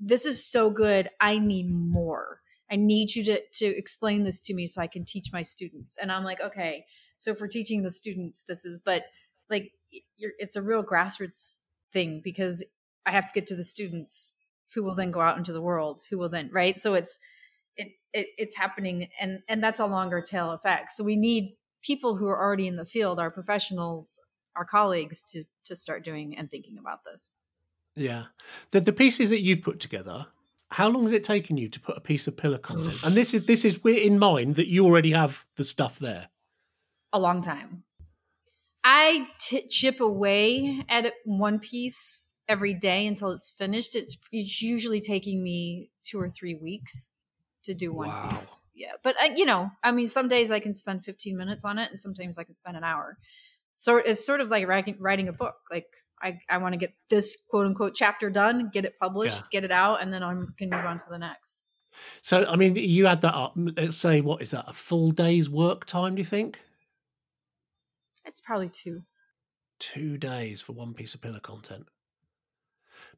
"This 0.00 0.26
is 0.26 0.50
so 0.50 0.70
good. 0.70 1.08
I 1.20 1.38
need 1.38 1.70
more. 1.70 2.41
I 2.72 2.76
need 2.76 3.14
you 3.14 3.22
to 3.24 3.40
to 3.40 3.66
explain 3.66 4.24
this 4.24 4.40
to 4.40 4.54
me 4.54 4.66
so 4.66 4.80
I 4.80 4.88
can 4.88 5.04
teach 5.04 5.32
my 5.32 5.42
students." 5.42 5.96
And 6.00 6.10
I'm 6.10 6.24
like, 6.24 6.40
"Okay." 6.40 6.86
So 7.18 7.34
for 7.34 7.46
teaching 7.46 7.82
the 7.82 7.90
students, 7.90 8.42
this 8.42 8.64
is, 8.64 8.80
but 8.84 9.04
like, 9.48 9.72
it's 10.18 10.56
a 10.56 10.62
real 10.62 10.82
grassroots 10.82 11.60
thing 11.92 12.20
because 12.24 12.64
I 13.06 13.12
have 13.12 13.28
to 13.28 13.34
get 13.34 13.46
to 13.48 13.54
the 13.54 13.62
students 13.62 14.34
who 14.74 14.82
will 14.82 14.94
then 14.94 15.10
go 15.10 15.20
out 15.20 15.38
into 15.38 15.52
the 15.52 15.60
world, 15.60 16.00
who 16.10 16.18
will 16.18 16.30
then 16.30 16.50
right. 16.52 16.80
So 16.80 16.94
it's 16.94 17.18
it, 17.76 17.92
it 18.12 18.28
it's 18.38 18.56
happening, 18.56 19.08
and 19.20 19.42
and 19.48 19.62
that's 19.62 19.80
a 19.80 19.86
longer 19.86 20.20
tail 20.20 20.50
effect. 20.50 20.92
So 20.92 21.04
we 21.04 21.16
need 21.16 21.56
people 21.82 22.16
who 22.16 22.26
are 22.26 22.40
already 22.42 22.66
in 22.66 22.76
the 22.76 22.86
field, 22.86 23.20
our 23.20 23.30
professionals, 23.30 24.20
our 24.56 24.64
colleagues, 24.64 25.22
to 25.30 25.44
to 25.64 25.76
start 25.76 26.04
doing 26.04 26.36
and 26.36 26.50
thinking 26.50 26.78
about 26.78 27.04
this. 27.04 27.32
Yeah. 27.94 28.24
The 28.70 28.80
the 28.80 28.92
pieces 28.92 29.30
that 29.30 29.42
you've 29.42 29.62
put 29.62 29.80
together, 29.80 30.26
how 30.72 30.88
long 30.88 31.02
has 31.04 31.12
it 31.12 31.22
taken 31.24 31.56
you 31.56 31.68
to 31.68 31.80
put 31.80 31.96
a 31.96 32.00
piece 32.00 32.26
of 32.26 32.36
pillar 32.36 32.58
content? 32.58 32.98
and 33.04 33.14
this 33.14 33.34
is 33.34 33.46
this 33.46 33.64
is 33.64 33.82
we're 33.84 34.02
in 34.02 34.18
mind 34.18 34.56
that 34.56 34.66
you 34.68 34.84
already 34.84 35.12
have 35.12 35.44
the 35.56 35.64
stuff 35.64 35.98
there. 35.98 36.28
A 37.12 37.20
long 37.20 37.42
time. 37.42 37.84
I 38.84 39.28
t- 39.38 39.66
chip 39.68 40.00
away 40.00 40.84
at 40.88 41.06
it 41.06 41.14
one 41.24 41.58
piece 41.60 42.32
every 42.48 42.74
day 42.74 43.06
until 43.06 43.30
it's 43.30 43.50
finished. 43.50 43.94
It's, 43.94 44.16
it's 44.32 44.60
usually 44.60 45.00
taking 45.00 45.42
me 45.42 45.90
two 46.02 46.18
or 46.18 46.28
three 46.28 46.56
weeks 46.56 47.12
to 47.64 47.74
do 47.74 47.92
one 47.92 48.08
Wow. 48.08 48.28
piece. 48.30 48.70
Yeah, 48.74 48.92
but 49.04 49.14
I, 49.20 49.34
you 49.36 49.44
know, 49.44 49.70
I 49.84 49.92
mean, 49.92 50.08
some 50.08 50.26
days 50.28 50.50
I 50.50 50.58
can 50.58 50.74
spend 50.74 51.04
15 51.04 51.36
minutes 51.36 51.64
on 51.64 51.78
it, 51.78 51.90
and 51.90 52.00
sometimes 52.00 52.38
I 52.38 52.42
can 52.42 52.54
spend 52.54 52.76
an 52.76 52.82
hour. 52.82 53.18
So 53.74 53.98
it's 53.98 54.24
sort 54.26 54.40
of 54.40 54.48
like 54.48 54.66
writing, 54.66 54.96
writing 54.98 55.28
a 55.28 55.32
book. 55.32 55.54
Like 55.70 55.86
I, 56.22 56.38
I 56.48 56.58
want 56.58 56.74
to 56.74 56.78
get 56.78 56.94
this 57.10 57.36
quote 57.50 57.66
unquote 57.66 57.94
chapter 57.94 58.30
done, 58.30 58.70
get 58.72 58.84
it 58.84 58.98
published, 59.00 59.42
Yeah. 59.42 59.60
get 59.60 59.64
it 59.64 59.72
out, 59.72 60.02
and 60.02 60.12
then 60.12 60.22
I 60.22 60.32
can 60.58 60.70
move 60.70 60.84
on 60.84 60.98
to 60.98 61.04
the 61.10 61.18
next. 61.18 61.64
So 62.20 62.46
I 62.46 62.56
mean 62.56 62.76
you 62.76 63.06
add 63.06 63.20
that 63.22 63.34
up, 63.34 63.52
uh, 63.56 63.70
let's 63.76 63.88
uh, 64.04 64.08
say 64.08 64.20
what 64.20 64.42
is 64.42 64.52
that, 64.52 64.64
a 64.68 64.72
full 64.72 65.10
day's 65.10 65.50
work 65.50 65.84
time, 65.84 66.14
do 66.14 66.20
you 66.20 66.24
think? 66.24 66.60
It's 68.24 68.40
probably 68.40 68.68
two. 68.68 69.02
Two 69.78 70.16
days 70.16 70.60
for 70.60 70.72
one 70.72 70.94
piece 70.94 71.14
of 71.14 71.20
pillar 71.20 71.40
content. 71.40 71.86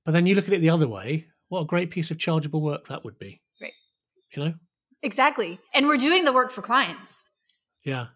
But 0.05 0.13
then 0.13 0.27
you 0.27 0.35
look 0.35 0.47
at 0.49 0.55
it 0.55 0.61
the 0.61 0.71
other 0.71 0.89
way, 0.89 1.27
what 1.49 1.61
a 1.61 1.67
great 1.67 1.91
piece 1.91 2.11
of 2.11 2.19
chargeable 2.19 2.63
work 2.63 2.89
that 2.89 3.05
would 3.05 3.19
be. 3.19 3.41
Right. 3.61 3.73
You 4.35 4.45
know? 4.45 4.55
Exactly, 5.03 5.61
and 5.75 5.87
we're 5.87 5.99
doing 5.99 6.25
the 6.25 6.33
work 6.33 6.51
for 6.51 6.63
clients. 6.63 7.25
Yeah. 7.85 8.07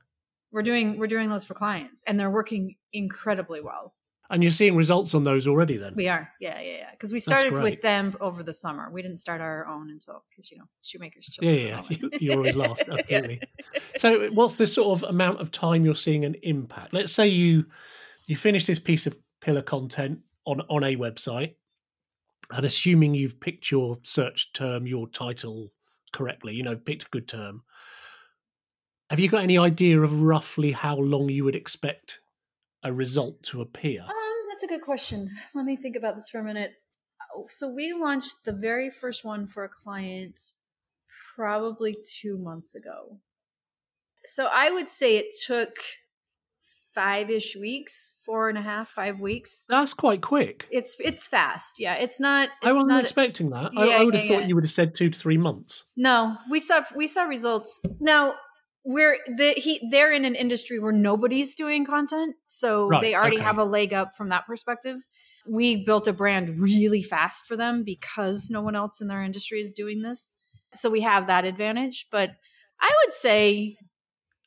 We're 0.50 0.62
doing 0.62 0.98
we're 0.98 1.06
doing 1.06 1.28
those 1.28 1.44
for 1.44 1.52
clients, 1.52 2.02
and 2.06 2.18
they're 2.18 2.30
working 2.30 2.76
incredibly 2.92 3.60
well. 3.60 3.94
And 4.30 4.42
you're 4.42 4.52
seeing 4.52 4.76
results 4.76 5.14
on 5.14 5.24
those 5.24 5.48
already 5.48 5.78
then. 5.78 5.94
We 5.96 6.06
are, 6.08 6.30
yeah, 6.38 6.60
yeah, 6.60 6.70
yeah. 6.80 6.90
Because 6.90 7.12
we 7.14 7.18
started 7.18 7.50
with 7.54 7.80
them 7.80 8.14
over 8.20 8.42
the 8.42 8.52
summer. 8.52 8.90
We 8.90 9.00
didn't 9.00 9.16
start 9.16 9.40
our 9.40 9.66
own 9.66 9.88
until 9.90 10.22
because 10.28 10.50
you 10.50 10.58
know 10.58 10.64
shoemakers. 10.82 11.30
Yeah, 11.40 11.50
children 11.50 11.66
yeah, 11.66 11.82
yeah. 11.88 11.96
You- 12.12 12.18
You're 12.20 12.36
always 12.36 12.56
last, 12.56 12.82
absolutely. 12.90 13.40
So, 13.96 14.28
what's 14.32 14.56
the 14.56 14.66
sort 14.66 14.98
of 15.02 15.08
amount 15.08 15.40
of 15.40 15.50
time 15.50 15.84
you're 15.86 15.94
seeing 15.94 16.26
an 16.26 16.36
impact? 16.42 16.92
Let's 16.92 17.12
say 17.12 17.28
you 17.28 17.64
you 18.26 18.36
finish 18.36 18.66
this 18.66 18.78
piece 18.78 19.06
of 19.06 19.16
pillar 19.40 19.62
content 19.62 20.18
on 20.44 20.60
on 20.68 20.84
a 20.84 20.94
website, 20.96 21.54
and 22.50 22.66
assuming 22.66 23.14
you've 23.14 23.40
picked 23.40 23.70
your 23.70 23.96
search 24.02 24.52
term, 24.52 24.86
your 24.86 25.08
title 25.08 25.72
correctly, 26.12 26.54
you 26.54 26.62
know, 26.64 26.76
picked 26.76 27.04
a 27.04 27.08
good 27.10 27.28
term. 27.28 27.62
Have 29.08 29.20
you 29.20 29.28
got 29.30 29.42
any 29.42 29.56
idea 29.56 29.98
of 30.02 30.20
roughly 30.20 30.72
how 30.72 30.96
long 30.98 31.30
you 31.30 31.44
would 31.44 31.56
expect 31.56 32.20
a 32.82 32.92
result 32.92 33.42
to 33.44 33.60
appear? 33.60 34.02
Um, 34.02 34.34
that's 34.50 34.64
a 34.64 34.68
good 34.68 34.82
question. 34.82 35.30
Let 35.54 35.64
me 35.64 35.76
think 35.76 35.96
about 35.96 36.14
this 36.14 36.28
for 36.30 36.40
a 36.40 36.44
minute. 36.44 36.72
Oh, 37.34 37.46
So 37.48 37.68
we 37.68 37.92
launched 37.92 38.44
the 38.44 38.52
very 38.52 38.90
first 38.90 39.24
one 39.24 39.46
for 39.46 39.64
a 39.64 39.68
client 39.68 40.38
probably 41.36 41.96
two 42.20 42.38
months 42.38 42.74
ago. 42.74 43.18
So 44.24 44.48
I 44.52 44.70
would 44.70 44.88
say 44.88 45.16
it 45.16 45.26
took 45.46 45.76
five 46.94 47.30
ish 47.30 47.54
weeks, 47.54 48.16
four 48.26 48.48
and 48.48 48.58
a 48.58 48.60
half, 48.60 48.88
five 48.88 49.20
weeks. 49.20 49.66
That's 49.68 49.94
quite 49.94 50.20
quick. 50.20 50.66
It's 50.70 50.96
it's 50.98 51.28
fast. 51.28 51.76
Yeah, 51.78 51.94
it's 51.94 52.18
not. 52.18 52.48
It's 52.58 52.66
I 52.66 52.72
wasn't 52.72 52.90
not, 52.90 53.02
expecting 53.02 53.50
that. 53.50 53.70
I, 53.76 53.84
Yeah, 53.86 53.96
I 53.98 54.04
would 54.04 54.14
have 54.14 54.24
yeah, 54.24 54.30
thought 54.30 54.40
yeah. 54.42 54.48
you 54.48 54.54
would 54.56 54.64
have 54.64 54.70
said 54.72 54.94
two 54.94 55.08
to 55.10 55.18
three 55.18 55.38
months. 55.38 55.84
No, 55.96 56.36
we 56.50 56.58
saw 56.60 56.82
we 56.96 57.06
saw 57.06 57.22
results. 57.24 57.80
Now 58.00 58.34
we're 58.88 59.18
the 59.26 59.52
he 59.56 59.86
they're 59.90 60.12
in 60.12 60.24
an 60.24 60.34
industry 60.34 60.78
where 60.80 60.92
nobody's 60.92 61.54
doing 61.54 61.84
content, 61.84 62.36
so 62.46 62.88
Right, 62.88 63.02
they 63.02 63.14
already 63.14 63.36
okay. 63.36 63.44
have 63.44 63.58
a 63.58 63.64
leg 63.64 63.92
up 63.92 64.16
from 64.16 64.30
that 64.30 64.46
perspective. 64.46 65.06
We 65.46 65.84
built 65.84 66.08
a 66.08 66.12
brand 66.12 66.58
really 66.58 67.02
fast 67.02 67.44
for 67.44 67.56
them 67.56 67.84
because 67.84 68.48
no 68.50 68.62
one 68.62 68.74
else 68.74 69.02
in 69.02 69.08
their 69.08 69.22
industry 69.22 69.60
is 69.60 69.70
doing 69.70 70.00
this. 70.00 70.32
So 70.74 70.88
we 70.88 71.02
have 71.02 71.26
that 71.26 71.44
advantage, 71.44 72.06
but 72.10 72.30
I 72.80 72.90
would 73.04 73.12
say 73.12 73.76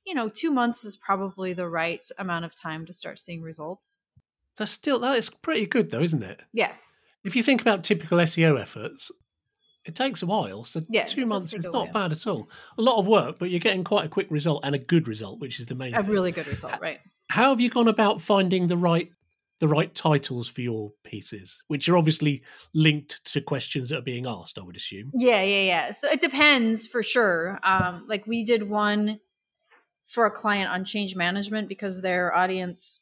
you 0.08 0.16
know, 0.16 0.28
2 0.28 0.50
months 0.50 0.84
is 0.84 0.98
probably 0.98 1.54
the 1.54 1.70
right 1.70 2.08
amount 2.18 2.44
of 2.44 2.56
time 2.56 2.88
to 2.88 2.94
start 2.94 3.20
seeing 3.20 3.44
results. 3.44 4.00
That's 4.58 4.72
still 4.72 4.98
that 5.00 5.18
is 5.18 5.30
pretty 5.30 5.68
good 5.68 5.92
though, 5.92 6.02
isn't 6.02 6.24
it? 6.24 6.44
Yeah. 6.52 6.74
If 7.24 7.36
you 7.36 7.44
think 7.44 7.62
about 7.62 7.84
typical 7.84 8.18
SEO 8.18 8.60
efforts, 8.60 9.12
it 9.86 9.96
takes 9.96 10.22
a 10.22 10.26
while. 10.26 10.64
So 10.64 10.82
Yeah, 10.90 11.06
two 11.06 11.26
months 11.26 11.54
is 11.54 11.66
not 11.66 11.92
bad 11.94 12.12
at 12.12 12.28
all. 12.28 12.50
A 12.78 12.82
lot 12.82 12.98
of 13.00 13.08
work, 13.08 13.38
but 13.40 13.50
you're 13.50 13.60
getting 13.60 13.84
quite 13.84 14.06
a 14.06 14.10
quick 14.10 14.28
result 14.30 14.62
and 14.64 14.76
a 14.76 14.80
good 14.80 15.08
result, 15.08 15.40
which 15.40 15.60
is 15.60 15.66
the 15.66 15.76
main 15.76 15.96
A 15.96 16.04
thing. 16.04 16.12
really 16.12 16.32
good 16.32 16.48
result, 16.48 16.80
right? 16.82 17.00
How 17.30 17.50
have 17.50 17.62
you 17.62 17.70
gone 17.70 17.88
about 17.88 18.22
finding 18.22 18.68
the 18.68 18.78
right 18.78 19.12
the 19.60 19.68
right 19.68 19.94
titles 19.94 20.48
for 20.48 20.62
your 20.62 20.92
pieces, 21.04 21.62
which 21.68 21.88
are 21.88 21.96
obviously 21.96 22.42
linked 22.74 23.24
to 23.26 23.40
questions 23.40 23.90
that 23.90 24.00
are 24.00 24.02
being 24.02 24.26
asked, 24.26 24.58
I 24.58 24.64
would 24.64 24.76
assume. 24.76 25.12
Yeah, 25.14 25.44
yeah, 25.44 25.62
yeah. 25.62 25.92
So 25.92 26.10
it 26.10 26.20
depends 26.20 26.88
for 26.88 27.04
sure. 27.04 27.60
Um, 27.62 28.06
like 28.08 28.26
we 28.26 28.44
did 28.44 28.68
one 28.68 29.20
for 30.08 30.26
a 30.26 30.32
client 30.32 30.72
on 30.72 30.84
change 30.84 31.16
management 31.16 31.70
because 31.70 32.02
their 32.02 32.36
audience 32.36 33.02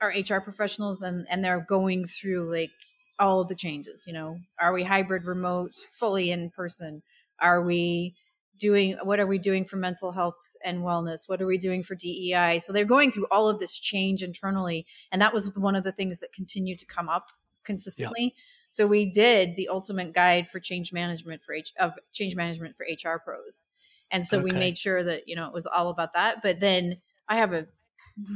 are 0.00 0.10
HR 0.10 0.40
professionals 0.40 1.00
and 1.00 1.26
and 1.30 1.42
they're 1.42 1.64
going 1.66 2.04
through 2.04 2.52
like 2.52 2.70
all 3.18 3.40
of 3.40 3.48
the 3.48 3.54
changes. 3.54 4.06
You 4.06 4.12
know, 4.12 4.38
are 4.58 4.72
we 4.72 4.84
hybrid, 4.84 5.24
remote, 5.24 5.74
fully 5.90 6.30
in 6.30 6.50
person? 6.50 7.02
Are 7.40 7.62
we 7.62 8.14
doing 8.58 8.96
what 9.02 9.20
are 9.20 9.26
we 9.26 9.38
doing 9.38 9.64
for 9.64 9.76
mental 9.76 10.12
health 10.12 10.38
and 10.64 10.80
wellness? 10.80 11.28
What 11.28 11.40
are 11.40 11.46
we 11.46 11.58
doing 11.58 11.82
for 11.82 11.94
dei 11.94 12.58
so 12.58 12.72
they're 12.72 12.84
going 12.84 13.12
through 13.12 13.26
all 13.30 13.48
of 13.48 13.58
this 13.58 13.78
change 13.78 14.22
internally 14.22 14.86
and 15.12 15.22
that 15.22 15.32
was 15.32 15.56
one 15.56 15.76
of 15.76 15.84
the 15.84 15.92
things 15.92 16.18
that 16.20 16.32
continued 16.32 16.78
to 16.78 16.86
come 16.86 17.08
up 17.08 17.30
consistently. 17.64 18.34
So 18.68 18.86
we 18.86 19.06
did 19.06 19.56
the 19.56 19.68
ultimate 19.68 20.12
guide 20.12 20.48
for 20.48 20.58
change 20.58 20.92
management 20.92 21.42
for 21.42 21.54
H 21.54 21.72
of 21.78 21.94
change 22.12 22.34
management 22.34 22.76
for 22.76 22.84
hr 22.84 23.18
pros. 23.18 23.66
And 24.10 24.24
so 24.26 24.40
we 24.40 24.50
made 24.50 24.76
sure 24.76 25.04
that 25.04 25.28
you 25.28 25.36
know 25.36 25.46
it 25.46 25.52
was 25.52 25.66
all 25.66 25.88
about 25.88 26.14
that. 26.14 26.42
But 26.42 26.60
then 26.60 26.98
i 27.28 27.36
have 27.36 27.52
a 27.52 27.66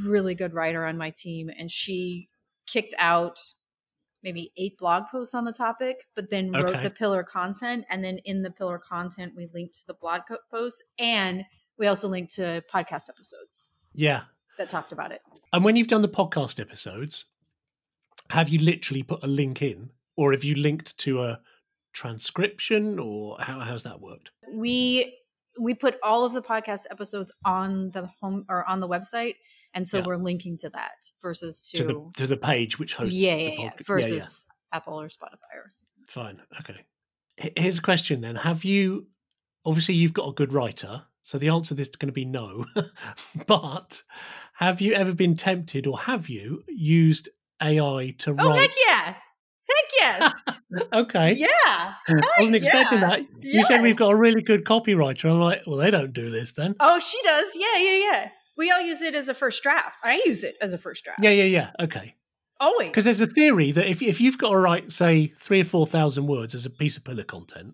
really 0.05 0.35
good 0.35 0.53
writer 0.53 0.85
on 0.85 0.97
my 0.97 1.09
team 1.09 1.49
and 1.57 1.69
she 1.69 2.29
kicked 2.65 2.93
out 2.97 3.39
maybe 4.23 4.51
eight 4.57 4.77
blog 4.77 5.03
posts 5.11 5.33
on 5.35 5.45
the 5.45 5.51
topic, 5.51 6.07
but 6.15 6.29
then 6.29 6.51
wrote 6.51 6.81
the 6.81 6.89
pillar 6.89 7.23
content. 7.23 7.85
And 7.89 8.03
then 8.03 8.19
in 8.25 8.41
the 8.41 8.51
pillar 8.51 8.79
content, 8.79 9.33
we 9.35 9.47
linked 9.53 9.75
to 9.79 9.87
the 9.87 9.93
blog 9.93 10.21
posts 10.49 10.81
and 10.97 11.43
we 11.77 11.87
also 11.87 12.07
linked 12.07 12.35
to 12.35 12.63
podcast 12.73 13.09
episodes 13.09 13.71
Yeah. 13.93 14.23
that 14.57 14.69
talked 14.69 14.91
about 14.91 15.11
it. 15.11 15.21
And 15.51 15.63
when 15.63 15.75
you've 15.75 15.87
done 15.87 16.01
the 16.03 16.07
podcast 16.07 16.59
episodes, 16.59 17.25
have 18.29 18.49
you 18.49 18.59
literally 18.59 19.03
put 19.03 19.23
a 19.23 19.27
link 19.27 19.61
in, 19.61 19.89
or 20.15 20.31
have 20.31 20.43
you 20.43 20.55
linked 20.55 20.97
to 20.99 21.23
a 21.23 21.41
transcription, 21.93 22.99
or 22.99 23.37
how 23.39 23.59
how's 23.59 23.83
that 23.83 24.01
worked? 24.01 24.31
We 24.51 25.17
we 25.59 25.73
put 25.75 25.97
all 26.03 26.25
of 26.25 26.33
the 26.33 26.41
podcast 26.41 26.85
episodes 26.89 27.31
on 27.45 27.91
the 27.91 28.07
home 28.21 28.45
or 28.49 28.67
on 28.67 28.79
the 28.79 28.87
website, 28.87 29.35
and 29.73 29.87
so 29.87 29.99
Yeah. 29.99 30.05
we're 30.05 30.17
linking 30.17 30.57
to 30.57 30.69
that 30.69 30.91
versus 31.21 31.61
to, 31.71 31.77
To 31.77 31.83
the 31.83 32.11
to 32.17 32.27
the 32.27 32.37
page 32.37 32.79
which 32.79 32.95
hosts 32.95 33.15
yeah, 33.15 33.35
the 33.35 33.41
yeah, 33.41 33.49
yeah, 33.59 33.71
versus 33.85 34.45
Apple 34.71 34.99
or 34.99 35.07
Spotify 35.07 35.55
or 35.55 35.69
something. 35.71 36.05
Fine. 36.07 36.41
Okay. 36.59 36.85
Here's 37.57 37.79
a 37.79 37.81
question 37.81 38.21
then. 38.21 38.35
Have 38.35 38.63
you 38.63 39.07
obviously 39.65 39.95
you've 39.95 40.13
got 40.13 40.27
a 40.29 40.33
good 40.33 40.53
writer, 40.53 41.03
so 41.21 41.37
the 41.37 41.49
answer 41.49 41.69
to 41.69 41.73
this 41.75 41.87
is 41.89 41.95
going 41.95 42.07
to 42.09 42.13
be 42.13 42.25
no. 42.25 42.65
but 43.47 44.03
have 44.53 44.81
you 44.81 44.93
ever 44.93 45.13
been 45.13 45.35
tempted 45.35 45.87
or 45.87 45.97
have 45.99 46.29
you 46.29 46.63
used 46.67 47.29
AI 47.61 48.15
to 48.19 48.31
Oh 48.31 48.33
write 48.33 48.45
Oh 48.45 48.53
heck 48.53 48.71
yeah! 48.87 49.15
Heck 49.69 49.85
yes! 49.99 50.33
Okay. 50.93 51.33
yeah. 51.33 51.47
I 52.07 52.21
wasn't 52.39 52.55
expecting 52.55 52.99
yeah. 52.99 53.07
that. 53.09 53.21
You 53.41 53.63
said 53.63 53.81
we've 53.83 53.95
got 53.95 54.09
a 54.09 54.15
really 54.15 54.41
good 54.41 54.65
copywriter. 54.65 55.29
I'm 55.29 55.39
like, 55.39 55.61
well, 55.67 55.77
they 55.77 55.91
don't 55.91 56.13
do 56.13 56.31
this 56.31 56.53
then. 56.53 56.75
Oh, 56.79 56.99
she 56.99 57.21
does. 57.21 57.55
Yeah, 57.55 57.77
yeah, 57.77 57.97
yeah. 58.11 58.29
We 58.57 58.71
all 58.71 58.81
use 58.81 59.01
it 59.01 59.15
as 59.15 59.29
a 59.29 59.33
first 59.33 59.63
draft. 59.63 59.97
I 60.03 60.21
use 60.25 60.43
it 60.43 60.55
as 60.61 60.73
a 60.73 60.77
first 60.77 61.03
draft. 61.03 61.19
Yeah, 61.23 61.31
yeah, 61.31 61.43
yeah. 61.45 61.71
Okay. 61.79 62.15
Always. 62.59 62.89
Because 62.89 63.05
there's 63.05 63.21
a 63.21 63.27
theory 63.27 63.71
that 63.71 63.87
if 63.89 64.01
if 64.01 64.21
you've 64.21 64.37
got 64.37 64.51
to 64.51 64.57
write, 64.57 64.91
say, 64.91 65.27
three 65.37 65.61
or 65.61 65.63
four 65.65 65.87
thousand 65.87 66.27
words 66.27 66.53
as 66.55 66.65
a 66.65 66.69
piece 66.69 66.95
of 66.97 67.03
pillar 67.03 67.23
content, 67.23 67.73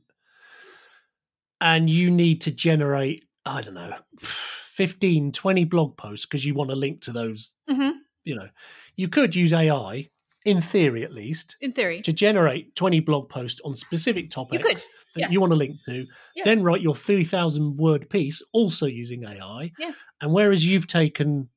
and 1.62 1.90
you 1.90 2.10
need 2.10 2.42
to 2.42 2.52
generate, 2.52 3.26
I 3.46 3.62
don't 3.62 3.74
know, 3.74 3.94
15, 4.20 5.32
20 5.34 5.66
blog 5.66 5.98
posts 5.98 6.26
because 6.26 6.46
you 6.46 6.54
want 6.54 6.70
to 6.70 6.76
link 6.76 7.02
to 7.02 7.12
those, 7.12 7.54
Mhm. 7.70 7.94
you 8.24 8.36
know, 8.36 8.48
you 8.96 9.10
could 9.10 9.36
use 9.36 9.52
AI, 9.54 10.08
in 10.46 10.62
theory 10.62 11.04
at 11.04 11.14
least, 11.14 11.58
In 11.62 11.74
theory. 11.74 12.02
to 12.02 12.14
generate 12.14 12.76
20 12.76 13.00
blog 13.02 13.30
posts 13.30 13.60
on 13.66 13.76
specific 13.76 14.32
topics 14.32 14.66
could, 14.66 14.78
that 14.78 14.88
yeah. 15.16 15.30
you 15.30 15.42
want 15.42 15.52
to 15.52 15.58
link 15.58 15.76
to, 15.88 16.06
Yeah. 16.36 16.44
then 16.46 16.64
write 16.64 16.82
your 16.82 16.96
3,000 16.96 17.78
word 17.78 18.10
piece 18.10 18.42
also 18.54 18.86
using 18.86 19.26
AI. 19.26 19.72
Yeah. 19.78 19.92
And 20.22 20.32
whereas 20.34 20.66
you've 20.66 20.88
taken 20.88 21.50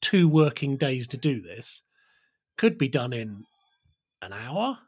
two 0.00 0.28
working 0.28 0.76
days 0.76 1.06
to 1.08 1.16
do 1.16 1.40
this, 1.40 1.82
could 2.56 2.78
be 2.78 2.88
done 2.88 3.12
in 3.12 3.44
an 4.22 4.32
hour. 4.32 4.78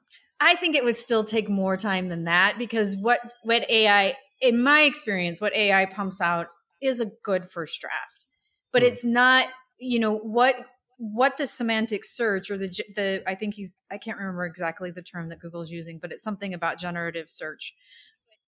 I 0.40 0.54
think 0.56 0.76
it 0.76 0.84
would 0.84 0.96
still 0.96 1.24
take 1.24 1.48
more 1.48 1.76
time 1.76 2.08
than 2.08 2.24
that 2.24 2.58
because 2.58 2.96
what 2.96 3.20
what 3.42 3.68
AI 3.70 4.14
in 4.42 4.62
my 4.62 4.82
experience 4.82 5.40
what 5.40 5.54
AI 5.54 5.86
pumps 5.86 6.20
out 6.20 6.48
is 6.82 7.00
a 7.00 7.10
good 7.24 7.48
first 7.48 7.80
draft. 7.80 8.26
But 8.72 8.82
Hmm. 8.82 8.88
it's 8.88 9.04
not, 9.04 9.46
you 9.78 9.98
know, 9.98 10.16
what 10.18 10.56
what 10.98 11.36
the 11.36 11.46
semantic 11.46 12.04
search 12.04 12.50
or 12.50 12.56
the 12.56 12.68
the 12.94 13.22
I 13.26 13.34
think 13.34 13.54
he's 13.54 13.70
I 13.90 13.98
can't 13.98 14.18
remember 14.18 14.46
exactly 14.46 14.90
the 14.90 15.02
term 15.02 15.28
that 15.28 15.40
Google's 15.40 15.70
using, 15.70 15.98
but 16.00 16.12
it's 16.12 16.22
something 16.22 16.54
about 16.54 16.78
generative 16.78 17.28
search. 17.28 17.74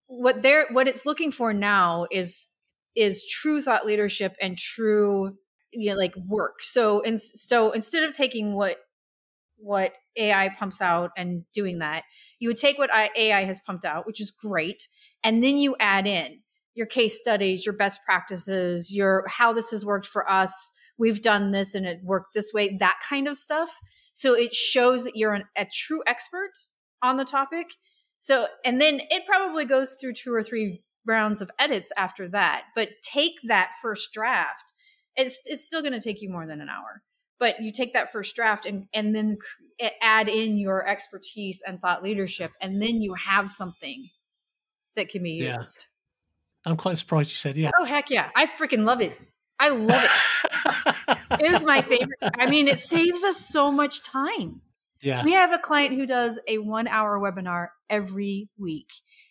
What 0.06 0.42
they're 0.42 0.66
what 0.70 0.88
it's 0.88 1.04
looking 1.04 1.30
for 1.30 1.52
now 1.52 2.06
is 2.10 2.48
is 2.96 3.26
true 3.26 3.60
thought 3.60 3.86
leadership 3.86 4.34
and 4.40 4.56
true 4.56 5.36
you 5.72 5.90
know, 5.90 5.96
like 5.96 6.14
work. 6.26 6.62
So 6.62 7.02
and 7.02 7.20
so 7.20 7.72
instead 7.72 8.04
of 8.04 8.14
taking 8.14 8.54
what 8.54 8.78
what 9.58 9.92
AI 10.16 10.48
pumps 10.50 10.80
out 10.80 11.10
and 11.16 11.44
doing 11.52 11.80
that, 11.80 12.04
you 12.38 12.48
would 12.48 12.56
take 12.56 12.78
what 12.78 12.90
AI 12.94 13.44
has 13.44 13.60
pumped 13.60 13.84
out, 13.84 14.06
which 14.06 14.20
is 14.20 14.30
great, 14.30 14.88
and 15.22 15.42
then 15.42 15.58
you 15.58 15.76
add 15.78 16.06
in 16.06 16.40
your 16.78 16.86
case 16.86 17.18
studies, 17.18 17.66
your 17.66 17.72
best 17.74 18.04
practices, 18.04 18.94
your 18.94 19.24
how 19.26 19.52
this 19.52 19.72
has 19.72 19.84
worked 19.84 20.06
for 20.06 20.30
us. 20.30 20.72
We've 20.96 21.20
done 21.20 21.50
this 21.50 21.74
and 21.74 21.84
it 21.84 21.98
worked 22.04 22.34
this 22.34 22.52
way, 22.54 22.76
that 22.78 23.00
kind 23.06 23.26
of 23.26 23.36
stuff. 23.36 23.68
So 24.12 24.34
it 24.34 24.54
shows 24.54 25.02
that 25.02 25.16
you're 25.16 25.34
an, 25.34 25.42
a 25.56 25.66
true 25.66 26.04
expert 26.06 26.52
on 27.02 27.16
the 27.16 27.24
topic. 27.24 27.66
So, 28.20 28.46
and 28.64 28.80
then 28.80 29.00
it 29.10 29.26
probably 29.26 29.64
goes 29.64 29.96
through 30.00 30.14
two 30.14 30.32
or 30.32 30.42
three 30.44 30.84
rounds 31.04 31.42
of 31.42 31.50
edits 31.58 31.90
after 31.96 32.28
that. 32.28 32.66
But 32.76 32.90
take 33.02 33.34
that 33.48 33.70
first 33.82 34.12
draft. 34.12 34.72
It's 35.16 35.40
it's 35.46 35.64
still 35.64 35.82
going 35.82 35.94
to 35.94 36.00
take 36.00 36.22
you 36.22 36.30
more 36.30 36.46
than 36.46 36.60
an 36.60 36.68
hour 36.68 37.02
but 37.40 37.60
you 37.60 37.70
take 37.70 37.92
that 37.92 38.10
first 38.12 38.34
draft 38.36 38.66
and 38.66 38.86
and 38.92 39.14
then 39.14 39.36
add 40.00 40.28
in 40.28 40.58
your 40.58 40.86
expertise 40.88 41.60
and 41.66 41.80
thought 41.80 42.04
leadership 42.04 42.52
and 42.60 42.80
then 42.80 43.00
you 43.02 43.14
have 43.14 43.48
something 43.48 44.10
that 44.94 45.08
can 45.08 45.24
be 45.24 45.30
used 45.32 45.46
Yeah. 45.46 45.97
I'm 46.68 46.76
quite 46.76 46.98
surprised 46.98 47.30
you 47.30 47.36
said 47.36 47.56
yeah. 47.56 47.70
oh 47.78 47.84
heck 47.84 48.10
yeah. 48.10 48.30
I 48.36 48.46
freaking 48.46 48.84
love 48.84 49.00
it. 49.00 49.18
I 49.58 49.70
love 49.70 50.04
it. 50.04 50.10
It 51.30 51.46
is 51.46 51.64
my 51.64 51.82
favorite. 51.82 52.18
I 52.38 52.46
mean 52.46 52.68
it 52.68 52.80
saves 52.80 53.22
us 53.22 53.36
so 53.36 53.70
much 53.70 54.02
time. 54.02 54.62
Yeah. 55.00 55.22
we 55.22 55.32
have 55.32 55.52
a 55.52 55.58
client 55.58 55.94
who 55.94 56.06
does 56.06 56.40
a 56.48 56.58
one 56.58 56.88
hour 56.88 57.20
webinar 57.20 57.68
every 57.88 58.48
week. 58.58 58.90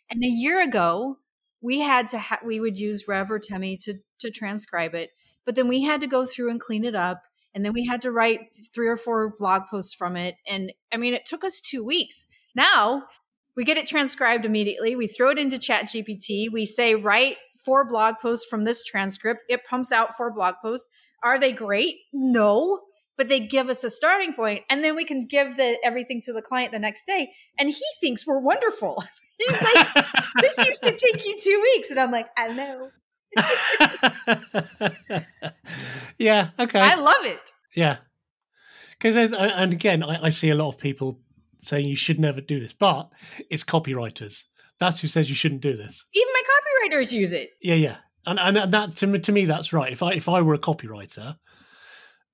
And 0.10 0.24
a 0.24 0.28
year 0.28 0.62
ago 0.62 1.18
we 1.62 1.80
had 1.80 2.08
to 2.10 2.20
ha- 2.20 2.40
we 2.46 2.60
would 2.60 2.80
use 2.80 3.08
rev 3.08 3.32
or 3.32 3.40
temi 3.40 3.78
to 3.78 3.96
to 4.20 4.32
transcribe 4.32 4.96
it 4.96 5.12
but 5.46 5.56
then 5.56 5.68
we 5.68 5.82
had 5.82 6.02
to 6.02 6.08
go 6.08 6.26
through 6.26 6.50
and 6.50 6.60
clean 6.60 6.84
it 6.84 6.96
up 6.96 7.24
and 7.58 7.66
then 7.66 7.74
we 7.74 7.86
had 7.86 8.04
to 8.04 8.12
write 8.12 8.42
three 8.74 8.88
or 8.88 8.98
four 8.98 9.34
blog 9.36 9.64
posts 9.68 9.94
from 9.94 10.16
it. 10.16 10.36
And 10.48 10.72
i 10.94 10.98
mean 10.98 11.16
it 11.16 11.26
took 11.26 11.44
us 11.44 11.60
two 11.60 11.84
weeks. 11.84 12.26
Now 12.56 13.04
we 13.58 13.66
get 13.66 13.78
it 13.78 13.88
transcribed 13.88 14.46
immediately. 14.46 14.96
We 14.96 15.08
throw 15.08 15.32
it 15.32 15.38
into 15.38 15.58
chat 15.58 15.86
gpt 15.86 16.52
we 16.52 16.66
say 16.66 16.96
write 16.96 17.38
four 17.66 17.86
blog 17.86 18.16
posts 18.22 18.48
from 18.50 18.64
this 18.64 18.84
transcript. 18.84 19.42
It 19.50 19.66
pumps 19.70 19.92
out 19.92 20.16
four 20.16 20.32
blog 20.32 20.56
posts. 20.62 20.90
Are 21.24 21.40
they 21.40 21.52
great? 21.52 21.96
No 22.14 22.82
but 23.18 23.30
they 23.30 23.40
give 23.40 23.68
us 23.68 23.84
a 23.84 23.90
starting 23.90 24.32
point 24.34 24.62
and 24.70 24.84
then 24.84 24.96
we 24.96 25.04
can 25.04 25.26
give 25.26 25.58
the 25.58 25.78
everything 25.84 26.22
to 26.22 26.32
the 26.32 26.42
client 26.42 26.72
the 26.72 26.80
next 26.80 27.06
day 27.06 27.32
and 27.60 27.68
he 27.68 27.84
thinks 28.00 28.26
we're 28.26 28.40
wonderful. 28.40 29.04
He's 29.38 29.62
like 29.62 29.88
this 30.42 30.58
used 30.58 30.84
to 30.84 30.92
take 30.92 31.26
you 31.26 31.36
two 31.38 31.60
weeks 31.62 31.92
and 31.92 32.00
i'm 32.00 32.12
like 32.12 32.28
i 32.38 32.48
know. 32.48 32.90
Yeah. 36.18 36.50
Okay. 36.60 36.80
i 36.80 36.96
love 36.96 37.26
it. 37.26 37.52
Yeah, 37.76 37.98
because 38.92 39.16
and 39.16 39.74
again, 39.74 40.02
I, 40.02 40.26
I 40.26 40.30
see 40.30 40.50
a 40.50 40.56
lot 40.56 40.70
of 40.70 40.80
people 40.80 41.20
saying 41.60 41.86
you 41.86 41.96
should 41.96 42.20
never 42.20 42.42
do 42.42 42.60
this, 42.60 42.74
but 42.74 43.10
it's 43.50 43.64
copywriters. 43.64 44.44
That's 44.80 45.00
who 45.00 45.08
says 45.08 45.30
you 45.30 45.36
shouldn't 45.36 45.62
do 45.62 45.76
this. 45.76 46.06
even 46.14 46.34
my 46.34 46.42
copywriters 46.92 47.12
use 47.12 47.34
it 47.34 47.52
Yeah, 47.62 47.76
yeah, 47.76 47.98
and 48.26 48.40
and 48.40 48.74
that 48.74 48.92
to 48.98 49.08
me, 49.08 49.20
to 49.20 49.32
me 49.32 49.46
that's 49.46 49.74
right. 49.74 49.92
If 49.92 50.04
I 50.04 50.14
if 50.14 50.30
I 50.30 50.42
were 50.42 50.54
a 50.54 50.60
copywriter, 50.60 51.38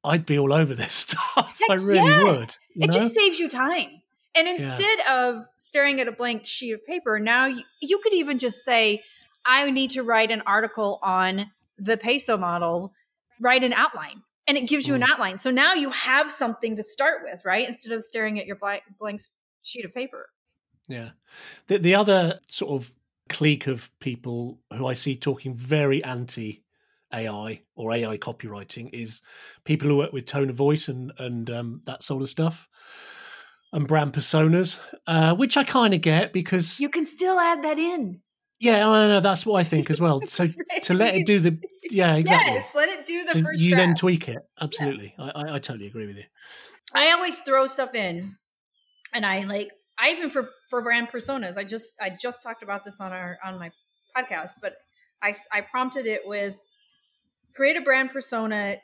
I'd 0.04 0.26
be 0.26 0.38
all 0.38 0.54
over 0.54 0.76
this 0.76 0.94
stuff. 1.08 1.60
I 1.70 1.76
really 1.76 2.10
yeah. 2.10 2.24
would. 2.24 2.58
It 2.76 2.88
know? 2.88 2.88
just 2.88 3.16
saves 3.16 3.40
you 3.40 3.48
time 3.48 4.02
and 4.36 4.48
instead 4.48 5.00
of 5.10 5.46
staring 5.58 6.00
at 6.00 6.08
a 6.08 6.12
blank 6.12 6.46
sheet 6.46 6.74
of 6.74 6.86
paper 6.86 7.20
now 7.20 7.46
you, 7.46 7.64
you 7.82 8.00
could 8.00 8.14
even 8.14 8.38
just 8.38 8.64
say 8.64 9.04
i 9.46 9.70
need 9.70 9.92
to 9.92 10.04
write 10.04 10.32
an 10.32 10.42
article 10.46 11.00
on 11.02 11.52
the 11.78 11.98
peso 11.98 12.38
model 12.38 12.94
write 13.42 13.64
an 13.64 13.74
outline 13.74 14.22
and 14.48 14.58
it 14.58 14.68
gives 14.68 14.88
you 14.88 14.96
an 14.96 15.02
Mm. 15.02 15.10
outline 15.10 15.38
so 15.38 15.52
now 15.52 15.74
you 15.74 15.90
have 15.92 16.32
something 16.32 16.76
to 16.76 16.84
start 16.84 17.22
with 17.24 17.44
right 17.46 17.68
instead 17.68 17.92
of 17.92 18.04
staring 18.04 18.40
at 18.40 18.46
your 18.46 18.56
blank, 18.58 18.84
blank 19.00 19.22
sheet 19.62 19.86
of 19.86 19.94
paper 19.94 20.30
Yeah. 20.88 21.12
The 21.68 21.78
the 21.78 21.96
other 21.96 22.40
sort 22.48 22.72
of 22.82 22.92
clique 23.30 23.68
of 23.68 23.90
people 24.00 24.60
who 24.74 24.86
I 24.86 24.94
see 24.94 25.16
talking 25.16 25.56
very 25.56 26.04
anti 26.04 26.64
AI 27.14 27.62
or 27.76 27.94
AI 27.94 28.18
copywriting 28.18 28.90
is 28.92 29.22
people 29.64 29.88
who 29.88 29.98
work 29.98 30.12
with 30.12 30.26
tone 30.26 30.50
of 30.50 30.56
voice 30.56 30.90
and 30.90 31.12
and 31.20 31.50
um, 31.50 31.82
that 31.86 32.04
sort 32.04 32.22
of 32.22 32.30
stuff 32.30 32.68
and 33.72 33.88
brand 33.88 34.14
personas, 34.14 34.80
uh, 35.08 35.34
which 35.36 35.58
I 35.58 35.64
kind 35.64 35.94
of 35.94 36.02
get 36.02 36.34
because 36.34 36.80
you 36.80 36.90
can 36.90 37.06
still 37.06 37.40
add 37.40 37.64
that 37.64 37.80
in 37.80 38.22
yeah, 38.60 38.88
I 38.88 39.08
know 39.08 39.20
that's 39.20 39.46
what 39.46 39.60
I 39.60 39.64
think 39.64 39.90
as 39.90 40.00
well. 40.00 40.22
So 40.28 40.48
to 40.84 40.94
let 40.94 41.16
it 41.16 41.26
do 41.26 41.40
the 41.40 41.60
yeah 41.90 42.16
exactly. 42.16 42.54
yes 42.54 42.72
let 42.74 42.90
do 43.08 43.24
the 43.24 43.34
So 43.34 43.42
first 43.42 43.62
you 43.62 43.70
draft. 43.72 43.88
then 43.88 43.96
tweak 43.96 44.28
it. 44.30 44.40
Absolutely, 44.60 45.16
I, 45.18 45.30
I, 45.30 45.56
I 45.56 45.60
totally 45.60 45.88
agree 45.88 46.08
with 46.08 46.18
you. 46.18 46.24
I 46.94 47.12
always 47.12 47.40
throw 47.40 47.68
stuff 47.68 47.96
in, 47.96 48.36
and 49.14 49.26
I 49.26 49.44
like 49.44 49.72
I 49.98 50.12
even 50.12 50.30
for 50.30 50.50
for 50.70 50.82
brand 50.82 51.10
personas. 51.10 51.58
I 51.58 51.64
just 51.64 51.92
I 52.02 52.10
just 52.10 52.44
talked 52.44 52.64
about 52.64 52.86
this 52.86 53.00
on 53.02 53.12
our 53.12 53.38
on 53.44 53.60
my 53.60 53.72
podcast, 54.16 54.52
but 54.62 54.76
I, 55.22 55.34
I 55.52 55.62
prompted 55.62 56.06
it 56.06 56.22
with 56.26 56.60
create 57.56 57.78
a 57.78 57.82
brand 57.82 58.12
persona 58.12 58.78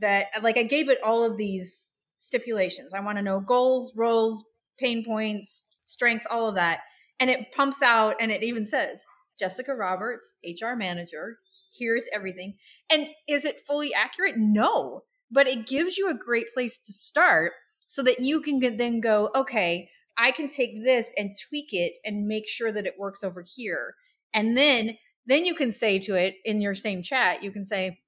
that 0.00 0.26
like 0.42 0.58
I 0.58 0.62
gave 0.62 0.88
it 0.88 0.98
all 1.02 1.24
of 1.24 1.36
these 1.36 1.92
stipulations. 2.18 2.92
I 2.92 3.00
want 3.00 3.16
to 3.18 3.22
know 3.22 3.40
goals, 3.40 3.92
roles, 3.96 4.44
pain 4.78 5.04
points, 5.04 5.64
strengths, 5.86 6.26
all 6.30 6.48
of 6.48 6.54
that. 6.56 6.80
And 7.20 7.30
it 7.30 7.52
pumps 7.56 7.82
out 7.82 8.16
and 8.20 8.30
it 8.30 8.42
even 8.42 8.64
says, 8.66 9.04
Jessica 9.38 9.74
Roberts, 9.74 10.34
HR 10.44 10.74
manager, 10.76 11.38
here's 11.76 12.08
everything. 12.12 12.54
And 12.90 13.08
is 13.28 13.44
it 13.44 13.60
fully 13.60 13.92
accurate? 13.94 14.34
No, 14.36 15.02
but 15.30 15.46
it 15.46 15.66
gives 15.66 15.96
you 15.96 16.10
a 16.10 16.14
great 16.14 16.52
place 16.52 16.78
to 16.78 16.92
start 16.92 17.52
so 17.86 18.02
that 18.02 18.20
you 18.20 18.40
can 18.40 18.60
then 18.76 19.00
go, 19.00 19.30
okay, 19.34 19.88
I 20.16 20.32
can 20.32 20.48
take 20.48 20.82
this 20.82 21.14
and 21.16 21.36
tweak 21.48 21.72
it 21.72 21.94
and 22.04 22.26
make 22.26 22.48
sure 22.48 22.72
that 22.72 22.86
it 22.86 22.98
works 22.98 23.22
over 23.22 23.44
here. 23.56 23.94
And 24.34 24.56
then 24.56 24.98
then 25.26 25.44
you 25.44 25.54
can 25.54 25.70
say 25.70 25.98
to 25.98 26.14
it 26.14 26.36
in 26.44 26.62
your 26.62 26.74
same 26.74 27.02
chat, 27.02 27.42
you 27.42 27.50
can 27.52 27.64
say, 27.64 27.98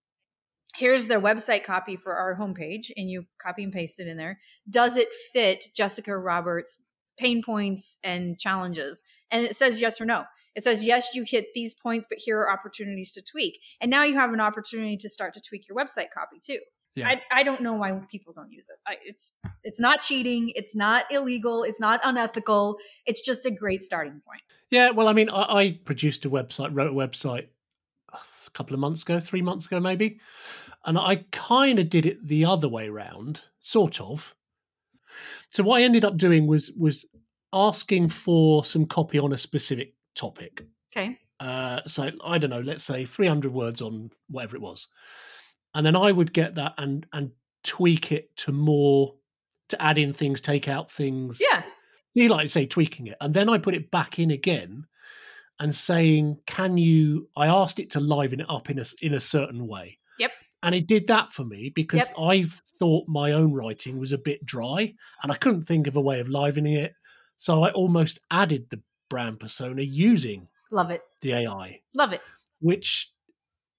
here's 0.77 1.07
their 1.07 1.21
website 1.21 1.65
copy 1.65 1.97
for 1.97 2.15
our 2.15 2.37
homepage 2.37 2.91
and 2.97 3.11
you 3.11 3.27
copy 3.43 3.65
and 3.65 3.73
paste 3.73 3.99
it 3.99 4.07
in 4.07 4.17
there 4.17 4.39
does 4.69 4.97
it 4.97 5.09
fit 5.33 5.65
jessica 5.75 6.17
roberts 6.17 6.79
pain 7.19 7.43
points 7.43 7.99
and 8.05 8.39
challenges 8.39 9.03
and 9.31 9.45
it 9.45 9.57
says 9.57 9.81
yes 9.81 10.01
or 10.01 10.05
no 10.05 10.25
it 10.55 10.65
says 10.65 10.85
yes 10.85 11.15
you 11.15 11.23
hit 11.23 11.49
these 11.55 11.75
points 11.75 12.07
but 12.09 12.19
here 12.19 12.39
are 12.39 12.51
opportunities 12.51 13.13
to 13.13 13.23
tweak 13.23 13.61
and 13.81 13.91
now 13.91 14.05
you 14.05 14.15
have 14.15 14.33
an 14.33 14.41
opportunity 14.41 14.97
to 14.97 15.09
start 15.09 15.35
to 15.35 15.41
tweak 15.41 15.69
your 15.69 15.77
website 15.77 16.11
copy 16.13 16.39
too 16.41 16.59
yeah. 16.97 17.09
I, 17.09 17.23
I 17.31 17.43
don't 17.45 17.61
know 17.61 17.75
why 17.75 17.93
people 18.11 18.33
don't 18.33 18.53
use 18.53 18.69
it 18.69 18.77
I, 18.87 18.97
it's 19.03 19.33
it's 19.63 19.81
not 19.81 20.01
cheating 20.01 20.53
it's 20.55 20.75
not 20.75 21.05
illegal 21.11 21.63
it's 21.63 21.81
not 21.81 22.01
unethical 22.05 22.77
it's 23.07 23.21
just 23.21 23.47
a 23.47 23.51
great 23.51 23.83
starting 23.83 24.21
point 24.27 24.43
yeah 24.71 24.91
well 24.91 25.09
i 25.09 25.13
mean 25.13 25.31
i, 25.31 25.43
I 25.43 25.81
produced 25.85 26.25
a 26.25 26.31
website 26.31 26.71
wrote 26.73 26.91
a 26.91 26.95
website 26.95 27.47
a 28.51 28.59
couple 28.59 28.75
of 28.75 28.81
months 28.81 29.03
ago, 29.03 29.21
three 29.21 29.43
months 29.43 29.67
ago, 29.67 29.81
maybe. 29.81 30.21
And 30.85 30.99
I 30.99 31.25
kind 31.31 31.79
of 31.79 31.91
did 31.91 32.07
it 32.07 32.27
the 32.27 32.45
other 32.45 32.69
way 32.69 32.89
around, 32.89 33.43
sort 33.61 34.01
of. 34.01 34.35
So 35.49 35.63
what 35.63 35.81
I 35.81 35.85
ended 35.85 36.05
up 36.05 36.17
doing 36.17 36.47
was 36.47 36.71
was 36.73 37.05
asking 37.53 38.09
for 38.09 38.65
some 38.65 38.87
copy 38.87 39.19
on 39.19 39.33
a 39.33 39.39
specific 39.39 39.95
topic. 40.15 40.65
Okay. 40.97 41.19
Uh, 41.39 41.81
so 41.87 42.11
I 42.25 42.39
don't 42.39 42.51
know, 42.51 42.61
let's 42.61 42.85
say 42.85 43.05
300 43.05 43.53
words 43.53 43.81
on 43.81 44.11
whatever 44.29 44.57
it 44.57 44.63
was, 44.63 44.89
and 45.75 45.87
then 45.87 45.97
I 45.97 46.13
would 46.13 46.33
get 46.33 46.57
that 46.57 46.75
and 46.77 47.07
and 47.13 47.31
tweak 47.65 48.13
it 48.13 48.37
to 48.37 48.53
more 48.53 49.15
to 49.71 49.81
add 49.83 49.99
in 49.99 50.13
things, 50.13 50.41
take 50.41 50.69
out 50.69 50.93
things. 50.93 51.41
Yeah. 51.41 51.63
You 52.13 52.29
like 52.29 52.47
to 52.47 52.49
say 52.49 52.67
tweaking 52.67 53.07
it, 53.07 53.17
and 53.21 53.33
then 53.33 53.49
I 53.49 53.59
put 53.59 53.75
it 53.75 53.91
back 53.91 54.19
in 54.19 54.31
again 54.31 54.87
and 55.59 55.75
saying, 55.75 56.39
"Can 56.47 56.77
you?" 56.77 57.29
I 57.37 57.47
asked 57.47 57.79
it 57.79 57.91
to 57.91 58.01
liven 58.01 58.41
it 58.41 58.51
up 58.51 58.69
in 58.69 58.79
a 58.79 58.85
in 59.01 59.15
a 59.15 59.21
certain 59.21 59.67
way. 59.67 59.99
Yep. 60.19 60.33
And 60.63 60.75
it 60.75 60.87
did 60.87 61.07
that 61.07 61.33
for 61.33 61.45
me 61.45 61.71
because 61.71 62.01
yep. 62.01 62.15
I 62.19 62.47
thought 62.79 63.09
my 63.09 63.33
own 63.33 63.55
writing 63.55 63.99
was 63.99 64.13
a 64.13 64.19
bit 64.19 64.45
dry, 64.45 64.93
and 65.23 65.33
I 65.33 65.37
couldn't 65.37 65.63
think 65.63 65.87
of 65.87 65.97
a 65.97 66.01
way 66.01 66.21
of 66.21 66.29
livening 66.29 66.75
it. 66.75 66.95
So 67.37 67.63
I 67.63 67.71
almost 67.71 68.19
added 68.31 68.69
the 68.69 68.83
brand 69.11 69.39
persona 69.39 69.83
using 69.83 70.49
love 70.71 70.91
it 70.91 71.03
the 71.21 71.35
AI. 71.35 71.81
Love 71.95 72.15
it. 72.15 72.23
Which 72.61 73.13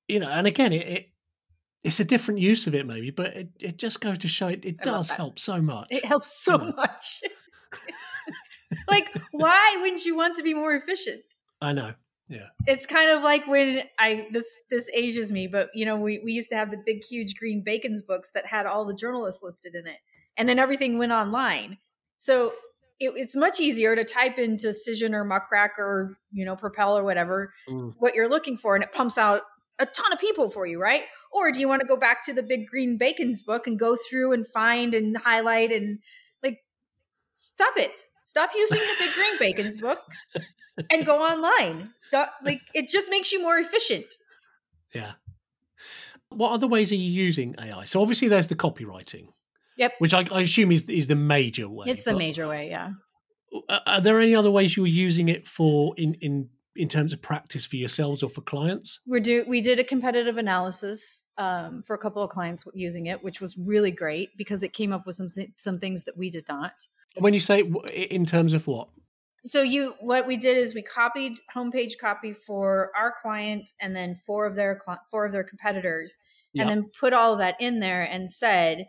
you 0.07 0.19
know, 0.19 0.29
and 0.29 0.45
again, 0.45 0.73
it, 0.73 0.87
it 0.87 1.09
it's 1.83 1.99
a 1.99 2.05
different 2.05 2.39
use 2.39 2.67
of 2.67 2.75
it 2.75 2.85
maybe, 2.85 3.09
but 3.09 3.27
it, 3.27 3.49
it 3.59 3.77
just 3.77 4.01
goes 4.01 4.19
to 4.19 4.27
show 4.27 4.47
it, 4.49 4.63
it 4.63 4.77
does 4.79 5.09
help 5.09 5.39
so 5.39 5.59
much. 5.61 5.87
It 5.89 6.05
helps 6.05 6.31
so 6.43 6.59
you 6.59 6.67
know? 6.67 6.73
much. 6.75 7.23
like, 8.87 9.07
why 9.31 9.77
wouldn't 9.81 10.05
you 10.05 10.15
want 10.15 10.35
to 10.37 10.43
be 10.43 10.53
more 10.53 10.73
efficient? 10.75 11.21
I 11.59 11.73
know. 11.73 11.93
Yeah. 12.27 12.47
It's 12.67 12.85
kind 12.85 13.11
of 13.11 13.23
like 13.23 13.45
when 13.47 13.83
I 13.99 14.27
this 14.31 14.59
this 14.69 14.89
ages 14.95 15.31
me, 15.31 15.47
but 15.47 15.69
you 15.73 15.85
know, 15.85 15.97
we, 15.97 16.19
we 16.23 16.33
used 16.33 16.49
to 16.49 16.55
have 16.55 16.71
the 16.71 16.81
big 16.85 17.03
huge 17.03 17.35
green 17.35 17.61
Bacon's 17.61 18.01
books 18.01 18.31
that 18.33 18.45
had 18.45 18.65
all 18.65 18.85
the 18.85 18.93
journalists 18.93 19.41
listed 19.43 19.75
in 19.75 19.87
it. 19.87 19.97
And 20.37 20.47
then 20.47 20.59
everything 20.59 20.97
went 20.97 21.11
online. 21.11 21.77
So 22.17 22.53
it, 23.01 23.13
it's 23.15 23.35
much 23.35 23.59
easier 23.59 23.95
to 23.95 24.03
type 24.03 24.37
into 24.37 24.67
Cision 24.67 25.13
or 25.13 25.25
Muckrack 25.25 25.79
or, 25.79 26.17
you 26.31 26.45
know, 26.45 26.55
Propel 26.55 26.97
or 26.97 27.03
whatever, 27.03 27.51
mm. 27.67 27.93
what 27.97 28.13
you're 28.15 28.29
looking 28.29 28.55
for, 28.55 28.75
and 28.75 28.83
it 28.83 28.91
pumps 28.91 29.17
out 29.17 29.41
a 29.79 29.85
ton 29.87 30.13
of 30.13 30.19
people 30.19 30.49
for 30.49 30.67
you, 30.67 30.79
right? 30.79 31.03
Or 31.33 31.51
do 31.51 31.59
you 31.59 31.67
want 31.67 31.81
to 31.81 31.87
go 31.87 31.97
back 31.97 32.23
to 32.25 32.33
the 32.33 32.43
big 32.43 32.67
green 32.67 32.97
Bacon's 32.97 33.41
book 33.41 33.65
and 33.65 33.79
go 33.79 33.97
through 34.09 34.33
and 34.33 34.45
find 34.45 34.93
and 34.93 35.17
highlight 35.17 35.71
and 35.71 35.99
like 36.43 36.59
stop 37.33 37.73
it. 37.77 38.05
Stop 38.23 38.51
using 38.55 38.77
the 38.77 38.95
big 38.99 39.13
green 39.13 39.37
Bacon's 39.39 39.77
books 39.77 40.27
and 40.91 41.05
go 41.05 41.19
online. 41.19 41.89
Like 42.13 42.61
it 42.73 42.87
just 42.87 43.09
makes 43.09 43.31
you 43.31 43.41
more 43.41 43.57
efficient. 43.57 44.05
Yeah. 44.93 45.13
What 46.29 46.51
other 46.51 46.67
ways 46.67 46.91
are 46.91 46.95
you 46.95 47.11
using 47.11 47.55
AI? 47.59 47.85
So 47.85 48.01
obviously 48.01 48.27
there's 48.27 48.47
the 48.47 48.55
copywriting. 48.55 49.27
Yep. 49.81 49.93
Which 49.97 50.13
I, 50.13 50.23
I 50.31 50.41
assume 50.41 50.71
is 50.71 50.87
is 50.87 51.07
the 51.07 51.15
major 51.15 51.67
way. 51.67 51.87
It's 51.87 52.03
the 52.03 52.15
major 52.15 52.47
way, 52.47 52.69
yeah. 52.69 52.91
Are 53.87 53.99
there 53.99 54.21
any 54.21 54.35
other 54.35 54.51
ways 54.51 54.77
you 54.77 54.83
were 54.83 54.87
using 54.87 55.27
it 55.27 55.47
for 55.47 55.95
in 55.97 56.13
in 56.21 56.49
in 56.75 56.87
terms 56.87 57.13
of 57.13 57.21
practice 57.21 57.65
for 57.65 57.77
yourselves 57.77 58.21
or 58.21 58.29
for 58.29 58.41
clients? 58.41 58.99
We 59.07 59.19
do 59.21 59.43
we 59.47 59.59
did 59.59 59.79
a 59.79 59.83
competitive 59.83 60.37
analysis 60.37 61.23
um, 61.39 61.81
for 61.81 61.95
a 61.95 61.97
couple 61.97 62.21
of 62.21 62.29
clients 62.29 62.63
using 62.75 63.07
it, 63.07 63.23
which 63.23 63.41
was 63.41 63.57
really 63.57 63.89
great 63.89 64.29
because 64.37 64.61
it 64.61 64.71
came 64.71 64.93
up 64.93 65.07
with 65.07 65.15
some 65.15 65.29
some 65.57 65.79
things 65.79 66.03
that 66.03 66.15
we 66.15 66.29
did 66.29 66.45
not. 66.47 66.85
When 67.17 67.33
you 67.33 67.39
say 67.39 67.61
in 67.91 68.27
terms 68.27 68.53
of 68.53 68.67
what? 68.67 68.89
so 69.43 69.63
you 69.63 69.95
what 69.99 70.27
we 70.27 70.37
did 70.37 70.55
is 70.55 70.75
we 70.75 70.83
copied 70.83 71.39
homepage 71.55 71.93
copy 71.99 72.31
for 72.31 72.91
our 72.95 73.11
client 73.19 73.71
and 73.81 73.95
then 73.95 74.13
four 74.13 74.45
of 74.45 74.55
their 74.55 74.79
four 75.09 75.25
of 75.25 75.31
their 75.31 75.43
competitors 75.43 76.15
and 76.55 76.69
then 76.69 76.91
put 76.99 77.13
all 77.13 77.33
of 77.33 77.39
that 77.39 77.55
in 77.59 77.79
there 77.79 78.03
and 78.03 78.29
said 78.29 78.85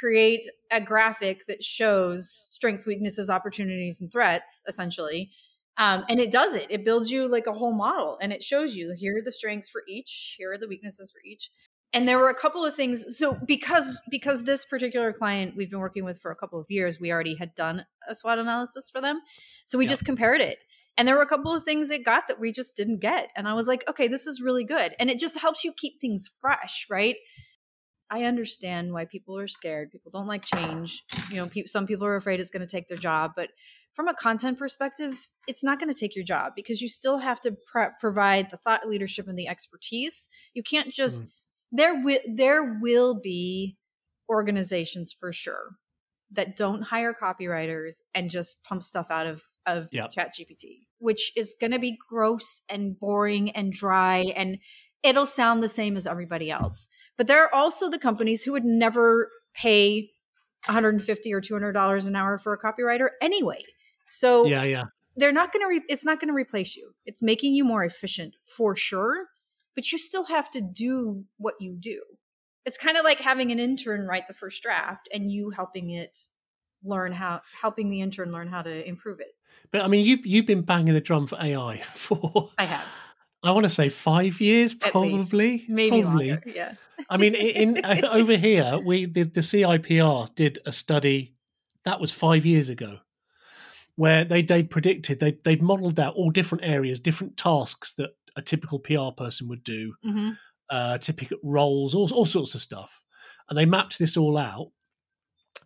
create 0.00 0.48
a 0.70 0.80
graphic 0.80 1.46
that 1.46 1.62
shows 1.62 2.30
strengths 2.50 2.86
weaknesses 2.86 3.30
opportunities 3.30 4.00
and 4.00 4.10
threats 4.10 4.62
essentially. 4.66 5.30
Um, 5.76 6.04
and 6.08 6.20
it 6.20 6.30
does 6.30 6.54
it. 6.54 6.66
It 6.70 6.84
builds 6.84 7.10
you 7.10 7.28
like 7.28 7.46
a 7.46 7.52
whole 7.52 7.74
model 7.74 8.16
and 8.20 8.32
it 8.32 8.42
shows 8.42 8.76
you 8.76 8.94
here 8.96 9.16
are 9.16 9.22
the 9.22 9.32
strengths 9.32 9.68
for 9.68 9.82
each 9.88 10.36
here 10.38 10.52
are 10.52 10.58
the 10.58 10.68
weaknesses 10.68 11.10
for 11.10 11.20
each. 11.24 11.50
And 11.92 12.08
there 12.08 12.18
were 12.18 12.28
a 12.28 12.34
couple 12.34 12.64
of 12.64 12.74
things 12.74 13.18
so 13.18 13.38
because 13.46 13.98
because 14.10 14.42
this 14.42 14.64
particular 14.64 15.12
client 15.12 15.54
we've 15.56 15.70
been 15.70 15.80
working 15.80 16.04
with 16.04 16.20
for 16.20 16.30
a 16.30 16.36
couple 16.36 16.60
of 16.60 16.66
years 16.68 16.98
we 17.00 17.12
already 17.12 17.36
had 17.36 17.54
done 17.54 17.86
a 18.08 18.14
swot 18.14 18.38
analysis 18.38 18.90
for 18.90 19.00
them 19.00 19.20
so 19.64 19.78
we 19.78 19.86
just 19.86 20.04
compared 20.04 20.40
it. 20.40 20.64
And 20.96 21.08
there 21.08 21.16
were 21.16 21.22
a 21.22 21.26
couple 21.26 21.52
of 21.52 21.64
things 21.64 21.90
it 21.90 22.04
got 22.04 22.28
that 22.28 22.38
we 22.38 22.52
just 22.52 22.76
didn't 22.76 23.00
get 23.00 23.30
and 23.36 23.48
i 23.48 23.54
was 23.54 23.66
like 23.66 23.84
okay 23.88 24.08
this 24.08 24.26
is 24.26 24.40
really 24.40 24.64
good. 24.64 24.94
And 24.98 25.10
it 25.10 25.18
just 25.18 25.40
helps 25.40 25.64
you 25.64 25.72
keep 25.72 26.00
things 26.00 26.30
fresh 26.40 26.86
right 26.88 27.16
i 28.14 28.22
understand 28.22 28.92
why 28.92 29.04
people 29.04 29.36
are 29.36 29.48
scared. 29.48 29.90
People 29.90 30.12
don't 30.12 30.28
like 30.28 30.44
change. 30.44 31.02
You 31.30 31.38
know 31.38 31.46
pe- 31.46 31.66
some 31.66 31.86
people 31.86 32.06
are 32.06 32.16
afraid 32.16 32.38
it's 32.38 32.50
going 32.50 32.66
to 32.66 32.76
take 32.76 32.88
their 32.88 32.96
job 32.96 33.32
but 33.34 33.50
from 33.92 34.08
a 34.08 34.14
content 34.14 34.58
perspective 34.58 35.28
it's 35.46 35.64
not 35.64 35.78
going 35.78 35.92
to 35.92 35.98
take 35.98 36.14
your 36.14 36.24
job 36.24 36.52
because 36.54 36.80
you 36.80 36.88
still 36.88 37.18
have 37.18 37.40
to 37.42 37.56
provide 38.00 38.50
the 38.50 38.56
thought 38.56 38.86
leadership 38.86 39.28
and 39.28 39.38
the 39.38 39.48
expertise. 39.48 40.28
You 40.54 40.62
can't 40.62 40.92
just 40.92 41.24
mm. 41.24 41.28
there 41.72 42.02
will 42.02 42.20
there 42.32 42.78
will 42.80 43.20
be 43.20 43.76
organizations 44.28 45.12
for 45.12 45.32
sure 45.32 45.76
that 46.30 46.56
don't 46.56 46.82
hire 46.82 47.14
copywriters 47.14 47.96
and 48.14 48.30
just 48.30 48.62
pump 48.64 48.82
stuff 48.82 49.10
out 49.10 49.26
of 49.26 49.42
of 49.66 49.88
yep. 49.92 50.10
chat 50.10 50.34
gpt 50.38 50.80
which 50.98 51.32
is 51.36 51.54
going 51.60 51.72
to 51.72 51.78
be 51.78 51.98
gross 52.08 52.60
and 52.68 52.98
boring 52.98 53.50
and 53.50 53.72
dry 53.72 54.32
and 54.36 54.58
it'll 55.04 55.26
sound 55.26 55.62
the 55.62 55.68
same 55.68 55.96
as 55.96 56.06
everybody 56.06 56.50
else 56.50 56.88
but 57.16 57.26
there 57.26 57.44
are 57.44 57.54
also 57.54 57.88
the 57.88 57.98
companies 57.98 58.42
who 58.42 58.52
would 58.52 58.64
never 58.64 59.30
pay 59.54 60.10
150 60.66 61.32
or 61.32 61.40
200 61.40 61.72
dollars 61.72 62.06
an 62.06 62.16
hour 62.16 62.38
for 62.38 62.52
a 62.52 62.58
copywriter 62.58 63.10
anyway 63.20 63.62
so 64.06 64.46
yeah 64.46 64.64
yeah 64.64 64.84
they're 65.16 65.32
not 65.32 65.52
going 65.52 65.62
to 65.62 65.68
re- 65.68 65.86
it's 65.88 66.04
not 66.04 66.18
going 66.18 66.28
to 66.28 66.34
replace 66.34 66.74
you 66.74 66.92
it's 67.06 67.22
making 67.22 67.54
you 67.54 67.64
more 67.64 67.84
efficient 67.84 68.34
for 68.40 68.74
sure 68.74 69.28
but 69.74 69.90
you 69.90 69.98
still 69.98 70.24
have 70.24 70.50
to 70.52 70.60
do 70.60 71.24
what 71.36 71.54
you 71.60 71.76
do. 71.78 72.00
It's 72.64 72.78
kind 72.78 72.96
of 72.96 73.04
like 73.04 73.18
having 73.18 73.52
an 73.52 73.58
intern 73.58 74.06
write 74.06 74.28
the 74.28 74.34
first 74.34 74.62
draft 74.62 75.08
and 75.12 75.30
you 75.30 75.50
helping 75.50 75.90
it 75.90 76.18
learn 76.82 77.12
how 77.12 77.40
helping 77.60 77.90
the 77.90 78.00
intern 78.00 78.30
learn 78.30 78.48
how 78.48 78.62
to 78.62 78.88
improve 78.88 79.20
it. 79.20 79.32
But 79.70 79.82
I 79.82 79.88
mean 79.88 80.04
you've 80.04 80.24
you've 80.24 80.46
been 80.46 80.62
banging 80.62 80.94
the 80.94 81.00
drum 81.00 81.26
for 81.26 81.38
AI 81.40 81.78
for 81.94 82.50
I 82.56 82.64
have. 82.64 82.86
I 83.44 83.50
want 83.50 83.64
to 83.64 83.70
say 83.70 83.90
five 83.90 84.40
years, 84.40 84.74
probably, 84.74 85.64
maybe 85.68 86.02
probably. 86.02 86.30
Longer, 86.30 86.42
yeah. 86.46 86.74
I 87.10 87.18
mean, 87.18 87.34
in, 87.34 87.76
in 87.76 87.84
uh, 87.84 88.08
over 88.12 88.36
here, 88.36 88.78
we 88.82 89.04
the, 89.06 89.24
the 89.24 89.40
CIPR 89.40 90.34
did 90.34 90.58
a 90.64 90.72
study 90.72 91.34
that 91.84 92.00
was 92.00 92.10
five 92.10 92.46
years 92.46 92.70
ago, 92.70 92.98
where 93.96 94.24
they 94.24 94.42
they 94.42 94.62
predicted 94.62 95.20
they 95.20 95.38
they 95.44 95.56
modelled 95.56 96.00
out 96.00 96.14
all 96.14 96.30
different 96.30 96.64
areas, 96.64 97.00
different 97.00 97.36
tasks 97.36 97.92
that 97.94 98.10
a 98.36 98.42
typical 98.42 98.78
PR 98.78 99.10
person 99.16 99.48
would 99.48 99.62
do, 99.62 99.94
mm-hmm. 100.04 100.30
uh, 100.70 100.98
typical 100.98 101.38
roles, 101.42 101.94
all, 101.94 102.10
all 102.12 102.26
sorts 102.26 102.54
of 102.54 102.62
stuff. 102.62 103.02
And 103.48 103.58
they 103.58 103.66
mapped 103.66 103.98
this 103.98 104.16
all 104.16 104.36
out. 104.36 104.70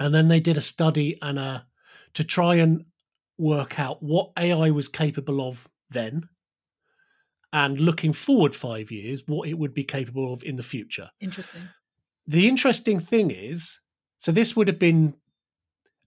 And 0.01 0.15
then 0.15 0.29
they 0.29 0.41
did 0.41 0.57
a 0.57 0.61
study 0.61 1.17
and 1.23 1.39
a, 1.39 1.67
to 2.15 2.25
try 2.25 2.57
and 2.57 2.85
work 3.37 3.79
out 3.81 4.03
what 4.03 4.33
AI 4.39 4.71
was 4.71 4.89
capable 4.89 5.41
of 5.47 5.69
then 5.91 6.29
and 7.53 7.81
looking 7.81 8.13
forward 8.13 8.55
five 8.55 8.91
years, 8.91 9.23
what 9.27 9.49
it 9.49 9.55
would 9.55 9.73
be 9.75 9.85
capable 9.85 10.33
of 10.33 10.43
in 10.45 10.57
the 10.57 10.63
future. 10.63 11.11
Interesting. 11.21 11.63
The 12.27 12.47
interesting 12.47 13.01
thing 13.01 13.31
is, 13.31 13.81
so 14.19 14.33
this 14.33 14.55
would 14.55 14.69
have 14.69 14.79
been 14.79 15.15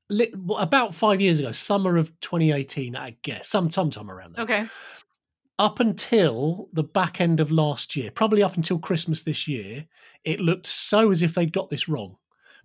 lit, 0.09 0.33
about 0.57 0.93
five 0.93 1.19
years 1.19 1.39
ago, 1.39 1.51
summer 1.51 1.97
of 1.97 2.11
2018, 2.21 2.95
I 2.95 3.15
guess, 3.23 3.47
some 3.47 3.69
sometime 3.71 4.11
around 4.11 4.35
there. 4.35 4.43
Okay. 4.43 4.65
Up 5.57 5.79
until 5.79 6.69
the 6.73 6.83
back 6.83 7.21
end 7.21 7.39
of 7.39 7.51
last 7.51 7.95
year, 7.95 8.11
probably 8.11 8.43
up 8.43 8.55
until 8.55 8.79
Christmas 8.79 9.23
this 9.23 9.47
year, 9.47 9.85
it 10.23 10.39
looked 10.39 10.67
so 10.67 11.11
as 11.11 11.21
if 11.23 11.33
they'd 11.35 11.53
got 11.53 11.69
this 11.69 11.87
wrong 11.87 12.17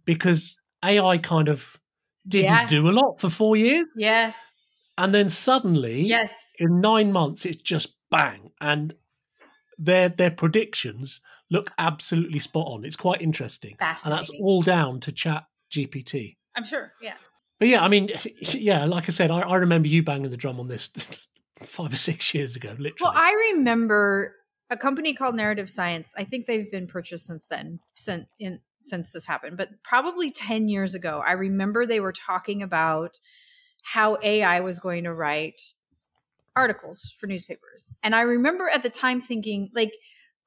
because 0.04 0.56
AI 0.84 1.18
kind 1.18 1.48
of 1.48 1.78
didn't 2.28 2.44
Yeah. 2.52 2.66
do 2.66 2.88
a 2.88 2.92
lot 2.92 3.20
for 3.20 3.28
four 3.30 3.56
years. 3.56 3.86
Yeah. 3.96 4.32
And 4.98 5.12
then 5.14 5.28
suddenly, 5.28 6.02
Yes. 6.06 6.54
in 6.58 6.80
nine 6.80 7.12
months, 7.12 7.44
it's 7.44 7.62
just 7.62 7.95
bang. 8.10 8.52
And 8.60 8.94
their 9.78 10.08
their 10.08 10.30
predictions 10.30 11.20
look 11.50 11.70
absolutely 11.78 12.38
spot 12.38 12.66
on. 12.68 12.84
It's 12.84 12.96
quite 12.96 13.22
interesting. 13.22 13.76
And 13.80 13.98
that's 14.04 14.30
all 14.40 14.62
down 14.62 15.00
to 15.00 15.12
chat 15.12 15.44
GPT. 15.70 16.36
I'm 16.54 16.64
sure. 16.64 16.92
Yeah. 17.00 17.14
But 17.58 17.68
yeah, 17.68 17.82
I 17.82 17.88
mean, 17.88 18.10
yeah, 18.40 18.84
like 18.84 19.08
I 19.08 19.12
said, 19.12 19.30
I, 19.30 19.40
I 19.40 19.56
remember 19.56 19.88
you 19.88 20.02
banging 20.02 20.30
the 20.30 20.36
drum 20.36 20.60
on 20.60 20.68
this 20.68 20.88
five 21.62 21.92
or 21.92 21.96
six 21.96 22.34
years 22.34 22.56
ago, 22.56 22.70
literally. 22.70 22.96
Well, 23.00 23.12
I 23.14 23.52
remember 23.52 24.34
a 24.70 24.76
company 24.76 25.14
called 25.14 25.36
Narrative 25.36 25.68
Science. 25.68 26.14
I 26.16 26.24
think 26.24 26.46
they've 26.46 26.70
been 26.70 26.86
purchased 26.86 27.26
since 27.26 27.46
then, 27.46 27.80
since 27.94 28.26
in 28.38 28.60
since 28.80 29.12
this 29.12 29.26
happened, 29.26 29.56
but 29.56 29.82
probably 29.82 30.30
10 30.30 30.68
years 30.68 30.94
ago, 30.94 31.20
I 31.24 31.32
remember 31.32 31.86
they 31.86 31.98
were 31.98 32.12
talking 32.12 32.62
about 32.62 33.18
how 33.82 34.16
AI 34.22 34.60
was 34.60 34.78
going 34.78 35.04
to 35.04 35.14
write 35.14 35.60
articles 36.56 37.14
for 37.18 37.26
newspapers. 37.26 37.92
And 38.02 38.14
I 38.14 38.22
remember 38.22 38.68
at 38.68 38.82
the 38.82 38.90
time 38.90 39.20
thinking, 39.20 39.70
like, 39.74 39.92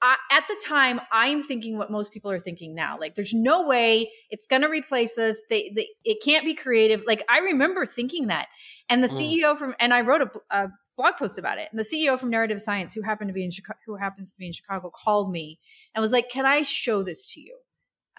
I, 0.02 0.16
at 0.32 0.48
the 0.48 0.60
time, 0.66 1.02
I'm 1.12 1.44
thinking 1.44 1.78
what 1.78 1.92
most 1.92 2.14
people 2.14 2.32
are 2.32 2.40
thinking 2.40 2.74
now. 2.74 2.98
Like, 2.98 3.16
there's 3.16 3.34
no 3.34 3.66
way 3.68 4.10
it's 4.30 4.48
going 4.48 4.62
to 4.62 4.70
replace 4.70 5.18
us. 5.18 5.42
They, 5.50 5.72
they, 5.76 5.90
it 6.06 6.20
can't 6.24 6.46
be 6.46 6.56
creative. 6.56 7.04
Like, 7.06 7.24
I 7.30 7.40
remember 7.40 7.86
thinking 7.86 8.28
that. 8.28 8.48
And 8.88 9.04
the 9.04 9.08
Mm. 9.10 9.20
CEO 9.44 9.58
from, 9.58 9.76
and 9.80 9.94
I 9.94 10.02
wrote 10.02 10.22
a, 10.22 10.32
a 10.58 10.70
blog 10.96 11.16
post 11.18 11.38
about 11.38 11.58
it. 11.58 11.68
And 11.72 11.80
the 11.80 11.84
CEO 11.84 12.18
from 12.18 12.30
Narrative 12.30 12.62
Science, 12.62 12.94
who 12.94 13.02
happened 13.02 13.28
to 13.28 13.34
be 13.34 13.44
in 13.44 13.52
Chicago, 13.52 13.80
who 13.86 13.98
happens 13.98 14.32
to 14.32 14.40
be 14.40 14.48
in 14.48 14.54
Chicago, 14.54 14.90
called 14.90 15.32
me 15.32 15.60
and 15.94 16.02
was 16.02 16.14
like, 16.14 16.30
"Can 16.30 16.46
I 16.46 16.64
show 16.64 17.04
this 17.04 17.32
to 17.34 17.42
you?" 17.42 17.58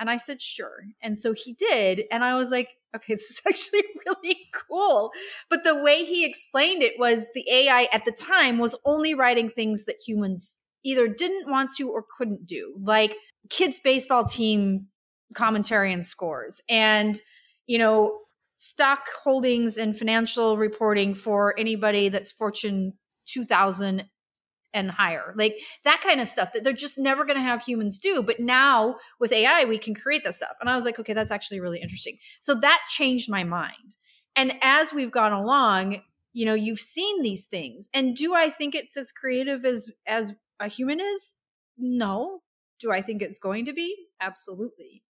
And 0.01 0.11
I 0.11 0.17
said, 0.17 0.41
"Sure." 0.41 0.87
And 1.03 1.17
so 1.19 1.33
he 1.33 1.53
did, 1.53 2.05
and 2.11 2.25
I 2.25 2.35
was 2.35 2.51
like, 2.51 2.71
"Okay, 2.97 3.15
this 3.17 3.31
is 3.31 3.41
actually 3.47 3.85
really 4.07 4.39
cool." 4.53 5.13
But 5.49 5.63
the 5.63 5.81
way 5.81 6.05
he 6.05 6.27
explained 6.27 6.83
it 6.83 6.95
was 6.99 7.31
the 7.35 7.45
AI 7.49 7.89
at 7.93 8.05
the 8.05 8.13
time 8.13 8.59
was 8.59 8.75
only 8.85 9.15
writing 9.15 9.51
things 9.51 9.85
that 9.85 9.97
humans 10.05 10.59
either 10.83 11.07
didn't 11.07 11.51
want 11.51 11.71
to 11.77 11.89
or 11.91 12.05
couldn't 12.17 12.47
do, 12.47 12.75
like 12.83 13.15
kids 13.51 13.79
baseball 13.79 14.25
team 14.25 14.87
commentary 15.35 15.93
and 15.93 16.05
scores, 16.05 16.61
and 16.69 17.21
you 17.67 17.79
know 17.79 18.19
stock 18.57 19.07
holdings 19.23 19.77
and 19.77 19.97
financial 19.97 20.57
reporting 20.57 21.15
for 21.15 21.55
anybody 21.59 22.09
that's 22.09 22.33
Fortune 22.33 22.95
2000 23.27 24.05
and 24.73 24.91
higher. 24.91 25.35
Like 25.37 25.61
that 25.85 26.01
kind 26.01 26.21
of 26.21 26.29
stuff 26.29 26.53
that 26.53 26.65
they're 26.65 26.73
just 26.73 26.99
never 26.99 27.25
going 27.25 27.37
to 27.37 27.43
have 27.43 27.63
humans 27.63 27.99
do. 27.99 28.23
But 28.23 28.41
now 28.41 28.97
with 29.19 29.33
AI, 29.33 29.65
we 29.65 29.79
can 29.79 29.95
create 29.95 30.25
that 30.25 30.35
stuff. 30.35 30.57
And 30.61 30.69
I 30.69 30.77
was 30.77 30.85
like, 30.85 30.99
okay, 30.99 31.13
that's 31.13 31.31
actually 31.31 31.61
really 31.61 31.81
interesting. 31.81 32.19
So 32.41 32.55
that 32.55 32.81
changed 32.89 33.29
my 33.29 33.45
mind. 33.45 33.97
And 34.37 34.53
as 34.63 34.93
we've 34.93 35.11
gone 35.11 35.33
along, 35.33 36.03
you 36.33 36.47
know, 36.47 36.55
you've 36.55 36.81
seen 36.81 37.23
these 37.23 37.47
things. 37.47 37.89
And 37.93 38.17
do 38.17 38.35
I 38.35 38.51
think 38.51 38.75
it's 38.75 38.97
as 38.97 39.13
creative 39.13 39.65
as 39.65 39.91
as 40.07 40.33
a 40.61 40.69
human 40.69 41.01
is? 41.01 41.35
No. 41.77 42.43
Do 42.79 42.93
I 42.93 43.03
think 43.03 43.23
it's 43.23 43.39
going 43.39 43.65
to 43.67 43.73
be? 43.73 43.95
Absolutely. 44.21 45.03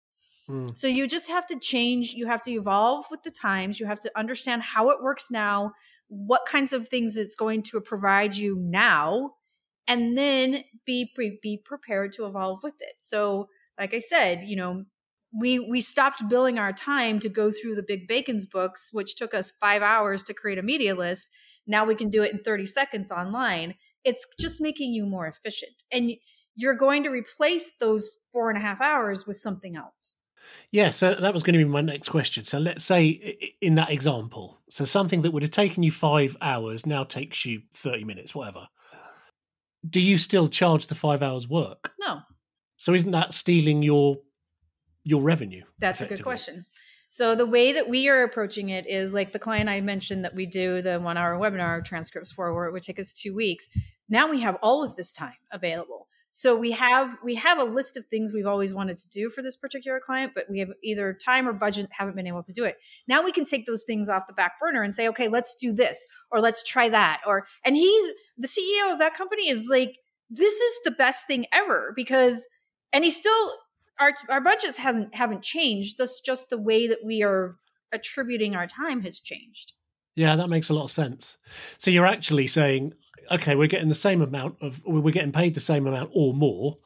Mm. 0.48 0.76
So 0.76 0.88
you 0.88 1.06
just 1.06 1.28
have 1.28 1.46
to 1.46 1.58
change, 1.58 2.12
you 2.14 2.26
have 2.26 2.42
to 2.42 2.52
evolve 2.52 3.04
with 3.10 3.22
the 3.22 3.30
times, 3.30 3.78
you 3.78 3.86
have 3.86 4.00
to 4.00 4.10
understand 4.16 4.62
how 4.62 4.90
it 4.90 5.02
works 5.02 5.30
now, 5.30 5.72
what 6.08 6.42
kinds 6.46 6.72
of 6.72 6.88
things 6.88 7.16
it's 7.16 7.36
going 7.36 7.62
to 7.62 7.80
provide 7.80 8.36
you 8.36 8.56
now, 8.58 9.34
and 9.90 10.16
then 10.16 10.62
be 10.86 11.10
be 11.42 11.60
prepared 11.64 12.12
to 12.12 12.24
evolve 12.24 12.62
with 12.62 12.76
it. 12.80 12.94
So, 12.98 13.48
like 13.78 13.92
I 13.92 13.98
said, 13.98 14.44
you 14.44 14.54
know, 14.54 14.84
we 15.38 15.58
we 15.58 15.80
stopped 15.80 16.28
billing 16.28 16.60
our 16.60 16.72
time 16.72 17.18
to 17.18 17.28
go 17.28 17.50
through 17.50 17.74
the 17.74 17.82
big 17.82 18.06
Bacon's 18.06 18.46
books, 18.46 18.90
which 18.92 19.16
took 19.16 19.34
us 19.34 19.52
5 19.60 19.82
hours 19.82 20.22
to 20.22 20.34
create 20.34 20.58
a 20.58 20.62
media 20.62 20.94
list. 20.94 21.32
Now 21.66 21.84
we 21.84 21.96
can 21.96 22.08
do 22.08 22.22
it 22.22 22.32
in 22.32 22.38
30 22.38 22.66
seconds 22.66 23.10
online. 23.10 23.74
It's 24.04 24.24
just 24.38 24.60
making 24.60 24.92
you 24.92 25.06
more 25.06 25.26
efficient. 25.26 25.82
And 25.90 26.12
you're 26.54 26.74
going 26.74 27.02
to 27.02 27.10
replace 27.10 27.72
those 27.80 28.18
four 28.32 28.48
and 28.48 28.58
a 28.58 28.62
half 28.62 28.80
hours 28.80 29.26
with 29.26 29.36
something 29.36 29.76
else. 29.76 30.20
Yeah, 30.70 30.90
so 30.90 31.14
that 31.14 31.34
was 31.34 31.42
going 31.42 31.54
to 31.54 31.64
be 31.64 31.70
my 31.70 31.80
next 31.80 32.08
question. 32.08 32.44
So 32.44 32.58
let's 32.58 32.84
say 32.84 33.54
in 33.60 33.74
that 33.74 33.90
example, 33.90 34.60
so 34.70 34.84
something 34.84 35.22
that 35.22 35.32
would 35.32 35.42
have 35.42 35.50
taken 35.50 35.82
you 35.82 35.90
five 35.90 36.36
hours 36.40 36.86
now 36.86 37.04
takes 37.04 37.44
you 37.44 37.62
30 37.74 38.04
minutes, 38.04 38.34
whatever. 38.34 38.68
Do 39.88 40.00
you 40.00 40.18
still 40.18 40.48
charge 40.48 40.86
the 40.86 40.94
five 40.94 41.22
hours 41.22 41.48
work? 41.48 41.92
No, 42.00 42.20
So 42.76 42.94
isn't 42.94 43.12
that 43.12 43.34
stealing 43.34 43.82
your 43.82 44.18
your 45.04 45.22
revenue? 45.22 45.64
That's 45.78 46.00
a 46.02 46.06
good 46.06 46.22
question. 46.22 46.66
So 47.08 47.34
the 47.34 47.46
way 47.46 47.72
that 47.72 47.88
we 47.88 48.08
are 48.08 48.22
approaching 48.22 48.68
it 48.68 48.86
is 48.86 49.12
like 49.12 49.32
the 49.32 49.38
client 49.38 49.68
I 49.68 49.80
mentioned 49.80 50.24
that 50.24 50.34
we 50.34 50.46
do 50.46 50.80
the 50.80 51.00
one 51.00 51.16
hour 51.16 51.36
webinar 51.38 51.84
transcripts 51.84 52.30
for 52.30 52.54
where 52.54 52.66
it 52.66 52.72
would 52.72 52.82
take 52.82 53.00
us 53.00 53.12
two 53.12 53.34
weeks. 53.34 53.68
Now 54.08 54.30
we 54.30 54.40
have 54.40 54.56
all 54.62 54.84
of 54.84 54.94
this 54.94 55.12
time 55.12 55.34
available. 55.50 55.99
So 56.40 56.56
we 56.56 56.70
have 56.70 57.18
we 57.22 57.34
have 57.34 57.60
a 57.60 57.64
list 57.64 57.98
of 57.98 58.06
things 58.06 58.32
we've 58.32 58.46
always 58.46 58.72
wanted 58.72 58.96
to 58.96 59.08
do 59.10 59.28
for 59.28 59.42
this 59.42 59.56
particular 59.56 60.00
client, 60.00 60.32
but 60.34 60.48
we 60.48 60.58
have 60.60 60.70
either 60.82 61.12
time 61.12 61.46
or 61.46 61.52
budget 61.52 61.90
haven't 61.90 62.16
been 62.16 62.26
able 62.26 62.42
to 62.44 62.52
do 62.54 62.64
it. 62.64 62.78
Now 63.06 63.22
we 63.22 63.30
can 63.30 63.44
take 63.44 63.66
those 63.66 63.82
things 63.82 64.08
off 64.08 64.26
the 64.26 64.32
back 64.32 64.58
burner 64.58 64.80
and 64.80 64.94
say, 64.94 65.06
okay, 65.08 65.28
let's 65.28 65.54
do 65.54 65.74
this 65.74 66.06
or 66.30 66.40
let's 66.40 66.62
try 66.62 66.88
that. 66.88 67.20
Or 67.26 67.46
and 67.62 67.76
he's 67.76 68.12
the 68.38 68.48
CEO 68.48 68.90
of 68.90 68.98
that 69.00 69.12
company 69.12 69.50
is 69.50 69.68
like, 69.68 69.98
this 70.30 70.54
is 70.54 70.78
the 70.82 70.92
best 70.92 71.26
thing 71.26 71.44
ever 71.52 71.92
because 71.94 72.48
and 72.90 73.04
he 73.04 73.10
still 73.10 73.52
our 74.00 74.14
our 74.30 74.40
budgets 74.40 74.78
hasn't 74.78 75.14
haven't 75.14 75.42
changed. 75.42 75.98
That's 75.98 76.22
just 76.22 76.48
the 76.48 76.58
way 76.58 76.86
that 76.86 77.04
we 77.04 77.22
are 77.22 77.56
attributing 77.92 78.56
our 78.56 78.66
time 78.66 79.02
has 79.02 79.20
changed. 79.20 79.74
Yeah, 80.16 80.36
that 80.36 80.48
makes 80.48 80.70
a 80.70 80.74
lot 80.74 80.84
of 80.84 80.90
sense. 80.90 81.36
So 81.76 81.90
you're 81.90 82.06
actually 82.06 82.46
saying, 82.46 82.94
okay, 83.30 83.54
we're 83.54 83.68
getting 83.68 83.88
the 83.88 83.94
same 83.94 84.22
amount 84.22 84.56
of, 84.60 84.80
we're 84.84 85.12
getting 85.12 85.32
paid 85.32 85.54
the 85.54 85.60
same 85.60 85.86
amount 85.86 86.10
or 86.14 86.34
more, 86.34 86.78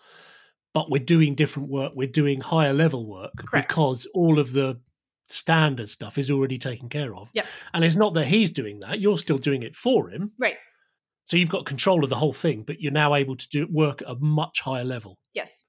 but 0.72 0.90
we're 0.90 1.02
doing 1.02 1.34
different 1.34 1.68
work. 1.68 1.92
We're 1.94 2.08
doing 2.08 2.40
higher 2.40 2.72
level 2.72 3.06
work 3.06 3.32
Correct. 3.36 3.68
because 3.68 4.06
all 4.14 4.38
of 4.38 4.52
the 4.52 4.80
standard 5.28 5.88
stuff 5.88 6.18
is 6.18 6.30
already 6.30 6.58
taken 6.58 6.88
care 6.88 7.14
of. 7.14 7.28
Yes. 7.32 7.64
And 7.72 7.84
it's 7.84 7.96
not 7.96 8.14
that 8.14 8.26
he's 8.26 8.50
doing 8.50 8.80
that; 8.80 9.00
you're 9.00 9.18
still 9.18 9.38
doing 9.38 9.62
it 9.62 9.74
for 9.74 10.10
him. 10.10 10.32
Right. 10.38 10.56
So 11.26 11.36
you've 11.38 11.48
got 11.48 11.64
control 11.64 12.04
of 12.04 12.10
the 12.10 12.16
whole 12.16 12.34
thing, 12.34 12.64
but 12.64 12.80
you're 12.82 12.92
now 12.92 13.14
able 13.14 13.34
to 13.36 13.48
do 13.48 13.66
work 13.70 14.02
at 14.02 14.08
a 14.10 14.14
much 14.16 14.60
higher 14.60 14.84
level, 14.84 15.18
Yes. 15.32 15.64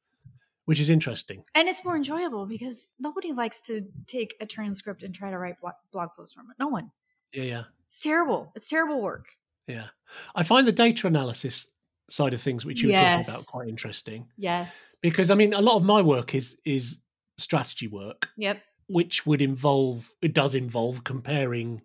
which 0.66 0.82
is 0.82 0.90
interesting. 0.90 1.44
And 1.56 1.70
it's 1.70 1.86
more 1.86 1.96
enjoyable 1.96 2.46
because 2.46 2.90
nobody 3.00 3.32
likes 3.32 3.62
to 3.62 3.82
take 4.06 4.36
a 4.42 4.46
transcript 4.46 5.02
and 5.04 5.16
try 5.16 5.32
to 5.32 5.38
write 5.38 5.62
blog, 5.62 5.76
blog 5.94 6.10
posts 6.18 6.34
from 6.34 6.48
it. 6.52 6.58
No 6.60 6.68
one. 6.68 6.92
Yeah, 7.32 7.44
yeah, 7.44 7.64
It's 7.88 8.02
terrible. 8.02 8.52
It's 8.56 8.68
terrible 8.68 9.02
work. 9.02 9.28
Yeah. 9.68 9.88
I 10.36 10.44
find 10.44 10.68
the 10.68 10.72
data 10.72 11.08
analysis 11.08 11.68
side 12.10 12.34
of 12.34 12.42
things, 12.42 12.66
which 12.66 12.82
you 12.82 12.90
were 12.90 12.94
talking 12.94 13.24
about, 13.34 13.46
quite 13.48 13.68
interesting. 13.68 14.28
Yes. 14.38 14.96
because 15.02 15.32
I 15.32 15.36
mean, 15.36 15.54
a 15.54 15.62
lot 15.62 15.76
of 15.78 15.84
my 15.84 16.02
work 16.02 16.36
is 16.36 16.56
is 16.66 17.00
strategy 17.38 17.88
work, 17.88 18.30
Yep. 18.38 18.62
which 18.88 19.26
would 19.26 19.42
involve 19.42 20.12
it 20.22 20.34
does 20.34 20.56
involve 20.56 21.04
comparing 21.04 21.82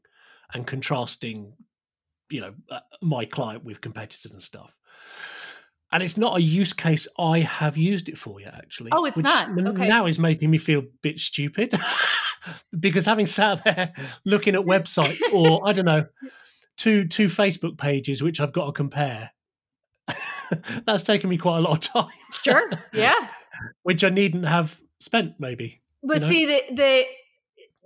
and 0.53 0.67
contrasting, 0.67 1.55
you 2.31 2.41
know, 2.41 2.55
uh, 2.71 2.81
my 3.03 3.25
client 3.25 3.65
with 3.65 3.81
competitors 3.81 4.33
and 4.33 4.43
stuff. 4.43 4.75
And 5.93 6.03
it's 6.05 6.17
not 6.17 6.37
a 6.37 6.43
use 6.43 6.73
case 6.73 7.09
I 7.19 7.41
have 7.41 7.77
used 7.77 8.09
it 8.09 8.17
for 8.17 8.41
yet, 8.41 8.55
actually. 8.55 8.91
Oh, 8.93 9.05
it's 9.07 9.17
which 9.17 9.25
not? 9.25 9.51
Okay. 9.59 9.89
Now 9.89 10.07
is 10.07 10.21
making 10.21 10.49
me 10.51 10.59
feel 10.59 10.81
a 10.81 10.89
bit 11.03 11.19
stupid 11.19 11.75
because 12.79 13.07
having 13.07 13.27
sat 13.27 13.65
there 13.65 13.93
looking 14.25 14.55
at 14.55 14.61
websites 14.75 15.19
or 15.33 15.67
I 15.67 15.73
don't 15.73 15.87
know, 15.87 16.05
two 16.81 17.07
two 17.07 17.27
Facebook 17.27 17.77
pages 17.77 18.23
which 18.23 18.41
I've 18.41 18.53
got 18.53 18.67
to 18.67 18.73
compare. 18.73 19.31
That's 20.87 21.03
taken 21.03 21.29
me 21.31 21.37
quite 21.37 21.59
a 21.59 21.61
lot 21.61 21.73
of 21.73 21.81
time 21.93 22.13
Sure. 22.33 22.71
yeah. 22.93 23.29
which 23.83 24.03
I 24.03 24.09
needn't 24.09 24.47
have 24.47 24.81
spent 24.99 25.35
maybe. 25.39 25.83
But 26.03 26.21
know? 26.21 26.27
see 26.29 26.47
the 26.47 26.75
the 26.75 27.05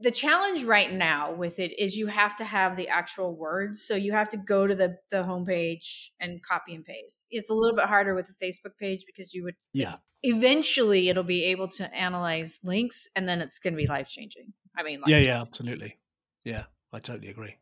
the 0.01 0.11
challenge 0.11 0.65
right 0.65 0.93
now 0.93 1.33
with 1.33 1.59
it 1.59 1.79
is 1.79 1.97
you 1.97 2.07
have 2.07 2.37
to 2.37 2.45
have 2.45 2.77
the 2.77 2.89
actual 2.89 3.35
words. 3.37 3.83
So 3.87 3.95
you 3.97 4.13
have 4.13 4.29
to 4.31 4.37
go 4.37 4.67
to 4.67 4.75
the 4.75 4.97
the 5.11 5.23
homepage 5.25 6.09
and 6.21 6.43
copy 6.43 6.75
and 6.75 6.85
paste. 6.85 7.29
It's 7.31 7.51
a 7.51 7.55
little 7.55 7.77
bit 7.77 7.87
harder 7.87 8.15
with 8.15 8.27
the 8.29 8.45
Facebook 8.45 8.77
page 8.79 9.05
because 9.07 9.35
you 9.35 9.43
would 9.45 9.57
Yeah. 9.73 9.97
eventually 10.23 11.09
it'll 11.09 11.23
be 11.25 11.45
able 11.47 11.69
to 11.69 11.93
analyze 11.95 12.61
links 12.63 13.09
and 13.17 13.29
then 13.29 13.41
it's 13.41 13.59
going 13.59 13.75
to 13.75 13.79
be 13.79 13.87
life 13.87 14.09
changing. 14.09 14.53
I 14.77 14.83
mean, 14.83 15.01
Yeah, 15.07 15.19
yeah, 15.19 15.41
absolutely. 15.41 15.99
Yeah, 16.45 16.65
I 16.93 16.99
totally 17.01 17.29
agree. 17.29 17.57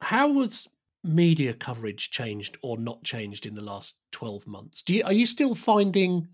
How 0.00 0.28
was 0.28 0.68
media 1.04 1.54
coverage 1.54 2.10
changed 2.10 2.58
or 2.62 2.78
not 2.78 3.02
changed 3.04 3.46
in 3.46 3.54
the 3.54 3.62
last 3.62 3.96
12 4.12 4.46
months? 4.46 4.82
Do 4.82 4.94
you, 4.94 5.04
are 5.04 5.12
you 5.12 5.26
still 5.26 5.54
finding 5.54 6.28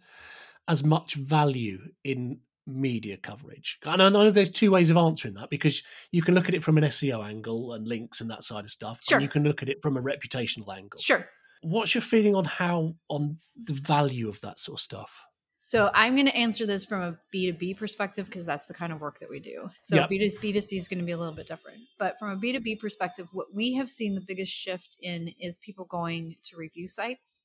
as 0.68 0.84
much 0.84 1.14
value 1.14 1.80
in 2.04 2.40
media 2.66 3.16
coverage? 3.16 3.78
And 3.84 4.02
I 4.02 4.08
know 4.08 4.30
there's 4.30 4.50
two 4.50 4.70
ways 4.70 4.90
of 4.90 4.96
answering 4.96 5.34
that 5.34 5.50
because 5.50 5.82
you 6.12 6.22
can 6.22 6.34
look 6.34 6.48
at 6.48 6.54
it 6.54 6.62
from 6.62 6.78
an 6.78 6.84
SEO 6.84 7.24
angle 7.24 7.72
and 7.72 7.86
links 7.86 8.20
and 8.20 8.30
that 8.30 8.44
side 8.44 8.64
of 8.64 8.70
stuff. 8.70 9.00
Sure. 9.02 9.16
And 9.16 9.22
you 9.22 9.28
can 9.28 9.44
look 9.44 9.62
at 9.62 9.68
it 9.68 9.82
from 9.82 9.96
a 9.96 10.02
reputational 10.02 10.74
angle. 10.74 11.00
Sure. 11.00 11.26
What's 11.62 11.94
your 11.94 12.02
feeling 12.02 12.34
on 12.34 12.44
how 12.44 12.94
on 13.08 13.38
the 13.62 13.72
value 13.72 14.28
of 14.28 14.40
that 14.42 14.60
sort 14.60 14.78
of 14.78 14.82
stuff? 14.82 15.22
So 15.66 15.90
I'm 15.94 16.12
going 16.12 16.26
to 16.26 16.36
answer 16.36 16.66
this 16.66 16.84
from 16.84 17.00
a 17.00 17.18
B2B 17.32 17.72
perspective 17.72 18.26
because 18.26 18.44
that's 18.44 18.66
the 18.66 18.74
kind 18.74 18.92
of 18.92 19.00
work 19.00 19.18
that 19.20 19.30
we 19.30 19.40
do. 19.40 19.70
So 19.78 20.02
Yep. 20.02 20.10
B2, 20.18 20.30
B2C 20.38 20.76
is 20.76 20.88
going 20.88 20.98
to 20.98 21.06
be 21.06 21.12
a 21.12 21.16
little 21.16 21.32
bit 21.34 21.46
different. 21.46 21.88
But 21.98 22.18
from 22.18 22.32
a 22.32 22.36
B2B 22.36 22.76
perspective, 22.76 23.30
what 23.32 23.54
we 23.54 23.72
have 23.72 23.88
seen 23.88 24.14
the 24.14 24.20
biggest 24.20 24.52
shift 24.52 24.98
in 25.00 25.28
is 25.40 25.56
people 25.56 25.86
going 25.86 26.36
to 26.42 26.58
review 26.58 26.86
sites 26.86 27.40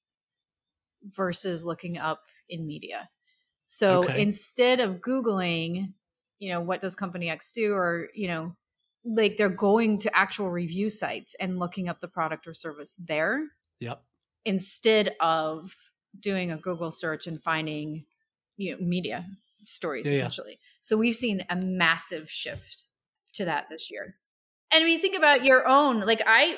versus 1.04 1.66
looking 1.66 1.98
up 1.98 2.26
in 2.50 2.66
media. 2.68 3.10
So 3.66 4.08
Okay. 4.08 4.14
instead 4.16 4.80
of 4.80 4.98
Googling, 5.02 5.94
you 6.40 6.50
know, 6.52 6.62
what 6.62 6.82
does 6.82 6.96
company 6.96 7.30
X 7.30 7.52
do? 7.52 7.74
Or, 7.74 8.10
you 8.16 8.28
know, 8.28 8.56
like 9.06 9.38
they're 9.38 9.50
going 9.50 10.00
to 10.00 10.18
actual 10.18 10.52
review 10.52 10.90
sites 10.90 11.36
and 11.40 11.60
looking 11.60 11.90
up 11.90 12.02
the 12.02 12.10
product 12.10 12.48
or 12.48 12.54
service 12.54 12.96
there 12.96 13.44
Yep. 13.80 14.04
instead 14.46 15.16
of 15.20 15.76
doing 16.20 16.52
a 16.52 16.58
Google 16.58 16.92
search 16.92 17.28
and 17.28 17.42
finding 17.42 18.06
you 18.58 18.72
know 18.72 18.86
media 18.86 19.26
stories 19.66 20.06
Yeah, 20.06 20.12
yeah. 20.12 20.18
essentially. 20.18 20.60
So 20.82 20.98
we've 20.98 21.16
seen 21.16 21.44
a 21.50 21.56
massive 21.56 22.30
shift 22.30 22.88
to 23.34 23.46
that 23.46 23.68
this 23.70 23.90
year. 23.92 24.16
And 24.72 24.88
you 24.88 25.00
think 25.00 25.18
about 25.18 25.46
your 25.46 25.68
own, 25.68 26.02
like 26.02 26.22
I 26.26 26.58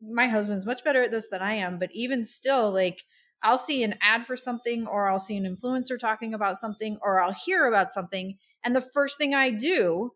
my 0.00 0.28
husband's 0.28 0.66
much 0.66 0.84
better 0.84 1.02
at 1.02 1.10
this 1.10 1.28
than 1.28 1.42
I 1.42 1.54
am, 1.54 1.78
but 1.78 1.90
even 1.92 2.24
still 2.24 2.70
like 2.72 3.02
I'll 3.42 3.58
see 3.58 3.82
an 3.82 3.94
ad 4.00 4.26
for 4.26 4.36
something 4.36 4.86
or 4.86 5.08
I'll 5.08 5.18
see 5.18 5.36
an 5.36 5.44
influencer 5.44 5.98
talking 5.98 6.32
about 6.34 6.56
something 6.56 6.98
or 7.02 7.20
I'll 7.20 7.32
hear 7.32 7.66
about 7.66 7.92
something 7.92 8.38
and 8.64 8.74
the 8.74 8.80
first 8.80 9.18
thing 9.18 9.34
I 9.34 9.50
do 9.50 10.12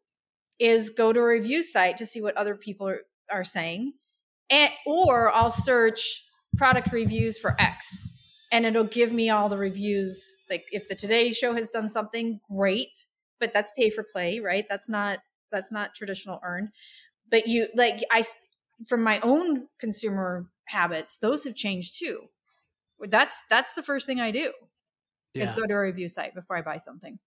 is 0.58 0.90
go 0.90 1.12
to 1.12 1.20
a 1.20 1.26
review 1.26 1.62
site 1.62 1.98
to 1.98 2.06
see 2.06 2.20
what 2.20 2.36
other 2.36 2.54
people 2.54 2.88
are, 2.88 3.00
are 3.30 3.44
saying 3.44 3.92
and 4.50 4.70
or 4.86 5.30
I'll 5.30 5.50
search 5.50 6.24
product 6.56 6.90
reviews 6.92 7.38
for 7.38 7.54
X 7.60 8.08
and 8.50 8.66
it'll 8.66 8.84
give 8.84 9.12
me 9.12 9.30
all 9.30 9.48
the 9.48 9.58
reviews. 9.58 10.36
Like 10.50 10.66
if 10.72 10.88
the 10.88 10.94
Today 10.94 11.32
Show 11.32 11.54
has 11.54 11.70
done 11.70 11.90
something, 11.90 12.40
great, 12.50 13.06
but 13.40 13.52
that's 13.52 13.72
pay 13.76 13.90
for 13.90 14.02
play, 14.02 14.40
right? 14.40 14.66
That's 14.68 14.88
not 14.88 15.20
that's 15.50 15.72
not 15.72 15.94
traditional 15.94 16.40
earned. 16.42 16.70
But 17.30 17.46
you 17.46 17.68
like 17.74 18.02
I 18.10 18.24
from 18.86 19.02
my 19.02 19.20
own 19.20 19.68
consumer 19.78 20.50
habits, 20.66 21.18
those 21.18 21.44
have 21.44 21.54
changed 21.54 21.98
too. 21.98 22.28
That's 23.00 23.42
that's 23.50 23.74
the 23.74 23.82
first 23.82 24.06
thing 24.06 24.20
I 24.20 24.30
do 24.30 24.52
Yeah. 25.34 25.44
is 25.44 25.54
go 25.54 25.66
to 25.66 25.74
a 25.74 25.80
review 25.80 26.08
site 26.08 26.34
before 26.34 26.56
I 26.56 26.62
buy 26.62 26.78
something. 26.78 27.18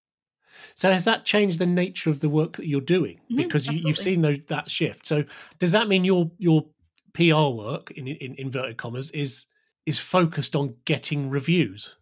So 0.76 0.92
has 0.92 1.06
that 1.06 1.26
changed 1.26 1.60
the 1.60 1.66
nature 1.66 2.10
of 2.10 2.20
the 2.20 2.30
work 2.30 2.58
that 2.58 2.68
you're 2.68 2.82
doing? 2.82 3.22
Mhm, 3.30 3.38
Because 3.38 3.68
you, 3.70 3.78
you've 3.78 3.98
seen 3.98 4.22
those, 4.22 4.40
that 4.48 4.70
shift. 4.70 5.06
So 5.06 5.24
does 5.60 5.72
that 5.72 5.88
mean 5.88 6.04
your 6.04 6.32
your 6.38 6.66
PR 7.14 7.52
work 7.52 7.92
in, 7.92 8.08
in 8.08 8.36
inverted 8.36 8.78
commas 8.78 9.12
is 9.12 9.46
is 9.92 10.00
focused 10.00 10.56
on 10.56 10.78
getting 10.86 11.30
reviews? 11.30 11.96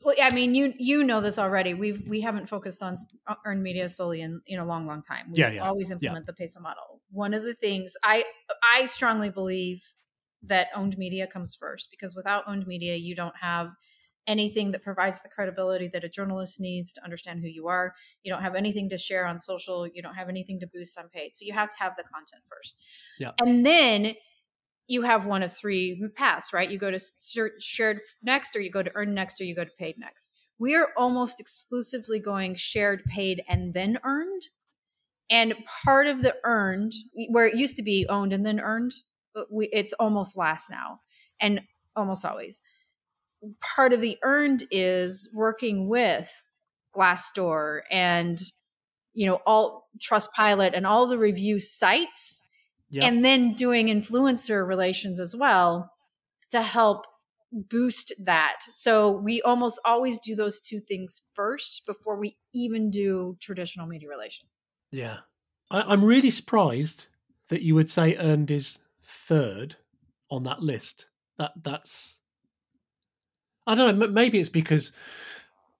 Well, 0.00 0.14
I 0.22 0.30
mean, 0.30 0.54
you 0.54 0.74
you 0.78 1.02
know 1.02 1.20
this 1.20 1.38
already. 1.38 1.74
We've 1.74 2.06
we 2.06 2.20
haven't 2.20 2.48
focused 2.48 2.82
on 2.82 2.96
uh, 3.26 3.34
earned 3.44 3.62
media 3.62 3.88
solely 3.88 4.20
in 4.20 4.40
in 4.46 4.58
a 4.58 4.64
long, 4.64 4.86
long 4.86 5.02
time. 5.02 5.32
We 5.32 5.40
Yeah, 5.40 5.50
yeah, 5.50 5.62
always 5.62 5.90
implement 5.90 6.26
the 6.26 6.32
PESO 6.32 6.60
model. 6.60 7.00
One 7.10 7.34
of 7.34 7.42
the 7.42 7.54
things 7.54 7.94
I 8.04 8.24
I 8.74 8.86
strongly 8.86 9.30
believe 9.30 9.94
that 10.42 10.68
owned 10.74 10.96
media 10.98 11.26
comes 11.26 11.56
first 11.56 11.90
because 11.90 12.14
without 12.14 12.44
owned 12.46 12.66
media, 12.66 12.94
you 12.96 13.16
don't 13.16 13.36
have 13.40 13.70
anything 14.26 14.72
that 14.72 14.82
provides 14.82 15.22
the 15.22 15.28
credibility 15.28 15.88
that 15.88 16.04
a 16.04 16.08
journalist 16.08 16.60
needs 16.60 16.92
to 16.92 17.02
understand 17.04 17.40
who 17.40 17.48
you 17.48 17.68
are. 17.68 17.94
You 18.22 18.32
don't 18.32 18.42
have 18.42 18.54
anything 18.54 18.90
to 18.90 18.98
share 18.98 19.26
on 19.26 19.38
social. 19.38 19.86
You 19.86 20.02
don't 20.02 20.14
have 20.14 20.28
anything 20.28 20.60
to 20.60 20.66
boost 20.66 20.98
on 20.98 21.08
paid. 21.08 21.36
So 21.36 21.44
you 21.44 21.54
have 21.54 21.70
to 21.70 21.76
have 21.78 21.96
the 21.96 22.04
content 22.04 22.42
first. 22.44 22.76
Yeah. 23.18 23.32
And 23.40 23.64
then 23.64 24.14
you 24.88 25.02
have 25.02 25.26
one 25.26 25.42
of 25.42 25.52
three 25.52 26.00
paths, 26.14 26.52
right? 26.52 26.70
You 26.70 26.78
go 26.78 26.90
to 26.90 27.00
shared 27.58 28.00
next, 28.22 28.54
or 28.54 28.60
you 28.60 28.70
go 28.70 28.82
to 28.82 28.92
earn 28.94 29.14
next, 29.14 29.40
or 29.40 29.44
you 29.44 29.54
go 29.54 29.64
to 29.64 29.70
paid 29.78 29.98
next. 29.98 30.32
We 30.58 30.74
are 30.74 30.88
almost 30.96 31.40
exclusively 31.40 32.18
going 32.18 32.54
shared, 32.54 33.04
paid, 33.04 33.42
and 33.48 33.74
then 33.74 33.98
earned. 34.04 34.42
And 35.28 35.54
part 35.84 36.06
of 36.06 36.22
the 36.22 36.36
earned, 36.44 36.92
where 37.30 37.46
it 37.46 37.56
used 37.56 37.76
to 37.76 37.82
be 37.82 38.06
owned 38.08 38.32
and 38.32 38.46
then 38.46 38.60
earned, 38.60 38.92
uh, 39.34 39.42
we, 39.50 39.68
it's 39.72 39.92
almost 39.94 40.36
last 40.36 40.70
now, 40.70 41.00
and 41.40 41.62
almost 41.96 42.24
always. 42.24 42.60
Part 43.60 43.92
of 43.92 44.00
the 44.00 44.18
earned 44.22 44.64
is 44.70 45.28
working 45.34 45.88
with 45.88 46.44
Glassdoor 46.96 47.80
and 47.90 48.40
you 49.12 49.26
know 49.26 49.40
all 49.46 49.88
Trustpilot 49.98 50.72
and 50.74 50.86
all 50.86 51.06
the 51.06 51.18
review 51.18 51.58
sites 51.58 52.42
Yeah. 52.88 53.06
and 53.06 53.24
then 53.24 53.54
doing 53.54 53.88
influencer 53.88 54.66
relations 54.66 55.20
as 55.20 55.34
well 55.34 55.92
to 56.50 56.62
help 56.62 57.06
boost 57.52 58.12
that. 58.18 58.58
So 58.68 59.10
we 59.10 59.42
almost 59.42 59.80
always 59.84 60.18
do 60.18 60.36
those 60.36 60.60
two 60.60 60.80
things 60.80 61.22
first 61.34 61.82
before 61.86 62.18
we 62.18 62.36
even 62.52 62.90
do 62.90 63.36
traditional 63.40 63.86
media 63.86 64.08
relations. 64.08 64.66
Yeah. 64.90 65.18
I, 65.70 65.82
I'm 65.82 66.04
really 66.04 66.30
surprised 66.30 67.06
that 67.48 67.62
you 67.62 67.74
would 67.74 67.90
say 67.90 68.16
earned 68.16 68.50
is 68.50 68.78
third 69.02 69.76
on 70.30 70.44
that 70.44 70.62
list. 70.62 71.06
That 71.38 71.52
that's 71.62 72.16
I 73.66 73.74
don't 73.74 73.98
know. 73.98 74.06
Maybe 74.08 74.38
it's 74.38 74.48
because 74.48 74.92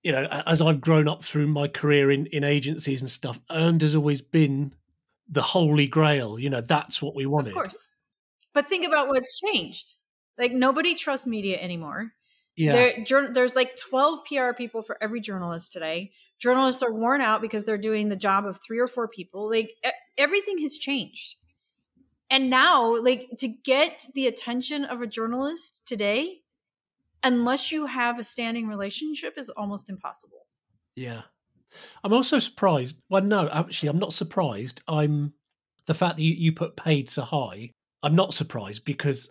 you 0.02 0.12
know, 0.12 0.24
as 0.46 0.60
I've 0.60 0.80
grown 0.80 1.08
up 1.08 1.22
through 1.22 1.48
my 1.48 1.66
career 1.66 2.10
in 2.10 2.26
in 2.26 2.44
agencies 2.44 3.00
and 3.00 3.10
stuff, 3.10 3.40
earned 3.50 3.82
has 3.82 3.96
always 3.96 4.22
been 4.22 4.72
the 5.28 5.42
holy 5.42 5.86
grail. 5.86 6.38
You 6.38 6.50
know, 6.50 6.60
that's 6.60 7.02
what 7.02 7.14
we 7.14 7.26
wanted. 7.26 7.50
Of 7.50 7.54
course. 7.54 7.88
But 8.54 8.68
think 8.68 8.86
about 8.86 9.08
what's 9.08 9.40
changed. 9.40 9.94
Like 10.38 10.52
nobody 10.52 10.94
trusts 10.94 11.26
media 11.26 11.58
anymore. 11.60 12.12
Yeah. 12.56 12.72
There, 12.72 13.04
jour- 13.04 13.32
there's 13.32 13.54
like 13.54 13.76
12 13.76 14.20
PR 14.24 14.52
people 14.56 14.82
for 14.82 14.96
every 15.02 15.20
journalist 15.20 15.72
today. 15.72 16.12
Journalists 16.38 16.82
are 16.82 16.92
worn 16.92 17.20
out 17.20 17.40
because 17.40 17.64
they're 17.64 17.78
doing 17.78 18.08
the 18.08 18.16
job 18.16 18.46
of 18.46 18.60
three 18.66 18.78
or 18.78 18.86
four 18.86 19.08
people. 19.08 19.48
Like 19.48 19.72
everything 20.16 20.58
has 20.58 20.78
changed. 20.78 21.36
And 22.30 22.50
now, 22.50 23.00
like 23.02 23.28
to 23.38 23.48
get 23.48 24.06
the 24.14 24.26
attention 24.26 24.84
of 24.84 25.00
a 25.00 25.06
journalist 25.06 25.86
today, 25.86 26.40
unless 27.22 27.70
you 27.70 27.86
have 27.86 28.18
a 28.18 28.24
standing 28.24 28.66
relationship, 28.66 29.34
is 29.36 29.48
almost 29.50 29.88
impossible. 29.88 30.46
Yeah. 30.96 31.22
I'm 32.04 32.12
also 32.12 32.38
surprised. 32.38 32.96
Well, 33.08 33.22
no, 33.22 33.48
actually, 33.48 33.88
I'm 33.88 33.98
not 33.98 34.12
surprised. 34.12 34.82
I'm 34.88 35.32
the 35.86 35.94
fact 35.94 36.16
that 36.16 36.22
you, 36.22 36.34
you 36.34 36.52
put 36.52 36.76
paid 36.76 37.08
so 37.08 37.22
high. 37.22 37.70
I'm 38.02 38.14
not 38.14 38.34
surprised 38.34 38.84
because 38.84 39.30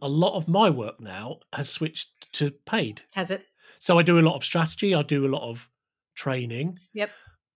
a 0.00 0.08
lot 0.08 0.36
of 0.36 0.48
my 0.48 0.70
work 0.70 1.00
now 1.00 1.38
has 1.52 1.68
switched 1.68 2.32
to 2.34 2.50
paid. 2.66 3.02
Has 3.14 3.30
it? 3.30 3.44
So 3.78 3.98
I 3.98 4.02
do 4.02 4.18
a 4.18 4.22
lot 4.22 4.36
of 4.36 4.44
strategy. 4.44 4.94
I 4.94 5.02
do 5.02 5.26
a 5.26 5.28
lot 5.28 5.48
of 5.48 5.68
training. 6.14 6.78
Yep. 6.94 7.10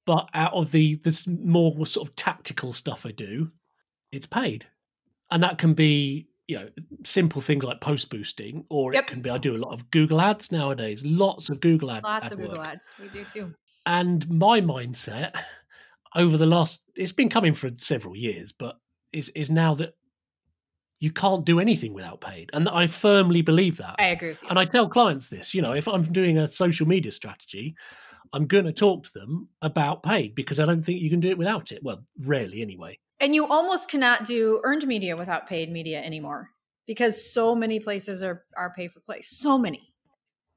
But 0.05 0.29
out 0.35 0.53
of 0.53 0.73
the 0.73 0.97
this 0.97 1.27
more 1.29 1.87
sort 1.87 2.09
of 2.09 2.17
tactical 2.17 2.73
stuff 2.73 3.07
I 3.07 3.13
do, 3.13 3.51
it's 4.11 4.27
paid, 4.27 4.67
and 5.31 5.43
that 5.45 5.59
can 5.59 5.75
be 5.75 6.29
you 6.49 6.57
know 6.57 6.69
simple 7.05 7.41
things 7.41 7.63
like 7.63 7.81
post 7.81 8.11
boosting, 8.11 8.65
or 8.69 8.93
Yep. 8.93 9.05
it 9.05 9.07
can 9.07 9.21
be 9.23 9.31
I 9.31 9.39
do 9.39 9.55
a 9.55 9.59
lot 9.59 9.73
of 9.73 9.89
Google 9.93 10.21
Ads 10.21 10.51
nowadays. 10.51 11.05
Lots 11.05 11.51
of 11.51 11.61
Google 11.61 11.93
ads. 11.93 12.03
Lots 12.05 12.27
ad 12.27 12.33
of 12.33 12.39
work. 12.41 12.49
Google 12.49 12.65
ads. 12.65 12.93
We 13.01 13.09
do 13.09 13.25
too. 13.25 13.55
And 13.87 14.29
my 14.31 14.61
mindset 14.61 15.35
over 16.15 16.37
the 16.37 16.47
last 16.47 16.81
it's 16.95 17.13
been 17.13 17.29
coming 17.29 17.55
for 17.55 17.71
several 17.77 18.17
years, 18.17 18.53
but 18.53 18.79
is 19.13 19.29
is 19.31 19.51
now 19.51 19.75
that 19.77 19.95
you 21.01 21.11
can't 21.11 21.45
do 21.45 21.59
anything 21.59 21.95
without 21.95 22.21
paid. 22.21 22.51
And 22.53 22.69
I 22.69 22.87
firmly 22.87 23.43
believe 23.43 23.79
that. 23.79 23.97
I 23.99 24.07
agree 24.07 24.29
with 24.29 24.43
you. 24.43 24.49
and 24.49 24.59
I 24.59 24.65
tell 24.65 24.89
clients 24.89 25.29
this, 25.29 25.53
you 25.53 25.61
know, 25.61 25.73
if 25.73 25.89
I'm 25.89 26.05
doing 26.05 26.39
a 26.39 26.47
social 26.47 26.87
media 26.87 27.11
strategy, 27.11 27.75
I'm 28.33 28.47
going 28.47 28.67
to 28.67 28.73
talk 28.73 29.05
to 29.05 29.13
them 29.13 29.49
about 29.63 30.05
paid 30.05 30.37
because 30.37 30.61
I 30.61 30.65
don't 30.65 30.85
think 30.85 31.01
you 31.01 31.11
can 31.11 31.19
do 31.19 31.31
it 31.31 31.39
without 31.39 31.73
it. 31.73 31.83
Well, 31.83 32.05
rarely 32.25 32.63
anyway. 32.63 33.01
And 33.19 33.35
you 33.35 33.47
almost 33.49 33.89
cannot 33.89 34.27
do 34.27 34.61
earned 34.63 34.87
media 34.87 35.17
without 35.17 35.49
paid 35.49 35.73
media 35.73 36.01
anymore 36.01 36.51
because 36.87 37.33
so 37.33 37.55
many 37.55 37.81
places 37.81 38.23
are 38.23 38.45
are 38.57 38.73
pay 38.73 38.89
for 38.89 39.01
play. 39.01 39.23
So 39.23 39.59
many. 39.59 39.92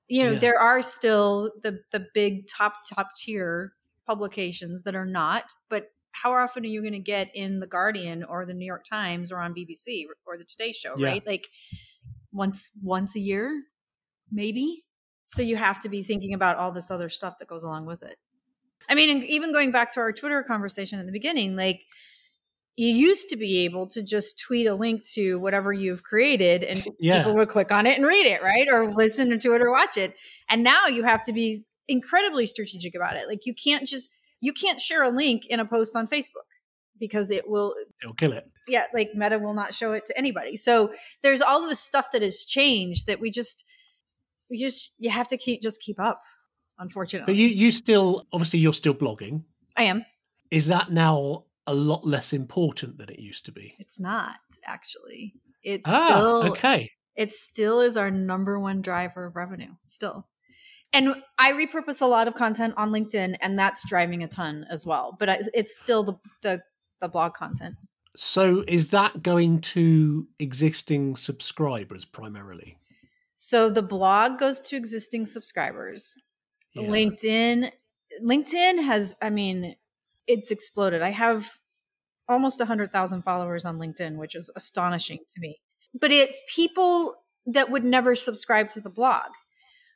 You 0.08 0.24
know, 0.26 0.32
Yeah. 0.34 0.40
there 0.40 0.60
are 0.60 0.82
still 0.82 1.52
the 1.64 1.80
the 1.92 2.08
big 2.14 2.48
top 2.48 2.88
top 2.88 3.10
tier 3.18 3.74
publications 4.06 4.84
that 4.84 4.96
are 4.96 5.06
not, 5.06 5.46
but 5.70 5.92
how 6.12 6.32
often 6.34 6.64
are 6.64 6.68
you 6.68 6.82
going 6.82 6.94
to 6.94 7.00
get 7.00 7.30
in 7.36 7.60
the 7.60 7.68
Guardian 7.68 8.24
or 8.24 8.46
the 8.46 8.54
New 8.54 8.66
York 8.66 8.86
Times 8.86 9.32
or 9.32 9.40
on 9.40 9.54
BBC 9.54 10.06
or 10.26 10.38
the 10.38 10.46
Today 10.46 10.72
Show, 10.72 10.96
Yeah. 10.98 11.08
right? 11.10 11.26
Like 11.28 11.48
once 12.32 12.70
once 12.82 13.16
a 13.16 13.20
year, 13.20 13.64
maybe. 14.32 14.86
So 15.26 15.42
you 15.42 15.56
have 15.58 15.82
to 15.82 15.90
be 15.90 16.04
thinking 16.04 16.34
about 16.34 16.58
all 16.58 16.72
this 16.72 16.92
other 16.92 17.10
stuff 17.10 17.40
that 17.40 17.48
goes 17.48 17.64
along 17.64 17.86
with 17.88 18.04
it. 18.04 18.18
I 18.90 18.96
mean, 18.96 19.24
even 19.24 19.52
going 19.52 19.72
back 19.72 19.92
to 19.92 20.00
our 20.02 20.12
Twitter 20.14 20.44
conversation 20.44 21.00
at 21.00 21.06
the 21.08 21.12
beginning, 21.12 21.56
like 21.56 21.82
you 22.78 22.90
used 22.90 23.30
to 23.30 23.38
be 23.38 23.60
able 23.66 23.88
to 23.88 24.04
just 24.04 24.40
tweet 24.40 24.68
a 24.68 24.76
link 24.76 25.04
to 25.14 25.40
whatever 25.40 25.72
you've 25.72 26.04
created 26.04 26.64
and 26.64 26.84
Yeah. 27.00 27.20
people 27.20 27.36
would 27.36 27.50
click 27.50 27.72
on 27.72 27.86
it 27.86 27.98
and 27.98 28.06
read 28.06 28.26
it, 28.26 28.42
right? 28.44 28.68
Or 28.72 28.92
listen 28.94 29.38
to 29.40 29.54
it 29.54 29.62
or 29.62 29.72
watch 29.72 29.96
it. 29.98 30.14
And 30.50 30.64
now 30.64 30.88
you 30.88 31.04
have 31.04 31.24
to 31.24 31.34
be 31.34 31.64
incredibly 31.88 32.46
strategic 32.48 32.94
about 32.96 33.16
it. 33.16 33.28
Like 33.28 33.46
you 33.46 33.54
can't 33.54 33.88
just 33.88 34.10
you 34.42 34.52
can't 34.54 34.80
share 34.82 35.04
a 35.04 35.10
link 35.16 35.46
in 35.48 35.60
a 35.60 35.66
post 35.66 35.96
on 35.96 36.06
Facebook 36.08 36.48
because 37.00 37.32
it 37.32 37.48
will 37.50 37.74
It'll 38.04 38.14
kill 38.16 38.34
it. 38.34 38.44
yeah, 38.68 38.86
like 38.94 39.12
Meta 39.16 39.40
will 39.40 39.54
not 39.54 39.74
show 39.74 39.94
it 39.94 40.06
to 40.08 40.18
anybody. 40.18 40.56
So 40.58 40.92
there's 41.24 41.42
all 41.42 41.64
of 41.64 41.70
this 41.70 41.80
stuff 41.80 42.12
that 42.12 42.22
has 42.22 42.44
changed 42.44 43.08
that 43.08 43.20
we 43.22 43.32
just 43.32 43.64
we 44.50 44.60
just 44.60 44.94
you 44.98 45.10
have 45.10 45.28
to 45.30 45.38
keep 45.38 45.62
just 45.62 45.82
keep 45.82 46.00
up. 46.00 46.22
Unfortunately, 46.78 47.26
But 47.26 47.38
you, 47.38 47.48
you 47.48 47.72
still, 47.72 48.26
obviously, 48.34 48.60
you're 48.60 48.74
still 48.74 48.94
blogging. 48.94 49.44
I 49.78 49.84
am. 49.84 50.06
Is 50.52 50.68
that 50.68 50.92
now 50.92 51.46
a 51.68 51.74
lot 51.74 52.06
less 52.06 52.34
important 52.34 52.98
than 52.98 53.10
it 53.10 53.20
used 53.20 53.46
to 53.46 53.52
be? 53.52 53.76
It's 53.80 54.00
not 54.00 54.38
actually. 54.66 55.34
It's 55.64 55.88
Ah, 55.88 56.08
still 56.08 56.52
okay. 56.52 56.92
it 57.16 57.34
still 57.34 57.80
is 57.82 57.98
our 57.98 58.12
number 58.12 58.60
one 58.60 58.82
driver 58.82 59.26
of 59.26 59.36
revenue 59.36 59.72
still 59.86 60.28
and 60.94 61.16
i 61.40 61.52
repurpose 61.54 62.02
a 62.02 62.06
lot 62.06 62.28
of 62.28 62.36
content 62.36 62.74
on 62.78 62.92
linkedin 62.92 63.36
and 63.42 63.58
that's 63.58 63.88
driving 63.90 64.22
a 64.22 64.28
ton 64.28 64.66
as 64.70 64.86
well 64.86 65.16
but 65.20 65.28
it's 65.54 65.76
still 65.78 66.04
the, 66.04 66.14
the 66.44 66.62
the 67.02 67.08
blog 67.10 67.34
content 67.34 67.76
So 68.16 68.64
is 68.68 68.90
that 68.90 69.24
going 69.24 69.62
to 69.74 70.28
existing 70.40 71.16
subscribers 71.16 72.06
primarily? 72.06 72.78
so 73.34 73.70
the 73.70 73.82
blog 73.82 74.38
goes 74.38 74.62
to 74.62 74.76
existing 74.78 75.26
subscribers 75.26 76.16
Yeah. 76.76 76.84
linkedin 76.90 77.72
linkedin 78.22 78.84
has 78.84 79.16
i 79.22 79.30
mean 79.32 79.76
it's 80.28 80.52
exploded. 80.52 81.02
I 81.02 81.12
have 81.12 81.58
almost 82.28 82.60
100000 82.60 83.22
followers 83.22 83.66
on 83.66 83.78
linkedin 83.78 84.18
which 84.18 84.36
is 84.36 84.52
astonishing 84.56 85.20
to 85.30 85.40
me. 85.40 85.60
But 86.00 86.12
it's 86.12 86.42
people 86.54 87.14
that 87.46 87.70
would 87.70 87.84
never 87.84 88.16
subscribe 88.16 88.70
to 88.70 88.82
the 88.82 88.90
blog. 88.90 89.28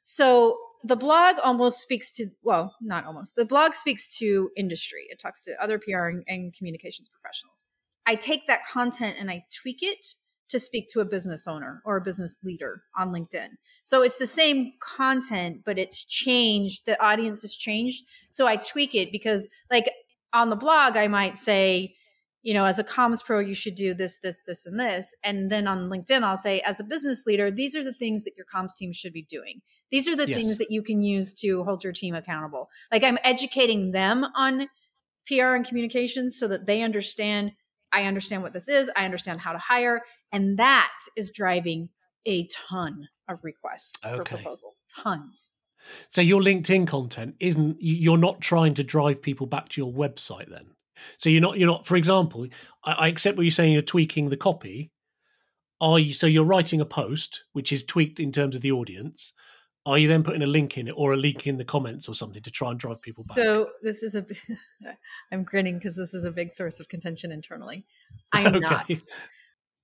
So 0.04 0.58
the 0.84 0.96
blog 0.96 1.36
almost 1.44 1.82
speaks 1.82 2.12
to 2.12 2.28
well 2.42 2.76
not 2.82 3.06
almost 3.06 3.36
the 3.36 3.46
blog 3.46 3.74
speaks 3.74 4.18
to 4.20 4.50
industry. 4.56 5.08
It 5.10 5.20
talks 5.20 5.44
to 5.46 5.62
other 5.62 5.80
pr 5.80 6.08
and, 6.08 6.24
and 6.28 6.54
communications 6.54 7.10
professionals. 7.10 7.66
I 8.06 8.16
take 8.16 8.48
that 8.48 8.66
content 8.66 9.18
and 9.20 9.30
i 9.30 9.44
tweak 9.54 9.80
it 9.82 10.06
to 10.50 10.60
speak 10.60 10.88
to 10.90 11.00
a 11.00 11.06
business 11.06 11.48
owner 11.48 11.82
or 11.86 11.98
a 11.98 12.02
business 12.02 12.38
leader 12.44 12.82
on 12.98 13.10
linkedin. 13.10 13.50
So 13.84 14.02
it's 14.02 14.18
the 14.18 14.28
same 14.28 14.74
content 14.82 15.64
but 15.66 15.78
it's 15.78 16.06
changed. 16.06 16.86
The 16.86 17.02
audience 17.04 17.42
has 17.42 17.56
changed. 17.56 18.06
So 18.32 18.48
i 18.48 18.56
tweak 18.56 18.96
it 18.96 19.12
because 19.12 19.50
like 19.70 19.92
on 20.34 20.50
the 20.50 20.56
blog 20.56 20.96
i 20.98 21.08
might 21.08 21.38
say 21.38 21.96
you 22.42 22.54
know 22.54 22.66
as 22.66 22.80
a 22.80 22.84
comms 22.84 23.24
pro 23.24 23.40
you 23.40 23.54
should 23.54 23.76
do 23.76 23.94
this 23.94 24.20
this 24.20 24.44
this 24.44 24.66
and 24.66 24.80
this 24.80 25.16
and 25.24 25.52
then 25.52 25.68
on 25.68 25.90
linkedin 25.90 26.24
i'll 26.24 26.38
say 26.38 26.60
as 26.62 26.80
a 26.80 26.84
business 26.84 27.26
leader 27.26 27.52
these 27.52 27.76
are 27.76 27.84
the 27.84 27.94
things 27.94 28.24
that 28.24 28.34
your 28.38 28.46
comms 28.54 28.76
team 28.78 28.94
should 28.94 29.14
be 29.14 29.24
doing. 29.24 29.62
These 29.92 30.08
are 30.08 30.16
the 30.16 30.30
Yes. 30.30 30.38
things 30.38 30.58
that 30.60 30.70
you 30.70 30.84
can 30.84 31.02
use 31.02 31.34
to 31.36 31.64
hold 31.64 31.84
your 31.84 31.94
team 31.94 32.14
accountable. 32.16 32.70
Like 32.92 33.04
i'm 33.04 33.18
educating 33.24 33.92
them 33.92 34.26
on 34.36 34.68
pr 35.28 35.56
and 35.56 35.66
communications 35.66 36.38
so 36.38 36.48
that 36.48 36.66
they 36.68 36.82
understand 36.82 37.52
i 37.92 38.04
understand 38.06 38.44
what 38.44 38.54
this 38.54 38.70
is. 38.70 38.92
I 38.96 39.06
understand 39.06 39.42
how 39.42 39.52
to 39.52 39.58
hire 39.58 40.02
and 40.32 40.58
that 40.60 40.94
is 41.18 41.32
driving 41.32 41.90
a 42.26 42.48
ton 42.48 43.10
of 43.28 43.40
requests 43.44 44.00
for 44.02 44.24
proposal. 44.24 44.76
Tons 44.96 45.52
So 46.10 46.22
your 46.22 46.42
LinkedIn 46.42 46.88
content 46.88 47.36
isn't 47.40 47.82
you- 47.82 47.96
you're 47.96 48.18
not 48.18 48.42
trying 48.42 48.74
to 48.76 48.84
drive 48.84 49.22
people 49.22 49.48
back 49.48 49.70
to 49.70 49.82
your 49.82 49.94
website 49.94 50.50
then. 50.50 50.68
So 51.18 51.30
you're 51.30 51.42
not 51.42 51.58
you're 51.58 51.68
not 51.68 51.88
for 51.88 51.96
example, 51.96 52.48
I, 52.84 52.92
I 52.94 53.08
accept 53.08 53.38
what 53.38 53.44
you're 53.44 53.52
saying 53.52 53.74
you're 53.74 53.82
tweaking 53.82 54.30
the 54.30 54.38
copy. 54.38 54.92
Are 55.82 55.98
you 56.00 56.14
so 56.14 56.28
you're 56.28 56.44
writing 56.44 56.82
a 56.82 56.86
post 56.86 57.44
which 57.54 57.72
is 57.72 57.84
tweaked 57.84 58.20
in 58.20 58.32
terms 58.32 58.56
of 58.56 58.62
the 58.62 58.72
audience? 58.72 59.34
Are 59.86 59.98
you 59.98 60.08
then 60.08 60.24
putting 60.24 60.42
a 60.42 60.48
link 60.48 60.78
in 60.78 60.88
it 60.90 60.94
or 60.98 61.14
a 61.14 61.18
link 61.18 61.48
in 61.48 61.58
the 61.58 61.64
comments 61.64 62.10
or 62.10 62.14
something 62.14 62.44
to 62.44 62.52
try 62.52 62.70
and 62.70 62.78
drive 62.80 63.02
people 63.02 63.24
back? 63.30 63.36
So 63.38 63.70
this 63.82 64.04
is 64.04 64.16
a. 64.16 64.26
I'm 65.32 65.44
grinning 65.44 65.78
because 65.78 65.96
this 65.96 66.14
is 66.14 66.26
a 66.26 66.32
big 66.32 66.52
source 66.52 66.80
of 66.80 66.90
contention 66.90 67.32
internally. 67.32 67.86
I'm 68.34 68.44
Okay. 68.56 68.60
not 68.60 68.88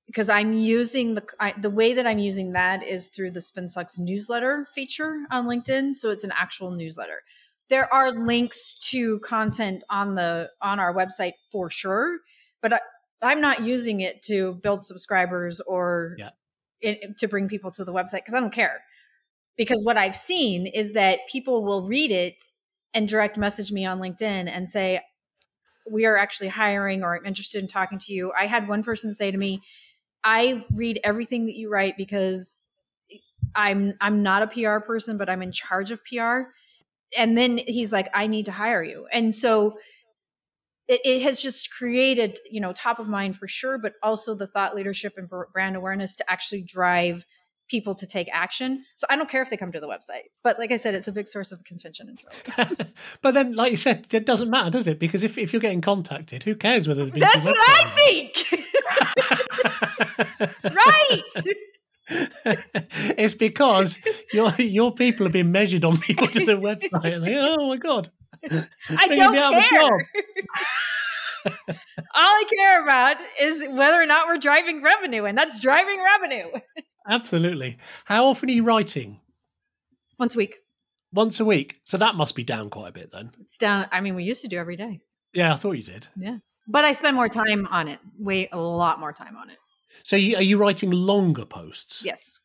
because 0.07 0.29
I'm 0.29 0.53
using 0.53 1.15
the 1.15 1.23
I, 1.39 1.53
the 1.57 1.69
way 1.69 1.93
that 1.93 2.05
I'm 2.05 2.19
using 2.19 2.53
that 2.53 2.83
is 2.83 3.07
through 3.07 3.31
the 3.31 3.41
Spin 3.41 3.69
Sucks 3.69 3.97
newsletter 3.97 4.67
feature 4.73 5.25
on 5.31 5.45
LinkedIn. 5.45 5.95
So 5.95 6.11
it's 6.11 6.23
an 6.23 6.33
actual 6.37 6.71
newsletter. 6.71 7.23
There 7.69 7.91
are 7.91 8.11
links 8.11 8.75
to 8.91 9.19
content 9.19 9.83
on 9.89 10.15
the 10.15 10.51
on 10.61 10.79
our 10.79 10.93
website 10.93 11.33
for 11.51 11.69
sure, 11.69 12.19
but 12.61 12.73
I, 12.73 12.79
I'm 13.21 13.41
not 13.41 13.63
using 13.63 14.01
it 14.01 14.21
to 14.23 14.53
build 14.61 14.83
subscribers 14.83 15.61
or 15.61 16.15
Yeah. 16.19 16.29
it, 16.81 17.17
to 17.17 17.27
bring 17.27 17.47
people 17.47 17.71
to 17.71 17.83
the 17.83 17.93
website 17.93 18.19
because 18.19 18.35
I 18.35 18.39
don't 18.39 18.53
care. 18.53 18.83
Because 19.57 19.81
what 19.83 19.97
I've 19.97 20.15
seen 20.15 20.67
is 20.67 20.91
that 20.93 21.19
people 21.31 21.63
will 21.63 21.87
read 21.87 22.11
it 22.11 22.43
and 22.93 23.07
direct 23.07 23.37
message 23.37 23.71
me 23.71 23.85
on 23.85 23.99
LinkedIn 23.99 24.49
and 24.49 24.69
say, 24.69 25.01
we 25.89 26.05
are 26.05 26.17
actually 26.17 26.49
hiring 26.49 27.03
or 27.03 27.15
I'm 27.15 27.25
interested 27.25 27.61
in 27.61 27.67
talking 27.67 27.97
to 27.99 28.13
you. 28.13 28.33
I 28.37 28.47
had 28.47 28.67
one 28.67 28.83
person 28.83 29.13
say 29.13 29.31
to 29.31 29.37
me, 29.37 29.61
I 30.25 30.65
read 30.73 30.99
everything 31.03 31.45
that 31.45 31.55
you 31.55 31.69
write 31.69 31.95
because 31.95 32.57
I'm 33.55 33.93
I'm 34.01 34.23
not 34.23 34.41
a 34.41 34.47
PR 34.47 34.79
person, 34.79 35.17
but 35.17 35.29
I'm 35.29 35.41
in 35.41 35.51
charge 35.51 35.91
of 35.91 36.01
PR. 36.03 36.49
And 37.17 37.37
then 37.37 37.59
he's 37.59 37.93
like, 37.93 38.09
I 38.13 38.27
need 38.27 38.45
to 38.45 38.51
hire 38.51 38.83
you. 38.83 39.07
And 39.13 39.33
so 39.33 39.77
it, 40.87 40.99
it 41.05 41.21
has 41.21 41.41
just 41.41 41.71
created, 41.71 42.39
you 42.49 42.59
know, 42.59 42.73
top 42.73 42.99
of 42.99 43.07
mind 43.07 43.37
for 43.37 43.47
sure, 43.47 43.77
but 43.77 43.93
also 44.03 44.35
the 44.35 44.47
thought 44.47 44.75
leadership 44.75 45.13
and 45.15 45.29
brand 45.53 45.75
awareness 45.75 46.15
to 46.15 46.29
actually 46.29 46.63
drive 46.63 47.23
people 47.67 47.95
to 47.95 48.05
take 48.05 48.27
action. 48.31 48.83
So 48.95 49.07
I 49.09 49.15
don't 49.15 49.29
care 49.29 49.41
if 49.41 49.49
they 49.49 49.57
come 49.57 49.71
to 49.71 49.79
the 49.79 49.87
website. 49.87 50.29
But 50.43 50.59
like 50.59 50.71
I 50.71 50.77
said, 50.77 50.93
it's 50.93 51.07
a 51.07 51.11
big 51.11 51.27
source 51.27 51.51
of 51.51 51.63
contention 51.63 52.17
but 53.21 53.33
then, 53.33 53.55
like 53.55 53.71
you 53.71 53.77
said, 53.77 54.07
it 54.13 54.25
doesn't 54.25 54.49
matter, 54.49 54.69
does 54.69 54.87
it? 54.87 54.99
Because 54.99 55.23
if, 55.23 55.37
if 55.37 55.53
you're 55.53 55.61
getting 55.61 55.81
contacted, 55.81 56.43
who 56.43 56.55
cares 56.55 56.87
whether 56.87 57.03
they've 57.03 57.13
been 57.13 57.21
That's 57.21 57.45
what 57.45 57.57
I 57.57 57.83
think. 57.95 58.35
right. 60.63 61.21
it's 63.17 63.33
because 63.33 63.97
your 64.31 64.53
your 64.59 64.93
people 64.93 65.25
have 65.25 65.33
been 65.33 65.51
measured 65.51 65.83
on 65.83 65.97
people 65.97 66.27
to 66.27 66.45
the 66.45 66.53
website. 66.53 67.15
And 67.15 67.25
they, 67.25 67.37
oh 67.37 67.67
my 67.67 67.77
god, 67.77 68.11
I 68.43 69.07
Bring 69.07 69.19
don't 69.19 69.33
me 69.33 69.39
out 69.39 69.53
of 69.53 69.63
a 69.63 69.67
care. 69.67 70.09
All 71.47 71.83
I 72.15 72.43
care 72.55 72.83
about 72.83 73.17
is 73.39 73.67
whether 73.69 74.01
or 74.01 74.05
not 74.05 74.27
we're 74.27 74.37
driving 74.37 74.81
revenue, 74.81 75.25
and 75.25 75.37
that's 75.37 75.59
driving 75.59 76.01
revenue. 76.01 76.47
Absolutely. 77.07 77.77
How 78.05 78.25
often 78.25 78.49
are 78.49 78.53
you 78.53 78.63
writing? 78.63 79.19
Once 80.17 80.35
a 80.35 80.37
week. 80.37 80.57
Once 81.13 81.39
a 81.39 81.45
week. 81.45 81.79
So 81.83 81.97
that 81.97 82.15
must 82.15 82.35
be 82.35 82.43
down 82.43 82.69
quite 82.69 82.89
a 82.89 82.93
bit 82.93 83.11
then. 83.11 83.31
It's 83.41 83.57
down. 83.57 83.87
I 83.91 84.01
mean, 84.01 84.15
we 84.15 84.23
used 84.23 84.41
to 84.41 84.47
do 84.47 84.57
every 84.57 84.75
day. 84.75 85.01
Yeah, 85.33 85.53
I 85.53 85.55
thought 85.55 85.73
you 85.73 85.83
did. 85.83 86.07
Yeah. 86.15 86.37
But 86.67 86.83
I 86.83 86.93
spend 86.93 87.15
more 87.15 87.29
time 87.29 87.67
on 87.67 87.87
it. 87.87 87.99
Way 88.17 88.49
a 88.51 88.57
lot 88.57 88.99
more 88.99 89.13
time 89.13 89.37
on 89.37 89.49
it. 89.49 89.57
So 90.03 90.15
you, 90.15 90.35
are 90.35 90.41
you 90.41 90.57
writing 90.57 90.91
longer 90.91 91.45
posts? 91.45 92.01
Yes. 92.03 92.39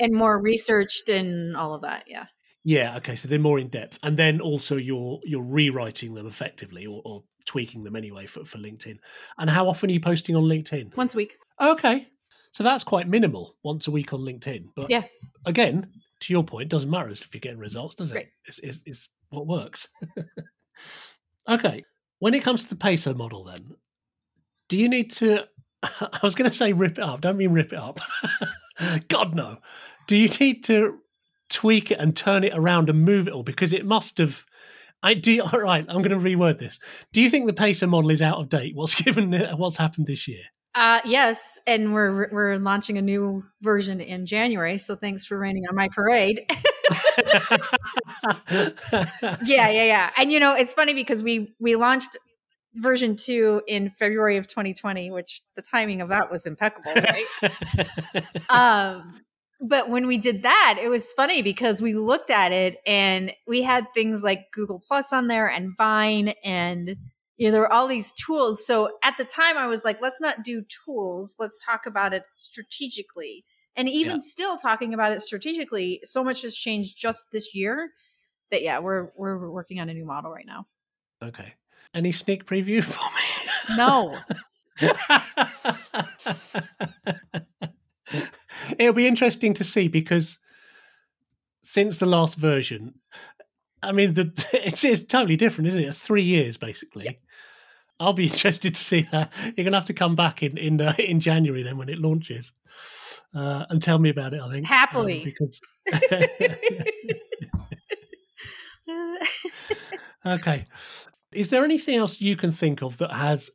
And 0.00 0.12
more 0.12 0.40
researched 0.40 1.08
and 1.08 1.56
all 1.56 1.74
of 1.74 1.82
that. 1.82 2.04
Yeah. 2.08 2.26
Yeah. 2.64 2.96
Okay. 2.96 3.14
So 3.16 3.28
they're 3.28 3.38
more 3.38 3.58
in 3.58 3.68
depth, 3.68 3.98
and 4.02 4.16
then 4.16 4.40
also 4.40 4.76
you're 4.76 5.20
you're 5.24 5.42
rewriting 5.42 6.14
them 6.14 6.26
effectively 6.26 6.86
or, 6.86 7.00
or 7.04 7.22
tweaking 7.46 7.84
them 7.84 7.94
anyway 7.94 8.26
for, 8.26 8.44
for 8.44 8.58
LinkedIn. 8.58 8.96
And 9.38 9.50
how 9.50 9.68
often 9.68 9.90
are 9.90 9.92
you 9.92 10.00
posting 10.00 10.34
on 10.34 10.44
LinkedIn? 10.44 10.96
Once 10.96 11.14
a 11.14 11.18
week. 11.18 11.36
Okay. 11.60 12.08
So 12.52 12.62
that's 12.62 12.84
quite 12.84 13.08
minimal, 13.08 13.56
once 13.64 13.88
a 13.88 13.90
week 13.90 14.12
on 14.12 14.20
LinkedIn. 14.20 14.66
But 14.76 14.88
Yeah. 14.88 15.02
again, 15.44 15.90
to 16.20 16.32
your 16.32 16.44
point, 16.44 16.62
it 16.62 16.68
doesn't 16.68 16.88
matter 16.88 17.10
if 17.10 17.34
you're 17.34 17.40
getting 17.40 17.58
results, 17.58 17.96
does 17.96 18.12
it? 18.12 18.14
Right. 18.14 18.28
It's, 18.46 18.60
it's, 18.60 18.82
it's 18.86 19.08
what 19.30 19.46
works. 19.48 19.88
okay. 21.48 21.82
When 22.20 22.32
it 22.32 22.42
comes 22.44 22.62
to 22.62 22.68
the 22.70 22.76
PESO 22.76 23.16
model, 23.16 23.44
then, 23.44 23.74
do 24.68 24.78
you 24.78 24.88
need 24.88 25.10
to? 25.12 25.44
I 26.00 26.20
was 26.22 26.34
going 26.34 26.50
to 26.50 26.56
say 26.56 26.72
rip 26.72 26.98
it 26.98 27.04
up. 27.04 27.20
Don't 27.20 27.36
mean 27.36 27.52
rip 27.52 27.72
it 27.72 27.78
up. 27.78 28.00
God 29.08 29.34
no. 29.34 29.58
Do 30.06 30.16
you 30.16 30.28
need 30.40 30.64
to 30.64 30.98
tweak 31.50 31.90
it 31.90 31.98
and 31.98 32.16
turn 32.16 32.44
it 32.44 32.52
around 32.54 32.90
and 32.90 33.04
move 33.04 33.28
it 33.28 33.32
all 33.32 33.42
because 33.42 33.72
it 33.72 33.84
must 33.84 34.18
have? 34.18 34.44
I 35.02 35.14
do. 35.14 35.42
All 35.52 35.60
right. 35.60 35.84
I'm 35.86 36.00
going 36.02 36.10
to 36.10 36.16
reword 36.16 36.58
this. 36.58 36.80
Do 37.12 37.20
you 37.20 37.28
think 37.28 37.46
the 37.46 37.52
PESO 37.52 37.88
model 37.88 38.10
is 38.10 38.22
out 38.22 38.38
of 38.38 38.48
date? 38.48 38.74
What's 38.74 38.94
given? 38.94 39.32
What's 39.56 39.76
happened 39.76 40.06
this 40.06 40.26
year? 40.26 40.40
Uh, 40.74 41.00
yes, 41.04 41.60
and 41.68 41.94
we're 41.94 42.28
we're 42.32 42.58
launching 42.58 42.98
a 42.98 43.02
new 43.02 43.44
version 43.60 44.00
in 44.00 44.26
January. 44.26 44.76
So 44.78 44.96
thanks 44.96 45.24
for 45.24 45.38
raining 45.38 45.64
on 45.68 45.76
my 45.76 45.88
parade. 45.88 46.40
yeah, 49.44 49.68
yeah, 49.68 49.68
yeah. 49.68 50.10
And 50.16 50.32
you 50.32 50.40
know, 50.40 50.56
it's 50.56 50.72
funny 50.72 50.94
because 50.94 51.22
we 51.22 51.54
we 51.60 51.76
launched 51.76 52.16
version 52.74 53.16
two 53.16 53.62
in 53.66 53.90
February 53.90 54.36
of 54.36 54.46
2020, 54.46 55.10
which 55.10 55.42
the 55.56 55.62
timing 55.62 56.00
of 56.00 56.08
that 56.08 56.30
was 56.30 56.46
impeccable, 56.46 56.92
right? 56.94 57.26
um, 58.50 59.20
but 59.60 59.88
when 59.88 60.06
we 60.06 60.18
did 60.18 60.42
that, 60.42 60.78
it 60.82 60.88
was 60.88 61.12
funny 61.12 61.42
because 61.42 61.80
we 61.80 61.94
looked 61.94 62.30
at 62.30 62.52
it 62.52 62.78
and 62.86 63.32
we 63.46 63.62
had 63.62 63.86
things 63.94 64.22
like 64.22 64.50
Google 64.52 64.80
Plus 64.86 65.12
on 65.12 65.28
there 65.28 65.48
and 65.48 65.76
Vine 65.76 66.34
and 66.44 66.96
you 67.36 67.48
know, 67.48 67.52
there 67.52 67.62
were 67.62 67.72
all 67.72 67.88
these 67.88 68.12
tools. 68.12 68.64
So 68.64 68.96
at 69.02 69.16
the 69.16 69.24
time, 69.24 69.56
I 69.56 69.66
was 69.66 69.84
like, 69.84 69.98
let's 70.00 70.20
not 70.20 70.44
do 70.44 70.62
tools. 70.62 71.34
Let's 71.38 71.64
talk 71.64 71.84
about 71.84 72.14
it 72.14 72.22
strategically. 72.36 73.44
And 73.76 73.88
even 73.88 74.16
yeah. 74.16 74.20
still 74.20 74.56
talking 74.56 74.94
about 74.94 75.12
it 75.12 75.20
strategically, 75.20 76.00
so 76.04 76.22
much 76.22 76.42
has 76.42 76.54
changed 76.54 76.96
just 76.96 77.32
this 77.32 77.54
year 77.54 77.90
that 78.52 78.62
yeah, 78.62 78.78
we're 78.78 79.10
we're 79.16 79.50
working 79.50 79.80
on 79.80 79.88
a 79.88 79.94
new 79.94 80.04
model 80.04 80.30
right 80.30 80.46
now. 80.46 80.66
Okay. 81.20 81.54
Any 81.94 82.12
sneak 82.12 82.44
preview 82.44 82.84
for 82.84 83.08
me? 83.14 83.22
No. 83.76 84.16
It'll 88.78 88.94
be 88.94 89.06
interesting 89.06 89.54
to 89.54 89.64
see 89.64 89.88
because 89.88 90.38
since 91.62 91.98
the 91.98 92.06
last 92.06 92.36
version, 92.36 92.94
I 93.82 93.92
mean, 93.92 94.14
the, 94.14 94.32
it's, 94.52 94.84
it's 94.84 95.04
totally 95.04 95.36
different, 95.36 95.68
isn't 95.68 95.80
it? 95.80 95.86
It's 95.86 96.00
three 96.00 96.22
years 96.22 96.56
basically. 96.56 97.04
Yeah. 97.04 97.12
I'll 98.00 98.12
be 98.12 98.24
interested 98.24 98.74
to 98.74 98.80
see 98.80 99.02
that. 99.12 99.32
You're 99.56 99.62
gonna 99.64 99.76
have 99.76 99.84
to 99.86 99.94
come 99.94 100.16
back 100.16 100.42
in 100.42 100.58
in 100.58 100.80
uh, 100.80 100.94
in 100.98 101.20
January 101.20 101.62
then 101.62 101.78
when 101.78 101.88
it 101.88 101.98
launches, 101.98 102.50
uh, 103.34 103.66
and 103.70 103.80
tell 103.80 104.00
me 104.00 104.10
about 104.10 104.34
it. 104.34 104.40
I 104.40 104.50
think 104.50 104.66
happily 104.66 105.18
um, 105.18 105.24
because. 105.24 105.60
okay, 110.26 110.66
is 111.34 111.50
there 111.50 111.64
anything 111.64 111.96
else 111.96 112.20
you 112.20 112.36
can 112.36 112.52
think 112.52 112.82
of 112.82 112.98
that 112.98 113.12
has 113.12 113.50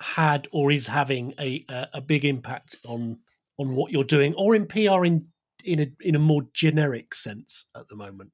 had 0.00 0.46
or 0.52 0.70
is 0.70 0.86
having 0.86 1.32
a 1.38 1.64
a, 1.68 1.88
a 1.94 2.00
big 2.00 2.24
impact 2.24 2.76
on 2.86 3.18
on 3.58 3.74
what 3.74 3.90
you're 3.92 4.04
doing, 4.04 4.34
or 4.34 4.54
in 4.54 4.66
PR 4.66 5.04
in 5.04 5.26
in 5.64 5.80
a 5.80 5.86
in 6.00 6.14
a 6.14 6.18
more 6.18 6.42
generic 6.52 7.14
sense 7.14 7.66
at 7.74 7.88
the 7.88 7.96
moment? 7.96 8.30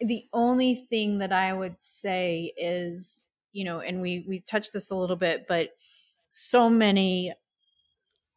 The 0.00 0.24
only 0.32 0.86
thing 0.90 1.18
that 1.18 1.32
I 1.32 1.52
would 1.52 1.76
say 1.80 2.52
is, 2.56 3.24
you 3.52 3.64
know, 3.64 3.80
and 3.80 4.00
we 4.00 4.24
we 4.28 4.40
touched 4.40 4.72
this 4.72 4.90
a 4.90 4.96
little 4.96 5.16
bit, 5.16 5.46
but 5.48 5.70
so 6.30 6.68
many 6.68 7.32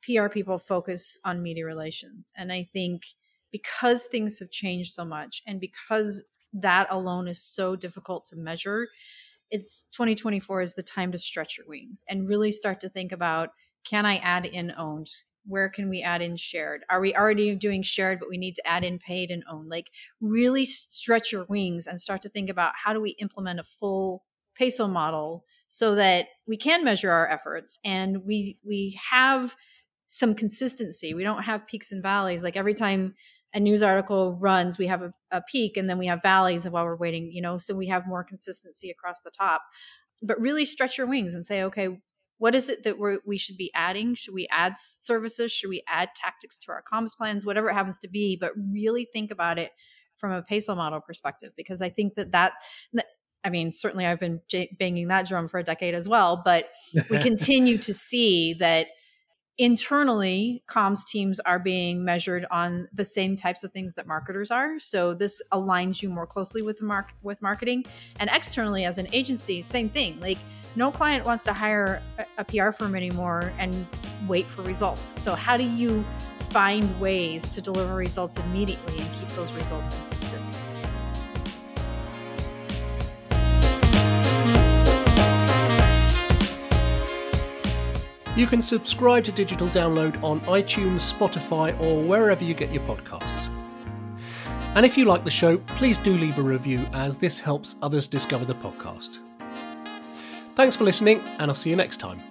PR 0.03 0.27
people 0.29 0.57
focus 0.57 1.19
on 1.25 1.43
media 1.43 1.65
relations, 1.65 2.31
and 2.35 2.51
I 2.51 2.67
think 2.73 3.03
because 3.51 4.07
things 4.07 4.39
have 4.39 4.51
changed 4.51 4.93
so 4.93 5.05
much, 5.05 5.41
and 5.45 5.59
because 5.59 6.23
that 6.61 6.87
alone 6.89 7.27
is 7.27 7.41
so 7.41 7.75
difficult 7.75 8.25
to 8.25 8.35
measure, 8.35 8.87
it's 9.49 9.85
2024 9.91 10.61
is 10.61 10.73
the 10.73 10.83
time 10.83 11.11
to 11.11 11.17
stretch 11.17 11.57
your 11.57 11.67
wings 11.67 12.03
and 12.09 12.27
really 12.27 12.51
start 12.51 12.79
to 12.81 12.89
think 12.89 13.11
about 13.11 13.49
can 13.85 14.05
I 14.05 14.17
add 14.17 14.45
in 14.45 14.73
owned? 14.77 15.09
where 15.47 15.69
can 15.69 15.89
we 15.89 16.01
add 16.01 16.21
in 16.21 16.35
shared? 16.35 16.83
Are 16.89 16.99
we 16.99 17.15
already 17.15 17.55
doing 17.55 17.81
shared 17.81 18.19
but 18.19 18.29
we 18.29 18.37
need 18.37 18.55
to 18.55 18.67
add 18.67 18.83
in 18.83 18.99
paid 18.99 19.31
and 19.31 19.43
own 19.49 19.69
like 19.69 19.91
really 20.21 20.65
stretch 20.65 21.31
your 21.31 21.45
wings 21.45 21.87
and 21.87 21.99
start 21.99 22.21
to 22.23 22.29
think 22.29 22.49
about 22.49 22.73
how 22.83 22.93
do 22.93 23.01
we 23.01 23.11
implement 23.11 23.59
a 23.59 23.63
full 23.63 24.23
PESO 24.59 24.89
model 24.89 25.45
so 25.67 25.95
that 25.95 26.27
we 26.47 26.57
can 26.57 26.83
measure 26.83 27.11
our 27.11 27.29
efforts 27.29 27.79
and 27.85 28.25
we 28.25 28.57
we 28.65 28.99
have 29.09 29.55
some 30.07 30.33
consistency. 30.33 31.13
We 31.13 31.23
don't 31.23 31.43
have 31.43 31.67
peaks 31.67 31.91
and 31.91 32.01
valleys. 32.01 32.43
Like 32.43 32.55
every 32.55 32.73
time 32.73 33.13
a 33.57 33.59
news 33.59 33.81
article 33.81 34.37
runs 34.39 34.77
we 34.77 34.85
have 34.85 35.01
a, 35.01 35.11
a 35.31 35.41
peak 35.41 35.77
and 35.77 35.89
then 35.89 35.97
we 35.97 36.05
have 36.05 36.21
valleys 36.21 36.67
of 36.67 36.73
while 36.73 36.85
we're 36.85 36.95
waiting 36.95 37.31
you 37.31 37.41
know 37.41 37.57
so 37.57 37.73
we 37.73 37.87
have 37.87 38.07
more 38.07 38.23
consistency 38.23 38.89
across 38.91 39.21
the 39.21 39.31
top. 39.31 39.63
But 40.21 40.39
really 40.39 40.65
stretch 40.65 40.97
your 40.97 41.07
wings 41.07 41.33
and 41.33 41.43
say 41.43 41.63
okay 41.63 41.99
what 42.37 42.53
is 42.53 42.69
it 42.69 42.83
that 42.83 42.99
we 42.99 43.17
we 43.25 43.37
should 43.37 43.57
be 43.57 43.71
adding? 43.73 44.13
Should 44.13 44.35
we 44.35 44.47
add 44.51 44.77
services? 44.77 45.51
Should 45.51 45.69
we 45.69 45.83
add 45.87 46.09
tactics 46.15 46.59
to 46.59 46.71
our 46.71 46.83
comms 46.83 47.17
plans? 47.17 47.47
Whatever 47.47 47.69
it 47.69 47.73
happens 47.73 47.97
to 47.99 48.07
be 48.07 48.37
but 48.39 48.53
really 48.55 49.05
think 49.11 49.31
about 49.31 49.57
it 49.57 49.71
from 50.17 50.31
a 50.31 50.43
PESO 50.43 50.75
model 50.75 50.99
perspective 50.99 51.51
because 51.55 51.81
i 51.81 51.89
think 51.89 52.15
that 52.15 52.31
that 52.31 52.53
i 53.43 53.49
mean 53.49 53.71
certainly 53.71 54.05
i've 54.05 54.19
been 54.19 54.41
j- 54.47 54.75
banging 54.79 55.07
that 55.07 55.27
drum 55.27 55.47
for 55.47 55.59
a 55.59 55.63
decade 55.63 55.93
as 55.93 56.09
well 56.09 56.41
but 56.43 56.69
we 57.09 57.19
continue 57.29 57.77
to 57.77 57.93
see 57.93 58.53
that 58.55 58.87
internally 59.57 60.63
comms 60.67 61.05
teams 61.05 61.39
are 61.39 61.57
being 61.57 62.03
measured 62.05 62.45
on 62.51 62.87
the 62.93 63.03
same 63.03 63.35
types 63.35 63.63
of 63.63 63.71
things 63.71 63.95
that 63.95 64.05
marketers 64.05 64.51
are. 64.51 64.77
So 64.79 65.13
this 65.13 65.41
aligns 65.51 66.01
you 66.01 66.09
more 66.09 66.27
closely 66.27 66.61
with 66.61 66.77
the 66.77 66.85
mark 66.85 67.13
with 67.23 67.41
marketing. 67.41 67.85
And 68.19 68.29
externally 68.31 68.85
as 68.85 68.97
an 68.97 69.07
agency 69.11 69.61
same 69.61 69.89
thing. 69.89 70.19
Like 70.19 70.37
no 70.75 70.91
client 70.91 71.25
wants 71.25 71.43
to 71.45 71.53
hire 71.53 72.03
a, 72.37 72.43
PR 72.43 72.71
firm 72.71 72.95
anymore 72.95 73.51
and 73.57 73.87
wait 74.27 74.47
for 74.47 74.61
results. 74.61 75.19
So 75.19 75.33
how 75.33 75.57
do 75.57 75.63
you 75.63 76.05
find 76.51 76.99
ways 76.99 77.47
to 77.49 77.61
deliver 77.61 77.95
results 77.95 78.37
immediately 78.37 78.99
and 78.99 79.13
keep 79.15 79.29
those 79.29 79.51
results 79.53 79.89
consistent 79.89 80.43
You 88.37 88.45
can 88.45 88.61
subscribe 88.61 89.23
to 89.23 89.31
Digital 89.31 89.67
Download 89.69 90.21
on 90.23 90.41
iTunes, 90.41 91.11
Spotify, 91.11 91.77
or 91.81 92.03
wherever 92.03 92.43
you 92.43 92.53
get 92.53 92.71
your 92.71 92.83
podcasts. 92.83 93.49
And 94.75 94.85
if 94.85 94.95
you 94.95 95.05
like 95.05 95.23
the 95.23 95.31
show, 95.31 95.57
please 95.57 95.97
do 95.97 96.15
leave 96.15 96.37
a 96.37 96.43
review 96.43 96.85
as 96.93 97.17
this 97.17 97.39
helps 97.39 97.75
others 97.81 98.05
discover 98.05 98.45
the 98.45 98.53
podcast. 98.53 99.17
Thanks 100.53 100.75
for 100.75 100.83
listening, 100.83 101.19
and 101.39 101.49
I'll 101.49 101.55
see 101.55 101.71
you 101.71 101.75
next 101.75 101.97
time. 101.97 102.21